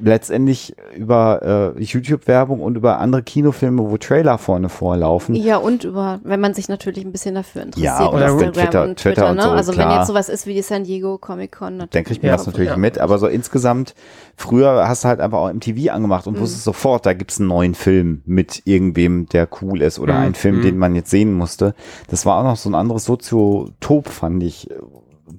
letztendlich 0.00 0.74
über 0.96 1.74
äh, 1.76 1.82
YouTube-Werbung 1.82 2.60
und 2.60 2.76
über 2.76 2.98
andere 2.98 3.22
Kinofilme, 3.22 3.90
wo 3.90 3.96
Trailer 3.96 4.38
vorne 4.38 4.68
vorlaufen. 4.68 5.34
Ja, 5.34 5.56
und 5.56 5.84
über, 5.84 6.20
wenn 6.24 6.40
man 6.40 6.54
sich 6.54 6.68
natürlich 6.68 7.04
ein 7.04 7.12
bisschen 7.12 7.34
dafür 7.34 7.62
interessiert. 7.62 7.98
Ja, 7.98 8.08
oder 8.10 8.28
Instagram 8.28 8.52
Twitter, 8.52 8.84
und 8.84 8.98
Twitter, 8.98 9.14
Twitter 9.14 9.30
und 9.30 9.36
ne? 9.36 9.42
so, 9.42 9.50
Also 9.50 9.72
klar. 9.72 9.88
wenn 9.88 9.98
jetzt 9.98 10.06
sowas 10.08 10.28
ist 10.28 10.46
wie 10.46 10.54
die 10.54 10.62
San 10.62 10.84
Diego 10.84 11.18
Comic 11.18 11.52
Con. 11.52 11.78
Dann 11.78 11.88
kriege 11.90 12.12
ich 12.12 12.22
mir 12.22 12.28
ja, 12.28 12.36
das 12.36 12.46
natürlich 12.46 12.70
ja. 12.70 12.76
mit, 12.76 12.98
aber 12.98 13.18
so 13.18 13.26
insgesamt, 13.26 13.94
früher 14.36 14.88
hast 14.88 15.04
du 15.04 15.08
halt 15.08 15.20
einfach 15.20 15.38
auch 15.38 15.48
im 15.48 15.60
TV 15.60 15.92
angemacht 15.92 16.26
und 16.26 16.36
mhm. 16.36 16.40
wusstest 16.40 16.64
sofort, 16.64 17.06
da 17.06 17.12
gibt's 17.12 17.38
einen 17.38 17.48
neuen 17.48 17.74
Film 17.74 18.22
mit 18.26 18.62
irgendwem, 18.64 19.26
der 19.26 19.48
cool 19.62 19.82
ist 19.82 19.98
oder 19.98 20.14
mhm. 20.14 20.20
einen 20.20 20.34
Film, 20.34 20.58
mhm. 20.58 20.62
den 20.62 20.78
man 20.78 20.94
jetzt 20.94 21.10
sehen 21.10 21.34
musste. 21.34 21.74
Das 22.08 22.26
war 22.26 22.38
auch 22.38 22.44
noch 22.44 22.56
so 22.56 22.68
ein 22.68 22.74
anderes 22.74 23.04
Soziotop, 23.04 24.08
fand 24.08 24.42
ich, 24.42 24.68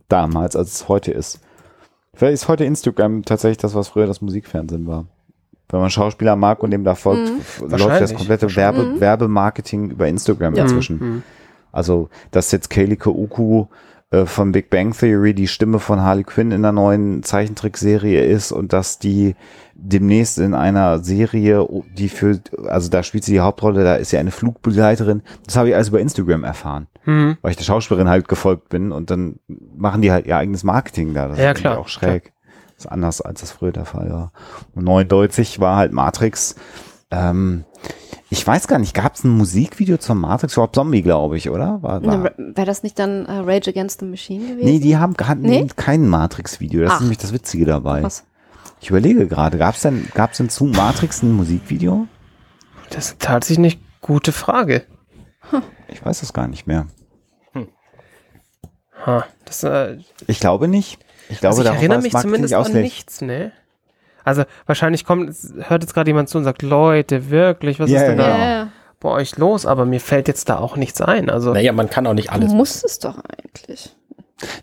damals, 0.07 0.55
als 0.55 0.73
es 0.73 0.87
heute 0.87 1.11
ist. 1.11 1.39
Vielleicht 2.19 2.33
ist 2.33 2.47
heute 2.49 2.65
Instagram 2.65 3.23
tatsächlich 3.23 3.59
das, 3.59 3.75
was 3.75 3.87
früher 3.87 4.05
das 4.07 4.19
Musikfernsehen 4.21 4.85
war. 4.87 5.05
Wenn 5.69 5.79
man 5.79 5.89
Schauspieler 5.89 6.35
mag 6.35 6.61
und 6.63 6.71
dem 6.71 6.83
da 6.83 6.93
folgt, 6.95 7.29
f- 7.29 7.61
läuft 7.65 8.01
das 8.01 8.13
komplette 8.13 8.53
Werbe, 8.57 8.99
Werbemarketing 8.99 9.91
über 9.91 10.05
Instagram 10.07 10.53
Ja. 10.55 10.63
inzwischen. 10.63 10.97
Mhm. 10.99 11.23
Also, 11.71 12.09
dass 12.31 12.51
jetzt 12.51 12.69
Kaylee 12.69 12.97
Kuku 12.97 13.67
äh, 14.11 14.25
von 14.25 14.51
Big 14.51 14.69
Bang 14.69 14.91
Theory 14.91 15.33
die 15.33 15.47
Stimme 15.47 15.79
von 15.79 16.01
Harley 16.01 16.25
Quinn 16.25 16.51
in 16.51 16.61
der 16.61 16.73
neuen 16.73 17.23
Zeichentrickserie 17.23 18.25
ist 18.25 18.51
und 18.51 18.73
dass 18.73 18.99
die 18.99 19.35
demnächst 19.81 20.37
in 20.37 20.53
einer 20.53 20.99
Serie, 20.99 21.65
die 21.97 22.09
für, 22.09 22.39
also 22.67 22.89
da 22.89 23.01
spielt 23.03 23.23
sie 23.23 23.31
die 23.33 23.39
Hauptrolle, 23.39 23.83
da 23.83 23.95
ist 23.95 24.09
sie 24.09 24.17
eine 24.17 24.31
Flugbegleiterin. 24.31 25.21
Das 25.45 25.55
habe 25.55 25.69
ich 25.69 25.75
alles 25.75 25.89
über 25.89 25.99
Instagram 25.99 26.43
erfahren, 26.43 26.87
Mhm. 27.05 27.37
weil 27.41 27.51
ich 27.51 27.57
der 27.57 27.63
Schauspielerin 27.63 28.09
halt 28.09 28.27
gefolgt 28.27 28.69
bin 28.69 28.91
und 28.91 29.09
dann 29.09 29.39
machen 29.75 30.01
die 30.01 30.11
halt 30.11 30.25
ihr 30.27 30.37
eigenes 30.37 30.63
Marketing 30.63 31.13
da. 31.13 31.27
Das 31.27 31.39
Ja, 31.39 31.51
ist 31.51 31.59
klar, 31.59 31.79
auch 31.79 31.87
schräg. 31.87 32.33
Das 32.75 32.85
ist 32.85 32.91
anders, 32.91 33.21
als 33.21 33.41
das 33.41 33.51
früher 33.51 33.71
der 33.71 33.85
Fall 33.85 34.09
war. 34.11 34.31
Und 34.75 34.83
99 34.85 35.59
war 35.59 35.75
halt 35.77 35.91
Matrix. 35.91 36.55
Ähm, 37.11 37.65
ich 38.29 38.45
weiß 38.45 38.67
gar 38.67 38.77
nicht, 38.79 38.93
gab 38.93 39.15
es 39.15 39.23
ein 39.23 39.31
Musikvideo 39.31 39.97
zur 39.97 40.15
Matrix? 40.15 40.55
Rob 40.57 40.75
Zombie, 40.75 41.01
glaube 41.01 41.35
ich, 41.37 41.49
oder? 41.49 41.81
War, 41.81 42.05
war, 42.05 42.23
Wäre 42.37 42.65
das 42.65 42.83
nicht 42.83 42.99
dann 42.99 43.25
äh, 43.25 43.31
Rage 43.39 43.71
Against 43.71 43.99
the 44.01 44.05
Machine 44.05 44.45
gewesen? 44.53 44.65
Nee, 44.65 44.79
die 44.79 44.95
haben 44.97 45.15
hatten 45.23 45.41
Nee? 45.41 45.67
kein 45.75 46.07
Matrix-Video. 46.07 46.81
Das 46.83 46.91
Ach. 46.91 46.95
ist 46.97 47.01
nämlich 47.01 47.17
das 47.17 47.33
Witzige 47.33 47.65
dabei. 47.65 48.03
Was? 48.03 48.23
Ich 48.81 48.89
überlege 48.89 49.27
gerade, 49.27 49.57
gab 49.57 49.75
es 49.75 49.81
denn, 49.81 50.07
gab's 50.13 50.37
denn 50.37 50.49
zu 50.49 50.65
Matrix 50.65 51.21
ein 51.21 51.31
Musikvideo? 51.33 52.07
Das 52.89 53.09
ist 53.09 53.19
tatsächlich 53.19 53.73
eine 53.75 53.83
gute 54.01 54.31
Frage. 54.31 54.83
Ich 55.87 56.03
weiß 56.03 56.21
es 56.23 56.33
gar 56.33 56.47
nicht 56.47 56.65
mehr. 56.67 56.87
Ha, 59.05 59.25
das, 59.45 59.63
äh, 59.63 59.97
Ich 60.27 60.39
glaube 60.39 60.67
nicht. 60.67 60.99
Ich 61.29 61.39
glaube, 61.39 61.57
also 61.57 61.69
ich 61.69 61.75
erinnere 61.75 61.97
das 61.99 62.03
mich 62.03 62.15
zumindest 62.17 62.53
nicht 62.53 62.65
an 62.75 62.81
nichts, 62.81 63.21
ne? 63.21 63.51
Also 64.25 64.43
wahrscheinlich 64.65 65.05
kommt, 65.05 65.33
hört 65.59 65.83
jetzt 65.83 65.93
gerade 65.93 66.09
jemand 66.09 66.27
zu 66.29 66.37
und 66.37 66.43
sagt, 66.43 66.61
Leute, 66.61 67.29
wirklich, 67.29 67.79
was 67.79 67.89
Ja, 67.89 68.01
ist 68.01 68.07
denn 68.07 68.19
ja, 68.19 68.65
da 68.65 68.71
bei 68.99 69.09
euch 69.09 69.37
los? 69.37 69.65
Aber 69.65 69.85
mir 69.85 70.01
fällt 70.01 70.27
jetzt 70.27 70.49
da 70.49 70.57
auch 70.59 70.75
nichts 70.75 71.01
ein. 71.01 71.29
Also 71.29 71.53
Naja, 71.53 71.71
man 71.71 71.89
kann 71.89 72.05
auch 72.07 72.13
nicht 72.13 72.27
Du 72.29 72.33
alles. 72.33 72.51
musst 72.51 72.83
es 72.83 72.99
doch 72.99 73.17
eigentlich. 73.19 73.95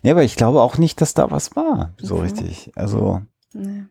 Ja, 0.03 0.11
aber 0.13 0.23
ich 0.23 0.35
glaube 0.35 0.61
auch 0.61 0.77
nicht, 0.77 1.01
dass 1.01 1.13
da 1.15 1.31
was 1.31 1.55
war. 1.55 1.93
So 1.97 2.15
Mhm. 2.17 2.21
richtig. 2.21 2.71
Also, 2.75 3.21
Nee. 3.53 3.85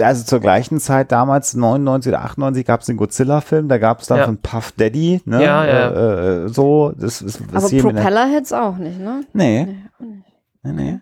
Also 0.00 0.24
zur 0.24 0.40
gleichen 0.40 0.80
Zeit 0.80 1.12
damals, 1.12 1.54
99 1.54 2.10
oder 2.10 2.22
98, 2.24 2.66
gab 2.66 2.80
es 2.80 2.86
den 2.86 2.96
Godzilla-Film, 2.96 3.68
da 3.68 3.78
gab 3.78 4.00
es 4.00 4.06
dann 4.08 4.18
Ja. 4.18 4.24
von 4.24 4.38
Puff 4.38 4.72
Daddy, 4.72 5.20
ne? 5.24 5.42
Ja, 5.42 5.64
ja. 5.64 5.88
Äh, 5.90 6.44
äh, 6.44 6.48
so, 6.48 6.92
das 6.96 7.22
ist, 7.22 7.40
das 7.52 7.64
Aber 7.72 7.82
Propellerheads 7.82 8.52
auch 8.52 8.76
nicht, 8.76 8.98
ne? 8.98 9.24
Nee, 9.32 9.64
Nee, 9.64 9.76
auch 9.96 10.04
nicht. 10.04 10.24
nee, 10.64 10.72
nee. 10.72 11.00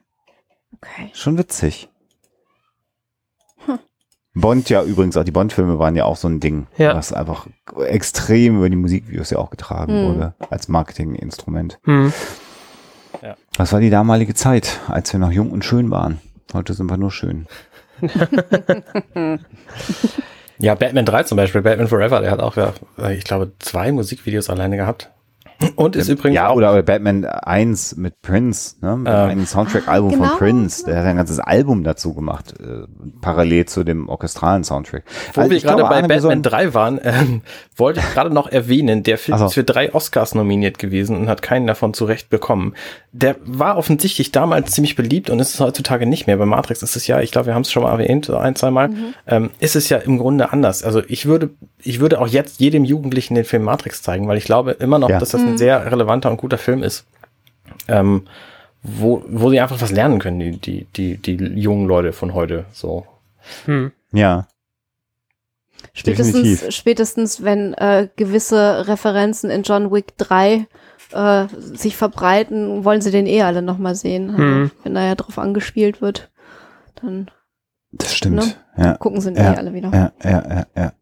Okay. 0.75 1.11
Schon 1.15 1.39
witzig. 1.39 1.89
Bond 4.35 4.69
ja 4.69 4.83
übrigens 4.85 5.17
auch, 5.17 5.25
die 5.25 5.31
Bond-Filme 5.31 5.79
waren 5.79 5.97
ja 5.97 6.05
auch 6.05 6.17
so 6.17 6.29
ein 6.29 6.41
Ding, 6.41 6.67
Ja. 6.77 6.95
was 6.95 7.11
einfach 7.15 7.47
extrem 7.87 8.59
über 8.59 8.69
die 8.69 8.77
Musikvideos 8.77 9.31
ja 9.31 9.39
auch 9.39 9.49
getragen 9.49 9.93
Hm. 9.95 10.07
wurde, 10.09 10.35
als 10.51 10.69
Marketinginstrument. 10.69 11.79
hm. 11.85 12.13
Was 13.57 13.73
war 13.73 13.81
die 13.81 13.89
damalige 13.89 14.35
Zeit, 14.35 14.79
als 14.89 15.11
wir 15.15 15.19
noch 15.19 15.33
jung 15.33 15.51
und 15.51 15.65
schön 15.65 15.91
waren? 15.91 16.21
Heute 16.53 16.75
sind 16.75 16.91
wir 16.91 16.99
nur 16.99 17.11
schön. 17.11 17.47
Ja, 20.59 20.75
Batman 20.75 21.05
3 21.05 21.25
zum 21.25 21.37
Beispiel, 21.37 21.61
Batman 21.61 21.89
Forever, 21.89 22.21
der 22.21 22.31
hat 22.31 22.41
auch, 22.41 22.57
ja, 22.57 22.73
ich 23.11 23.25
glaube, 23.25 23.53
zwei 23.59 23.93
Musikvideos 23.93 24.49
alleine 24.49 24.77
gehabt. 24.77 25.11
Und 25.75 25.97
ist 25.97 26.09
übrigens 26.09 26.37
ja, 26.37 26.53
oder 26.53 26.83
Batman 26.83 27.25
1 27.25 27.97
mit 27.97 28.21
Prince, 28.21 28.77
ne? 28.83 28.97
Mit 28.97 29.09
Ähm. 29.09 29.15
einem 29.31 29.47
Soundtrack-Album 29.47 30.11
Genau, 30.11 30.25
von 30.29 30.39
Prince. 30.39 30.85
Der 30.85 30.99
hat 30.99 31.07
ein 31.07 31.17
ganzes 31.17 31.41
Album 31.41 31.83
dazu 31.85 32.13
gemacht, 32.15 32.55
äh, 32.61 32.87
parallel 33.23 33.65
zu 33.67 33.83
dem 33.85 34.09
orchestralen 34.09 34.65
Soundtrack. 34.65 35.05
wo 35.35 35.41
Also 35.41 35.51
wir 35.51 35.57
ich 35.57 35.63
gerade 35.63 35.77
glaube, 35.79 35.91
bei 35.91 35.97
Arne, 35.97 36.09
Batman 36.09 36.21
sollen- 36.23 36.43
3 36.43 36.75
waren, 36.75 37.01
ähm, 37.03 37.43
wollte 37.75 38.01
ich 38.01 38.13
gerade 38.13 38.33
noch 38.33 38.49
erwähnen, 38.49 39.03
der 39.03 39.17
Film 39.19 39.35
Ach 39.35 39.39
so. 39.41 39.47
ist 39.47 39.55
für 39.55 39.65
drei 39.65 39.95
Oscars 39.95 40.35
nominiert 40.35 40.79
gewesen 40.79 41.17
und 41.17 41.29
hat 41.29 41.41
keinen 41.43 41.67
davon 41.67 41.95
zurecht 41.95 42.29
bekommen. 42.29 42.75
Der 43.13 43.37
war 43.45 43.79
offensichtlich 43.79 44.33
damals 44.33 44.73
ziemlich 44.73 44.95
beliebt 44.95 45.31
und 45.31 45.39
ist 45.41 45.55
es 45.55 45.61
heutzutage 45.61 46.07
nicht 46.07 46.27
mehr. 46.27 46.37
Bei 46.37 46.45
Matrix 46.47 46.83
ist 46.83 46.97
es 46.97 47.07
ja, 47.07 47.21
ich 47.21 47.31
glaube, 47.33 47.47
wir 47.47 47.55
haben 47.55 47.63
es 47.63 47.73
schon 47.73 47.83
mal 47.83 47.93
erwähnt, 47.99 48.27
so 48.27 48.37
ein, 48.37 48.55
zwei 48.57 48.71
Mal, 48.71 48.91
ähm, 49.27 49.51
ist 49.59 49.75
es 49.75 49.89
ja 49.89 49.97
im 49.99 50.19
Grunde 50.19 50.53
anders. 50.53 50.83
Also 50.85 51.03
ich 51.09 51.25
würde, 51.25 51.51
ich 51.83 52.01
würde 52.01 52.21
auch 52.21 52.29
jetzt 52.29 52.61
jedem 52.61 52.85
Jugendlichen 52.85 53.35
den 53.35 53.45
Film 53.45 53.63
Matrix 53.63 54.03
zeigen, 54.03 54.29
weil 54.29 54.37
ich 54.37 54.45
glaube 54.45 54.73
immer 54.73 54.99
noch, 54.99 55.09
Ja. 55.09 55.19
dass 55.19 55.31
das 55.31 55.46
ein 55.49 55.59
sehr 55.59 55.91
relevanter 55.91 56.31
und 56.31 56.37
guter 56.39 56.59
Film 56.59 56.83
ist. 56.83 57.07
Ähm, 57.89 58.27
wo, 58.83 59.25
wo 59.29 59.51
sie 59.51 59.61
einfach 59.61 59.81
was 59.81 59.91
lernen 59.91 60.19
können, 60.21 60.39
die, 60.39 60.59
die, 60.59 60.85
die, 61.17 61.17
die 61.37 61.37
jungen 61.61 61.87
Leute 61.89 62.13
von 62.13 62.35
heute, 62.35 62.67
so. 62.73 63.05
Hm. 63.65 63.93
Ja. 64.13 64.47
Spätestens, 65.93 66.33
Definitiv. 66.35 66.71
spätestens 66.75 67.43
wenn 67.45 67.75
äh, 67.75 68.09
gewisse 68.17 68.87
Referenzen 68.87 69.51
in 69.51 69.63
John 69.63 69.91
Wick 69.93 70.17
3 70.19 70.67
äh, 71.13 71.47
sich 71.59 71.97
verbreiten, 71.97 72.85
wollen 72.85 73.01
sie 73.01 73.11
den 73.11 73.27
eh 73.27 73.43
alle 73.43 73.63
nochmal 73.63 73.95
sehen. 73.95 74.31
Also, 74.31 74.43
Mhm. 74.43 74.71
Wenn 74.83 74.95
da 74.95 75.05
ja 75.05 75.15
drauf 75.15 75.39
angespielt 75.39 76.01
wird, 76.01 76.31
dann 77.03 77.31
Das 77.93 78.15
stimmt. 78.15 78.37
Ne? 78.37 78.55
Ja. 78.77 78.95
gucken 78.97 79.21
sie 79.21 79.31
ihn 79.31 79.37
Ja, 79.37 79.55
eh 79.55 79.57
alle 79.57 79.73
wieder. 79.73 79.91
Ja, 79.93 80.13
ja, 80.23 80.49
ja, 80.49 80.67
ja. 80.77 80.93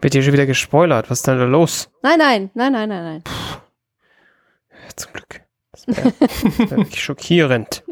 Wird 0.00 0.12
hier 0.14 0.22
schon 0.22 0.32
wieder 0.32 0.46
gespoilert. 0.46 1.10
Was 1.10 1.18
ist 1.20 1.26
denn 1.26 1.38
da 1.38 1.44
los? 1.44 1.88
Nein, 2.02 2.18
nein, 2.18 2.50
nein, 2.54 2.72
nein, 2.72 2.88
nein, 2.88 3.04
nein. 3.04 3.22
Zum 4.96 5.12
Glück. 5.12 5.42
Das 5.72 5.86
wäre 5.88 6.86
schockierend. 6.94 7.84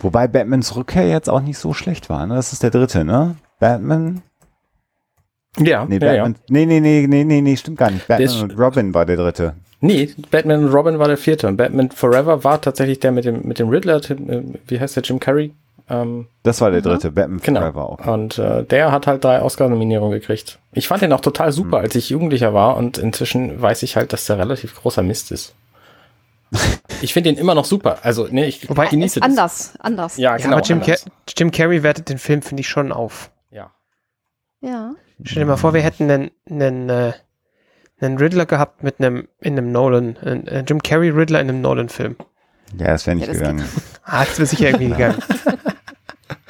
Wobei 0.00 0.28
Batmans 0.28 0.76
Rückkehr 0.76 1.08
jetzt 1.08 1.28
auch 1.28 1.40
nicht 1.40 1.58
so 1.58 1.72
schlecht 1.72 2.08
war. 2.08 2.26
Ne? 2.26 2.34
Das 2.34 2.52
ist 2.52 2.62
der 2.62 2.70
dritte, 2.70 3.04
ne? 3.04 3.36
Batman. 3.58 4.22
Ja, 5.58 5.84
Nee, 5.86 5.98
ja, 5.98 6.12
ja. 6.14 6.22
Batman. 6.24 6.36
Nee, 6.48 6.66
nee, 6.66 6.80
nee, 6.80 7.06
nee, 7.08 7.24
nee, 7.24 7.40
nee, 7.40 7.56
stimmt 7.56 7.78
gar 7.78 7.90
nicht. 7.90 8.06
Batman 8.06 8.26
ist- 8.28 8.40
und 8.42 8.58
Robin 8.58 8.94
war 8.94 9.06
der 9.06 9.16
dritte. 9.16 9.54
Nee, 9.80 10.10
Batman 10.30 10.64
und 10.64 10.72
Robin 10.72 10.98
war 10.98 11.08
der 11.08 11.16
vierte. 11.18 11.46
Und 11.48 11.56
Batman 11.56 11.90
Forever 11.90 12.44
war 12.44 12.60
tatsächlich 12.60 13.00
der 13.00 13.12
mit 13.12 13.24
dem, 13.24 13.46
mit 13.46 13.58
dem 13.58 13.68
Riddler, 13.68 14.00
Tim, 14.00 14.30
äh, 14.30 14.42
wie 14.66 14.80
heißt 14.80 14.96
der, 14.96 15.02
Jim 15.02 15.18
Carrey? 15.20 15.52
Ähm, 15.88 16.26
Das 16.42 16.60
war 16.60 16.70
der 16.70 16.80
dritte. 16.82 17.12
Batman 17.12 17.40
genau. 17.40 17.60
Forever 17.60 17.88
auch. 17.88 18.06
Und 18.06 18.38
äh, 18.38 18.64
der 18.64 18.90
hat 18.92 19.06
halt 19.06 19.22
drei 19.24 19.40
Oscar-Nominierungen 19.42 20.18
gekriegt. 20.18 20.58
Ich 20.72 20.88
fand 20.88 21.02
den 21.02 21.12
auch 21.12 21.20
total 21.20 21.52
super, 21.52 21.78
als 21.78 21.94
ich 21.94 22.10
Jugendlicher 22.10 22.52
war. 22.54 22.76
Und 22.76 22.98
inzwischen 22.98 23.60
weiß 23.62 23.82
ich 23.84 23.96
halt, 23.96 24.12
dass 24.12 24.26
der 24.26 24.38
relativ 24.38 24.74
großer 24.74 25.02
Mist 25.02 25.30
ist. 25.32 25.54
Ich 27.02 27.12
finde 27.12 27.30
den 27.30 27.38
immer 27.38 27.54
noch 27.54 27.66
super. 27.66 27.98
Also, 28.02 28.26
nee, 28.30 28.46
ich 28.46 28.70
Wobei- 28.70 28.86
genieße 28.86 29.18
Ist 29.18 29.22
anders, 29.22 29.74
anders. 29.80 30.16
Ja, 30.16 30.30
Ja, 30.30 30.36
genau. 30.42 30.56
aber 30.56 30.64
Jim, 30.66 30.78
Car 30.80 30.96
anders. 30.96 31.04
Jim 31.36 31.50
Carrey 31.50 31.82
wertet 31.82 32.08
den 32.08 32.16
Film, 32.16 32.40
finde 32.40 32.62
ich, 32.62 32.68
schon 32.68 32.90
auf. 32.90 33.30
Ja. 33.50 33.70
Ja. 34.62 34.92
Stell 35.22 35.42
dir 35.42 35.46
mal 35.46 35.56
vor, 35.58 35.74
wir 35.74 35.82
hätten 35.82 36.10
einen, 36.10 36.30
einen, 36.48 36.88
äh, 36.88 37.12
einen 38.00 38.16
Riddler 38.16 38.46
gehabt 38.46 38.82
mit 38.82 38.98
einem, 38.98 39.28
in 39.40 39.58
einem 39.58 39.72
Nolan, 39.72 40.16
einen, 40.18 40.46
äh, 40.46 40.64
Jim 40.66 40.82
Carrey 40.82 41.10
Riddler 41.10 41.40
in 41.42 41.50
einem 41.50 41.60
Nolan-Film. 41.60 42.16
Ja, 42.78 42.86
das 42.86 43.06
wäre 43.06 43.16
nicht 43.16 43.26
Ja, 43.26 43.32
das 43.34 43.42
gegangen. 43.42 43.64
Ah, 44.04 44.24
das 44.24 44.38
wäre 44.38 44.46
sicher 44.46 44.66
irgendwie 44.70 44.88
gegangen. 44.90 45.18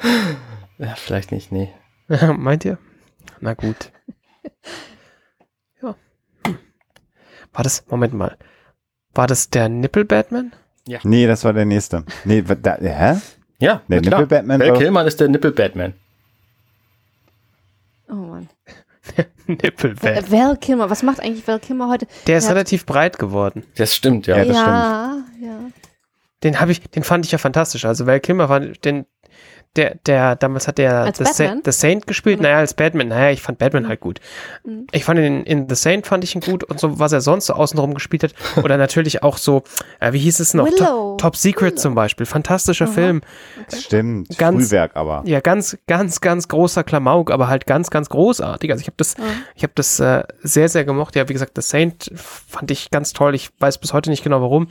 ja, 0.77 0.95
vielleicht 0.95 1.31
nicht, 1.31 1.51
nee. 1.51 1.69
Meint 2.37 2.65
ihr? 2.65 2.77
Na 3.39 3.53
gut. 3.53 3.91
Ja. 5.81 5.95
War 7.53 7.63
das, 7.63 7.85
Moment 7.87 8.13
mal. 8.13 8.37
War 9.13 9.27
das 9.27 9.49
der 9.49 9.69
Nippel-Batman? 9.69 10.53
Nee, 11.03 11.27
das 11.27 11.43
war 11.43 11.53
der 11.53 11.65
nächste. 11.65 12.03
Nee, 12.23 12.41
da, 12.41 12.77
hä? 12.77 13.19
Ja, 13.59 13.81
Der. 13.87 14.01
Nippel-Batman 14.01 14.59
Val 14.61 14.77
Kilmer 14.77 15.05
ist 15.05 15.19
der 15.19 15.27
Nippel-Batman. 15.27 15.93
Oh 18.09 18.13
Mann. 18.13 18.49
Nippel-Batman. 19.47 20.13
Äh, 20.25 20.31
Val 20.31 20.57
Kilmer, 20.57 20.89
was 20.89 21.03
macht 21.03 21.19
eigentlich 21.19 21.47
Val 21.47 21.59
Kilmer 21.59 21.89
heute? 21.89 22.07
Der 22.27 22.37
ist 22.37 22.45
Ja. 22.45 22.51
relativ 22.51 22.85
breit 22.85 23.19
geworden. 23.19 23.63
Das 23.75 23.95
stimmt, 23.95 24.27
ja. 24.27 24.37
Ja, 24.37 24.45
das 24.45 24.55
ja, 24.55 25.17
ja. 25.41 25.59
Den 26.43 26.59
habe 26.59 26.71
ich, 26.71 26.81
den 26.89 27.03
fand 27.03 27.25
ich 27.25 27.31
ja 27.31 27.37
fantastisch. 27.37 27.85
Also 27.85 28.05
Val 28.05 28.19
Kilmer 28.19 28.47
war, 28.49 28.59
den, 28.61 29.05
der, 29.77 29.95
der, 30.05 30.35
damals 30.35 30.67
hat 30.67 30.77
der 30.77 31.13
The, 31.15 31.23
Sa? 31.25 31.55
The 31.63 31.71
Saint 31.71 32.07
gespielt. 32.07 32.41
Naja, 32.41 32.57
als 32.57 32.73
Batman. 32.73 33.07
Naja, 33.09 33.31
ich 33.31 33.41
fand 33.41 33.57
Batman 33.59 33.87
halt 33.87 33.99
gut. 33.99 34.19
Mhm. 34.65 34.87
Ich 34.91 35.05
fand 35.05 35.19
ihn 35.19 35.43
in, 35.43 35.69
The 35.69 35.75
Saint 35.75 36.05
fand 36.07 36.23
ich 36.23 36.35
ihn 36.35 36.41
gut 36.41 36.63
und 36.63 36.79
so, 36.79 36.99
was 36.99 37.11
er 37.13 37.21
sonst 37.21 37.45
so 37.45 37.53
außenrum 37.53 37.93
gespielt 37.93 38.23
hat. 38.23 38.33
Oder 38.63 38.77
natürlich 38.77 39.23
auch 39.23 39.37
so, 39.37 39.63
äh, 39.99 40.11
wie 40.13 40.19
hieß 40.19 40.39
es 40.39 40.53
noch? 40.53 40.67
Top, 40.77 41.17
Top 41.19 41.35
Secret 41.35 41.73
Willow. 41.73 41.81
zum 41.81 41.95
Beispiel. 41.95 42.25
Fantastischer 42.25 42.85
Aha. 42.85 42.91
Film. 42.93 43.21
Stimmt. 43.73 44.37
Ganz- 44.37 44.67
Frühwerk 44.69 44.95
aber. 44.95 45.23
Ja, 45.25 45.39
ganz, 45.39 45.77
ganz, 45.87 46.21
ganz 46.21 46.47
großer 46.47 46.83
Klamauk, 46.83 47.31
aber 47.31 47.47
halt 47.47 47.65
ganz, 47.65 47.89
ganz 47.89 48.09
großartig. 48.09 48.71
Also 48.71 48.81
ich 48.81 48.87
habe 48.87 48.97
das, 48.97 49.15
Ja. 49.17 49.23
ich 49.55 49.63
habe 49.63 49.73
das 49.75 49.99
äh, 49.99 50.23
sehr, 50.41 50.69
sehr 50.69 50.85
gemocht. 50.85 51.15
Ja, 51.15 51.27
wie 51.29 51.33
gesagt, 51.33 51.53
The 51.55 51.61
Saint 51.61 52.11
fand 52.15 52.71
ich 52.71 52.89
ganz 52.91 53.13
toll. 53.13 53.35
Ich 53.35 53.49
weiß 53.59 53.77
bis 53.77 53.93
heute 53.93 54.09
nicht 54.09 54.23
genau 54.23 54.41
warum, 54.41 54.67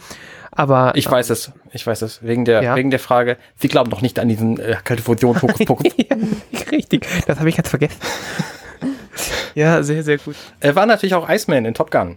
aber 0.56 0.92
Ich 0.96 1.10
weiß 1.10 1.30
es, 1.30 1.52
ich 1.72 1.86
weiß 1.86 2.02
es. 2.02 2.22
Wegen 2.22 2.44
der, 2.44 2.62
Ja. 2.62 2.74
wegen 2.76 2.90
der 2.90 2.98
Frage, 3.00 3.36
Sie 3.56 3.68
glauben 3.68 3.90
doch 3.90 4.00
nicht 4.02 4.18
an 4.18 4.28
diesen 4.28 4.58
äh, 4.58 4.76
kalte 4.82 5.02
Fusion 5.02 5.40
Hokuspokus. 5.40 5.92
ja, 5.96 6.16
richtig. 6.72 7.06
Das 7.26 7.38
habe 7.38 7.48
ich 7.48 7.56
ganz 7.56 7.68
vergessen. 7.68 8.00
ja, 9.54 9.82
sehr, 9.82 10.02
sehr 10.02 10.18
gut. 10.18 10.36
er 10.60 10.74
war 10.76 10.86
natürlich 10.86 11.14
auch 11.14 11.28
Iceman 11.28 11.64
in 11.64 11.74
Top 11.74 11.90
Gun. 11.90 12.16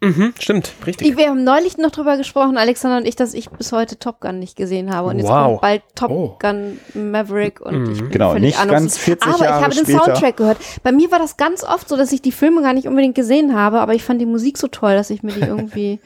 Mhm, 0.00 0.34
stimmt, 0.38 0.72
richtig. 0.86 1.16
Wir 1.16 1.28
haben 1.30 1.44
neulich 1.44 1.78
noch 1.78 1.90
drüber 1.90 2.18
gesprochen, 2.18 2.58
Alexander 2.58 2.98
und 2.98 3.06
ich, 3.08 3.16
dass 3.16 3.32
ich 3.32 3.48
bis 3.48 3.72
heute 3.72 3.98
Top 3.98 4.20
Gun 4.20 4.38
nicht 4.38 4.54
gesehen 4.54 4.92
habe. 4.94 5.08
Und 5.08 5.18
jetzt 5.18 5.28
Wow. 5.28 5.46
kommt 5.46 5.60
bald 5.62 5.82
Top 5.94 6.10
Oh. 6.10 6.36
Gun 6.38 6.78
Maverick 6.92 7.62
und 7.62 7.90
ich 7.90 8.00
bin 8.02 8.10
Genau, 8.10 8.32
völlig 8.32 8.42
nicht 8.44 8.58
ahnungslos. 8.58 8.80
ganz 8.82 8.98
40 8.98 9.32
Aber 9.34 9.44
Jahre 9.44 9.58
ich 9.60 9.64
habe 9.64 9.74
den 9.74 9.84
später. 9.86 10.04
Soundtrack 10.04 10.36
gehört. 10.36 10.58
Bei 10.82 10.92
mir 10.92 11.10
war 11.10 11.18
das 11.20 11.38
ganz 11.38 11.64
oft 11.64 11.88
so, 11.88 11.96
dass 11.96 12.12
ich 12.12 12.20
die 12.20 12.32
Filme 12.32 12.60
gar 12.60 12.74
nicht 12.74 12.86
unbedingt 12.86 13.14
gesehen 13.14 13.54
habe, 13.56 13.80
aber 13.80 13.94
ich 13.94 14.02
fand 14.04 14.20
die 14.20 14.26
Musik 14.26 14.58
so 14.58 14.66
toll, 14.68 14.92
dass 14.94 15.08
ich 15.08 15.22
mir 15.22 15.32
die 15.32 15.40
irgendwie 15.48 16.00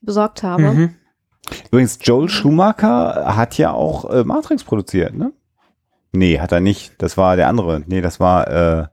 besorgt 0.00 0.42
habe. 0.42 0.62
Mhm. 0.62 0.94
Übrigens, 1.70 1.98
Joel 2.02 2.28
Schumacher 2.28 3.36
hat 3.36 3.56
ja 3.58 3.72
auch 3.72 4.10
äh, 4.10 4.24
Matrix 4.24 4.64
produziert, 4.64 5.14
ne? 5.14 5.32
Nee, 6.12 6.38
hat 6.40 6.52
er 6.52 6.60
nicht. 6.60 6.92
Das 6.98 7.16
war 7.16 7.36
der 7.36 7.48
andere. 7.48 7.82
Nee, 7.86 8.00
das 8.00 8.18
war 8.20 8.48
äh, 8.48 8.86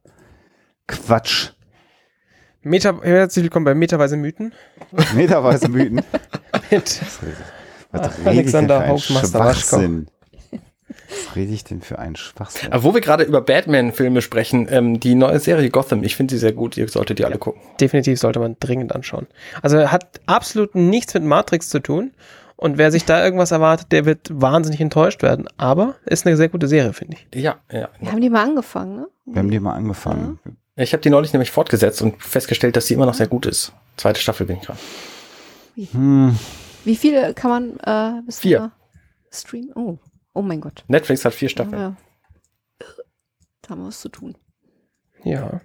Quatsch. 0.88 1.52
Meta, 2.62 3.00
herzlich 3.02 3.44
willkommen 3.44 3.66
bei 3.66 3.76
Meterweise 3.76 4.18
Mythen. 4.18 4.54
Meterweise 5.14 5.70
Mythen. 5.70 6.02
Mit 6.72 7.02
Was 7.92 8.26
Alexander 8.26 8.90
Waschkau. 8.90 9.26
Schwachsinn? 9.26 10.08
Was 11.36 11.42
rede 11.42 11.54
ich 11.54 11.64
denn 11.66 11.82
für 11.82 12.00
einen 12.00 12.16
Schwachsinn? 12.16 12.72
Aber 12.72 12.84
wo 12.84 12.94
wir 12.94 13.02
gerade 13.02 13.26
über 13.26 13.42
Batman-Filme 13.42 14.22
sprechen, 14.22 14.68
ähm, 14.72 15.02
die 15.02 15.16
neue 15.16 15.40
Serie 15.40 15.70
Gotham, 15.70 16.04
ich 16.04 16.16
finde 16.16 16.34
sie 16.34 16.40
sehr 16.40 16.54
gut, 16.54 16.78
ihr 16.78 16.88
solltet 16.88 17.20
die 17.20 17.26
alle 17.26 17.38
gucken. 17.38 17.62
definitiv 17.82 18.20
sollte 18.20 18.40
man 18.40 18.56
dringend 18.60 18.96
anschauen. 18.96 19.28
Also 19.62 19.92
hat 19.92 20.22
absolut 20.28 20.76
nichts 20.76 21.14
mit 21.14 21.24
Matrix 21.24 21.68
zu 21.68 21.80
tun. 21.80 22.12
Und 22.56 22.78
wer 22.78 22.90
sich 22.90 23.04
da 23.04 23.22
irgendwas 23.22 23.52
erwartet, 23.52 23.92
der 23.92 24.06
wird 24.06 24.30
wahnsinnig 24.32 24.80
enttäuscht 24.80 25.24
werden. 25.24 25.46
Aber 25.58 25.96
ist 26.06 26.26
eine 26.26 26.38
sehr 26.38 26.48
gute 26.48 26.70
Serie, 26.70 26.94
finde 26.94 27.18
ich. 27.18 27.42
Ja, 27.42 27.58
ja. 27.70 27.90
Wir 28.00 28.14
haben 28.14 28.22
die 28.22 28.30
mal 28.30 28.44
angefangen, 28.46 28.96
ne? 28.96 29.08
Wir 29.26 29.40
haben 29.40 29.52
die 29.52 29.60
mal 29.60 29.74
angefangen. 29.74 30.40
Ich 30.78 30.94
habe 30.94 31.02
die 31.02 31.10
neulich 31.10 31.34
nämlich 31.34 31.52
fortgesetzt 31.52 32.02
und 32.02 32.24
festgestellt, 32.24 32.78
dass 32.78 32.88
sie 32.88 32.94
immer 32.94 33.06
noch 33.06 33.14
sehr 33.14 33.28
gut 33.28 33.46
ist. 33.46 33.74
Zweite 33.98 34.22
Staffel 34.22 34.46
bin 34.48 34.56
ich 34.58 34.62
gerade. 34.64 34.80
Hm, 35.92 36.38
Wie 36.86 36.96
viele 36.96 37.34
kann 37.34 37.78
man 37.84 38.20
äh, 38.20 38.22
bis 38.26 38.40
Vier. 38.40 38.72
streamen? 39.32 39.74
Oh. 39.76 39.98
Oh 40.36 40.42
mein 40.44 40.62
Gott. 40.62 40.84
Netflix 40.88 41.26
hat 41.26 41.34
vier 41.34 41.50
Staffeln. 41.50 41.82
Ja. 41.82 41.96
Da 43.62 43.70
haben 43.70 43.82
wir 43.82 43.88
was 43.88 44.00
zu 44.00 44.10
tun. 44.10 44.38
Ja. 45.24 45.62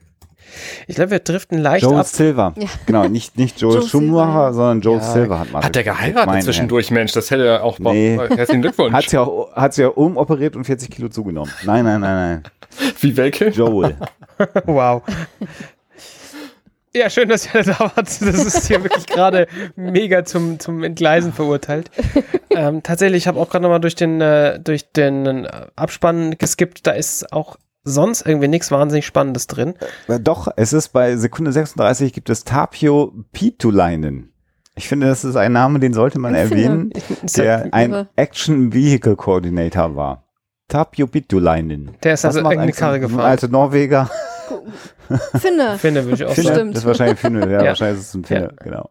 Ich 0.87 0.97
glaube, 0.97 1.11
wir 1.11 1.19
driften 1.19 1.59
leicht 1.59 1.83
Joel 1.85 1.99
ab. 2.01 2.07
Silver. 2.07 2.55
Ja. 2.57 2.69
Genau, 2.87 3.07
nicht, 3.09 3.37
nicht 3.37 3.61
Joel 3.61 3.77
Joel 3.77 3.89
Schumacher, 3.89 4.27
Silver, 4.27 4.43
ja. 4.47 4.53
sondern 4.53 4.81
Joel 4.81 4.99
Ja. 4.99 5.13
Silver 5.13 5.39
hat 5.41 5.53
mal. 5.53 5.63
Hat 5.65 5.75
der 5.75 5.85
geheiratet 5.85 6.27
Meine 6.27 6.43
zwischendurch, 6.45 6.91
Mensch? 6.91 7.13
Das 7.13 7.31
hätte 7.31 7.47
er 7.47 7.63
auch. 7.63 7.79
Nee. 7.79 8.17
Herzlichen 8.17 8.63
Glückwunsch. 8.63 8.95
Hat 8.95 9.11
sie 9.11 9.17
ja, 9.17 9.29
hat 9.55 9.75
sie 9.75 9.83
ja 9.83 9.89
umoperiert 9.89 10.57
und 10.57 10.65
40 10.65 10.91
Kilo 10.91 11.09
zugenommen. 11.09 11.53
Nein, 11.65 11.85
nein, 11.85 12.01
nein, 12.01 12.43
Wie 13.01 13.17
welche? 13.17 13.45
nein. 13.45 13.53
Joel. 13.53 13.97
Wow. 14.65 15.03
Ja, 16.95 17.09
schön, 17.09 17.29
dass 17.29 17.55
ihr 17.55 17.63
da 17.65 17.79
wart. 17.79 17.99
Das 18.09 18.21
ist 18.21 18.67
hier 18.67 18.83
wirklich 18.83 19.07
gerade 19.07 19.47
mega 19.77 20.25
zum, 20.25 20.59
zum 20.59 20.83
Entgleisen 20.83 21.33
verurteilt. 21.33 21.91
Ähm, 22.51 22.83
tatsächlich, 22.83 23.23
ich 23.25 23.29
habe 23.29 23.39
auch 23.39 23.49
gerade 23.49 23.63
nochmal 23.63 23.81
durch 23.81 23.95
den, 23.95 24.21
äh, 24.21 24.59
durch 24.59 24.91
den 24.93 25.45
äh, 25.45 25.67
Abspann 25.77 26.37
geskippt. 26.37 26.87
Da 26.87 26.91
ist 26.93 27.33
auch 27.33 27.57
sonst 27.85 28.27
irgendwie 28.27 28.49
nichts 28.49 28.71
wahnsinnig 28.71 29.07
Spannendes 29.07 29.47
drin. 29.47 29.75
Äh, 30.09 30.19
Doch, 30.21 30.49
es 30.57 30.73
ist 30.73 30.89
bei 30.89 31.17
Sekunde 31.17 31.53
36 31.53 32.13
gibt 32.13 32.29
es 32.29 32.45
Tapio 32.45 33.13
Pitulainen. 33.33 34.33
Ich 34.75 34.89
finde, 34.89 35.07
das 35.09 35.25
ist 35.25 35.37
ein 35.37 35.53
Name, 35.53 35.79
den 35.79 35.93
sollte 35.93 36.19
man 36.19 36.35
erwähnen, 36.35 36.91
der 37.37 37.69
ein. 37.73 38.09
Action 38.17 38.73
Vehicle 38.73 39.15
Coordinator 39.17 39.95
war. 39.95 40.25
Tapio 40.69 41.07
Pitulainen. 41.07 41.97
der 42.03 42.15
ist 42.15 42.25
also 42.25 42.41
so 42.41 42.49
Karre 42.49 42.95
ein 42.95 43.01
gefahren. 43.01 43.21
alter 43.21 43.49
Norweger. 43.49 44.09
Finne. 45.39 45.79
Finde, 45.79 46.05
würde 46.05 46.15
ich 46.15 46.25
auch 46.25 46.35
Finne? 46.35 46.47
sagen. 46.49 46.57
Stimmt. 46.59 46.75
Das 46.77 46.83
ist 46.83 46.87
wahrscheinlich 46.87 47.19
Finne. 47.19 47.41
Ja, 47.51 47.59
Ja. 47.63 47.69
wahrscheinlich 47.69 48.01
ist 48.01 48.09
es 48.09 48.15
ein 48.15 48.25
Finne, 48.25 48.55
genau. 48.63 48.91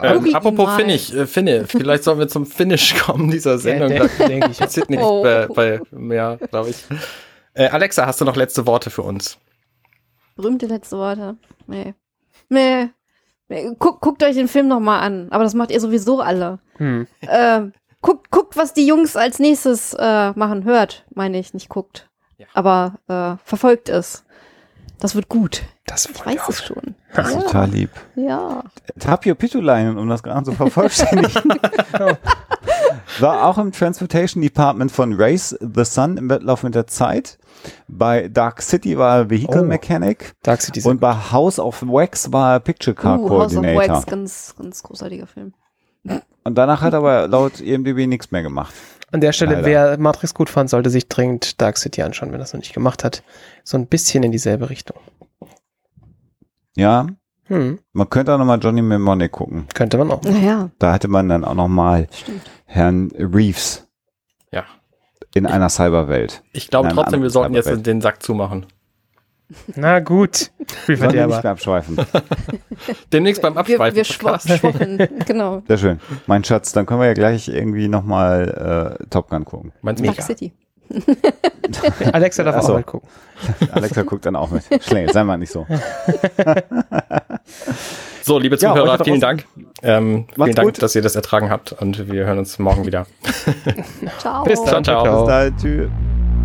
Ähm, 0.00 0.34
apropos 0.34 0.74
Finnisch, 0.74 1.12
äh, 1.12 1.26
Finne, 1.26 1.66
vielleicht 1.68 2.02
sollen 2.02 2.18
wir 2.18 2.26
zum 2.26 2.46
Finish 2.46 2.96
kommen 2.96 3.30
dieser 3.30 3.58
Sendung. 3.58 3.92
Ja, 3.92 4.06
denke 4.26 4.50
ich. 4.50 4.58
passiert 4.58 4.90
nichts 4.90 5.04
Oh. 5.06 5.22
bei, 5.22 5.46
bei 5.46 5.80
mehr, 5.92 6.36
glaube 6.50 6.70
ich. 6.70 6.84
Äh, 7.54 7.68
Alexa, 7.68 8.04
hast 8.04 8.20
du 8.20 8.24
noch 8.24 8.34
letzte 8.34 8.66
Worte 8.66 8.90
für 8.90 9.02
uns? 9.02 9.38
Berühmte 10.34 10.66
letzte 10.66 10.96
Worte. 10.98 11.36
Nee. 11.68 11.94
Nee. 12.48 12.88
nee. 13.48 13.70
Guck, 13.78 14.00
guckt 14.00 14.24
euch 14.24 14.34
den 14.34 14.48
Film 14.48 14.66
noch 14.66 14.80
mal 14.80 14.98
an. 14.98 15.28
Aber 15.30 15.44
das 15.44 15.54
macht 15.54 15.70
ihr 15.70 15.78
sowieso 15.80 16.20
alle. 16.20 16.58
Hm. 16.78 17.06
Äh, 17.20 17.60
guckt, 18.00 18.32
guckt, 18.32 18.56
was 18.56 18.74
die 18.74 18.88
Jungs 18.88 19.14
als 19.14 19.38
nächstes 19.38 19.94
äh, 19.96 20.32
machen. 20.32 20.64
Hört, 20.64 21.06
meine 21.14 21.38
ich, 21.38 21.54
nicht 21.54 21.68
guckt. 21.68 22.10
Ja. 22.36 22.46
Aber 22.52 22.98
äh, 23.06 23.36
verfolgt 23.46 23.88
es. 23.88 24.23
Das 25.04 25.14
wird 25.14 25.28
gut. 25.28 25.60
Das 25.84 26.06
Ich 26.06 26.24
weiß 26.24 26.48
es 26.48 26.64
schon. 26.64 26.94
Das 27.14 27.28
ist 27.28 27.34
ja. 27.34 27.40
total 27.42 27.68
lieb. 27.68 27.90
Ja. 28.16 28.64
Tapio 28.98 29.34
Pitulainen, 29.34 29.98
um 29.98 30.08
das 30.08 30.22
Ganze 30.22 30.52
zu 30.52 30.56
vervollständigen, 30.56 31.52
war 33.20 33.44
auch 33.44 33.58
im 33.58 33.70
Transportation 33.70 34.42
Department 34.42 34.90
von 34.90 35.12
Race 35.20 35.54
the 35.60 35.84
Sun 35.84 36.16
im 36.16 36.30
Wettlauf 36.30 36.62
mit 36.62 36.74
der 36.74 36.86
Zeit. 36.86 37.38
Bei 37.86 38.28
Dark 38.28 38.62
City 38.62 38.96
war 38.96 39.18
er 39.18 39.30
Vehicle 39.30 39.60
Oh. 39.60 39.64
Mechanic 39.64 40.34
Dark 40.42 40.62
City 40.62 40.80
und 40.88 41.02
bei 41.02 41.12
House 41.12 41.58
of 41.58 41.82
Wax 41.82 42.32
war 42.32 42.54
er 42.54 42.60
Picture 42.60 42.94
Car 42.94 43.20
Uh, 43.20 43.28
House 43.28 43.54
of 43.54 43.62
Coordinator. 43.62 43.94
Wax, 43.96 44.06
ganz, 44.06 44.54
ganz 44.56 44.82
großartiger 44.82 45.26
Film. 45.26 45.52
Und 46.44 46.56
danach 46.58 46.82
hat 46.82 46.92
er 46.92 46.98
aber 46.98 47.26
laut 47.28 47.60
IMDb 47.60 48.06
nichts 48.06 48.30
mehr 48.30 48.42
gemacht. 48.42 48.74
An 49.12 49.20
der 49.20 49.32
Stelle, 49.32 49.54
Leider. 49.54 49.66
wer 49.66 49.98
Matrix 49.98 50.34
gut 50.34 50.50
fand, 50.50 50.68
sollte 50.68 50.90
sich 50.90 51.08
dringend 51.08 51.60
Dark 51.60 51.78
City 51.78 52.02
anschauen, 52.02 52.28
wenn 52.30 52.36
er 52.36 52.40
das 52.40 52.52
noch 52.52 52.60
nicht 52.60 52.74
gemacht 52.74 53.04
hat. 53.04 53.22
So 53.62 53.76
ein 53.78 53.86
bisschen 53.86 54.22
in 54.24 54.32
dieselbe 54.32 54.68
Richtung. 54.70 54.98
Ja, 56.76 57.06
Hm. 57.46 57.78
man 57.92 58.08
könnte 58.10 58.34
auch 58.34 58.38
nochmal 58.38 58.58
Johnny 58.60 58.80
Mnemonic 58.82 59.30
gucken. 59.32 59.66
Könnte 59.74 59.98
man 59.98 60.10
auch. 60.10 60.22
Naja, 60.22 60.70
Da 60.78 60.94
hätte 60.94 61.08
man 61.08 61.28
dann 61.28 61.44
auch 61.44 61.54
nochmal. 61.54 62.08
Herrn 62.64 63.10
Reeves 63.18 63.86
Ja. 64.50 64.64
in 65.34 65.46
einer 65.46 65.68
Cyberwelt. 65.68 66.42
Ich 66.52 66.68
glaube 66.68 66.88
trotzdem, 66.88 67.22
wir 67.22 67.30
sollten 67.30 67.54
jetzt 67.54 67.86
den 67.86 68.00
Sack 68.00 68.22
zumachen. 68.22 68.66
Na 69.76 70.00
gut. 70.00 70.50
Wir 70.58 70.66
nicht 70.66 70.80
Spielverderber. 70.82 71.40
mehr 71.42 71.50
abschweifen. 71.52 71.96
Demnächst 73.12 73.42
beim 73.42 73.54
Wir, 73.54 73.60
Abschweifen. 73.60 73.96
wir 73.96 74.04
schwo 74.04 74.38
schwochen, 74.38 74.98
genau. 75.26 75.62
Sehr 75.68 75.78
schön. 75.78 76.00
Mein 76.26 76.42
Schatz, 76.44 76.72
dann 76.72 76.86
können 76.86 77.00
wir 77.00 77.06
ja 77.06 77.14
gleich 77.14 77.48
irgendwie 77.48 77.88
nochmal 77.88 78.96
äh, 79.00 79.06
Top 79.10 79.28
Gun 79.30 79.44
gucken. 79.44 79.72
Meinst 79.82 80.02
du 80.02 80.08
Mega. 80.08 80.22
City. 80.22 80.52
Alexa 82.12 82.42
darf 82.44 82.56
Ach 82.58 82.64
auch 82.64 82.68
mal 82.74 82.82
gucken. 82.84 83.08
Alexa 83.72 84.02
guckt 84.02 84.26
dann 84.26 84.36
auch 84.36 84.50
mit. 84.50 84.64
Schlingel, 84.82 85.12
sei 85.12 85.24
mal 85.24 85.36
nicht 85.38 85.52
so. 85.52 85.66
So, 88.22 88.38
liebe 88.38 88.56
Ja, 88.56 88.72
Zuhörer, 88.72 88.96
da 88.96 89.04
vielen. 89.04 89.20
Dank. 89.20 89.44
Ähm, 89.82 90.26
vielen 90.34 90.54
Dank, 90.54 90.66
gut. 90.68 90.82
dass 90.82 90.94
ihr 90.94 91.02
das 91.02 91.14
ertragen 91.14 91.50
habt 91.50 91.72
und 91.72 92.10
wir 92.10 92.24
hören 92.24 92.38
uns 92.38 92.58
morgen 92.58 92.86
wieder. 92.86 93.06
Ciao. 94.18 94.44
Bis 94.44 94.64
dann. 94.64 94.82
Ciao, 94.82 95.02
ciao. 95.04 95.20
Bis 95.20 95.28
dahin, 95.28 95.56
tschüss. 95.58 95.90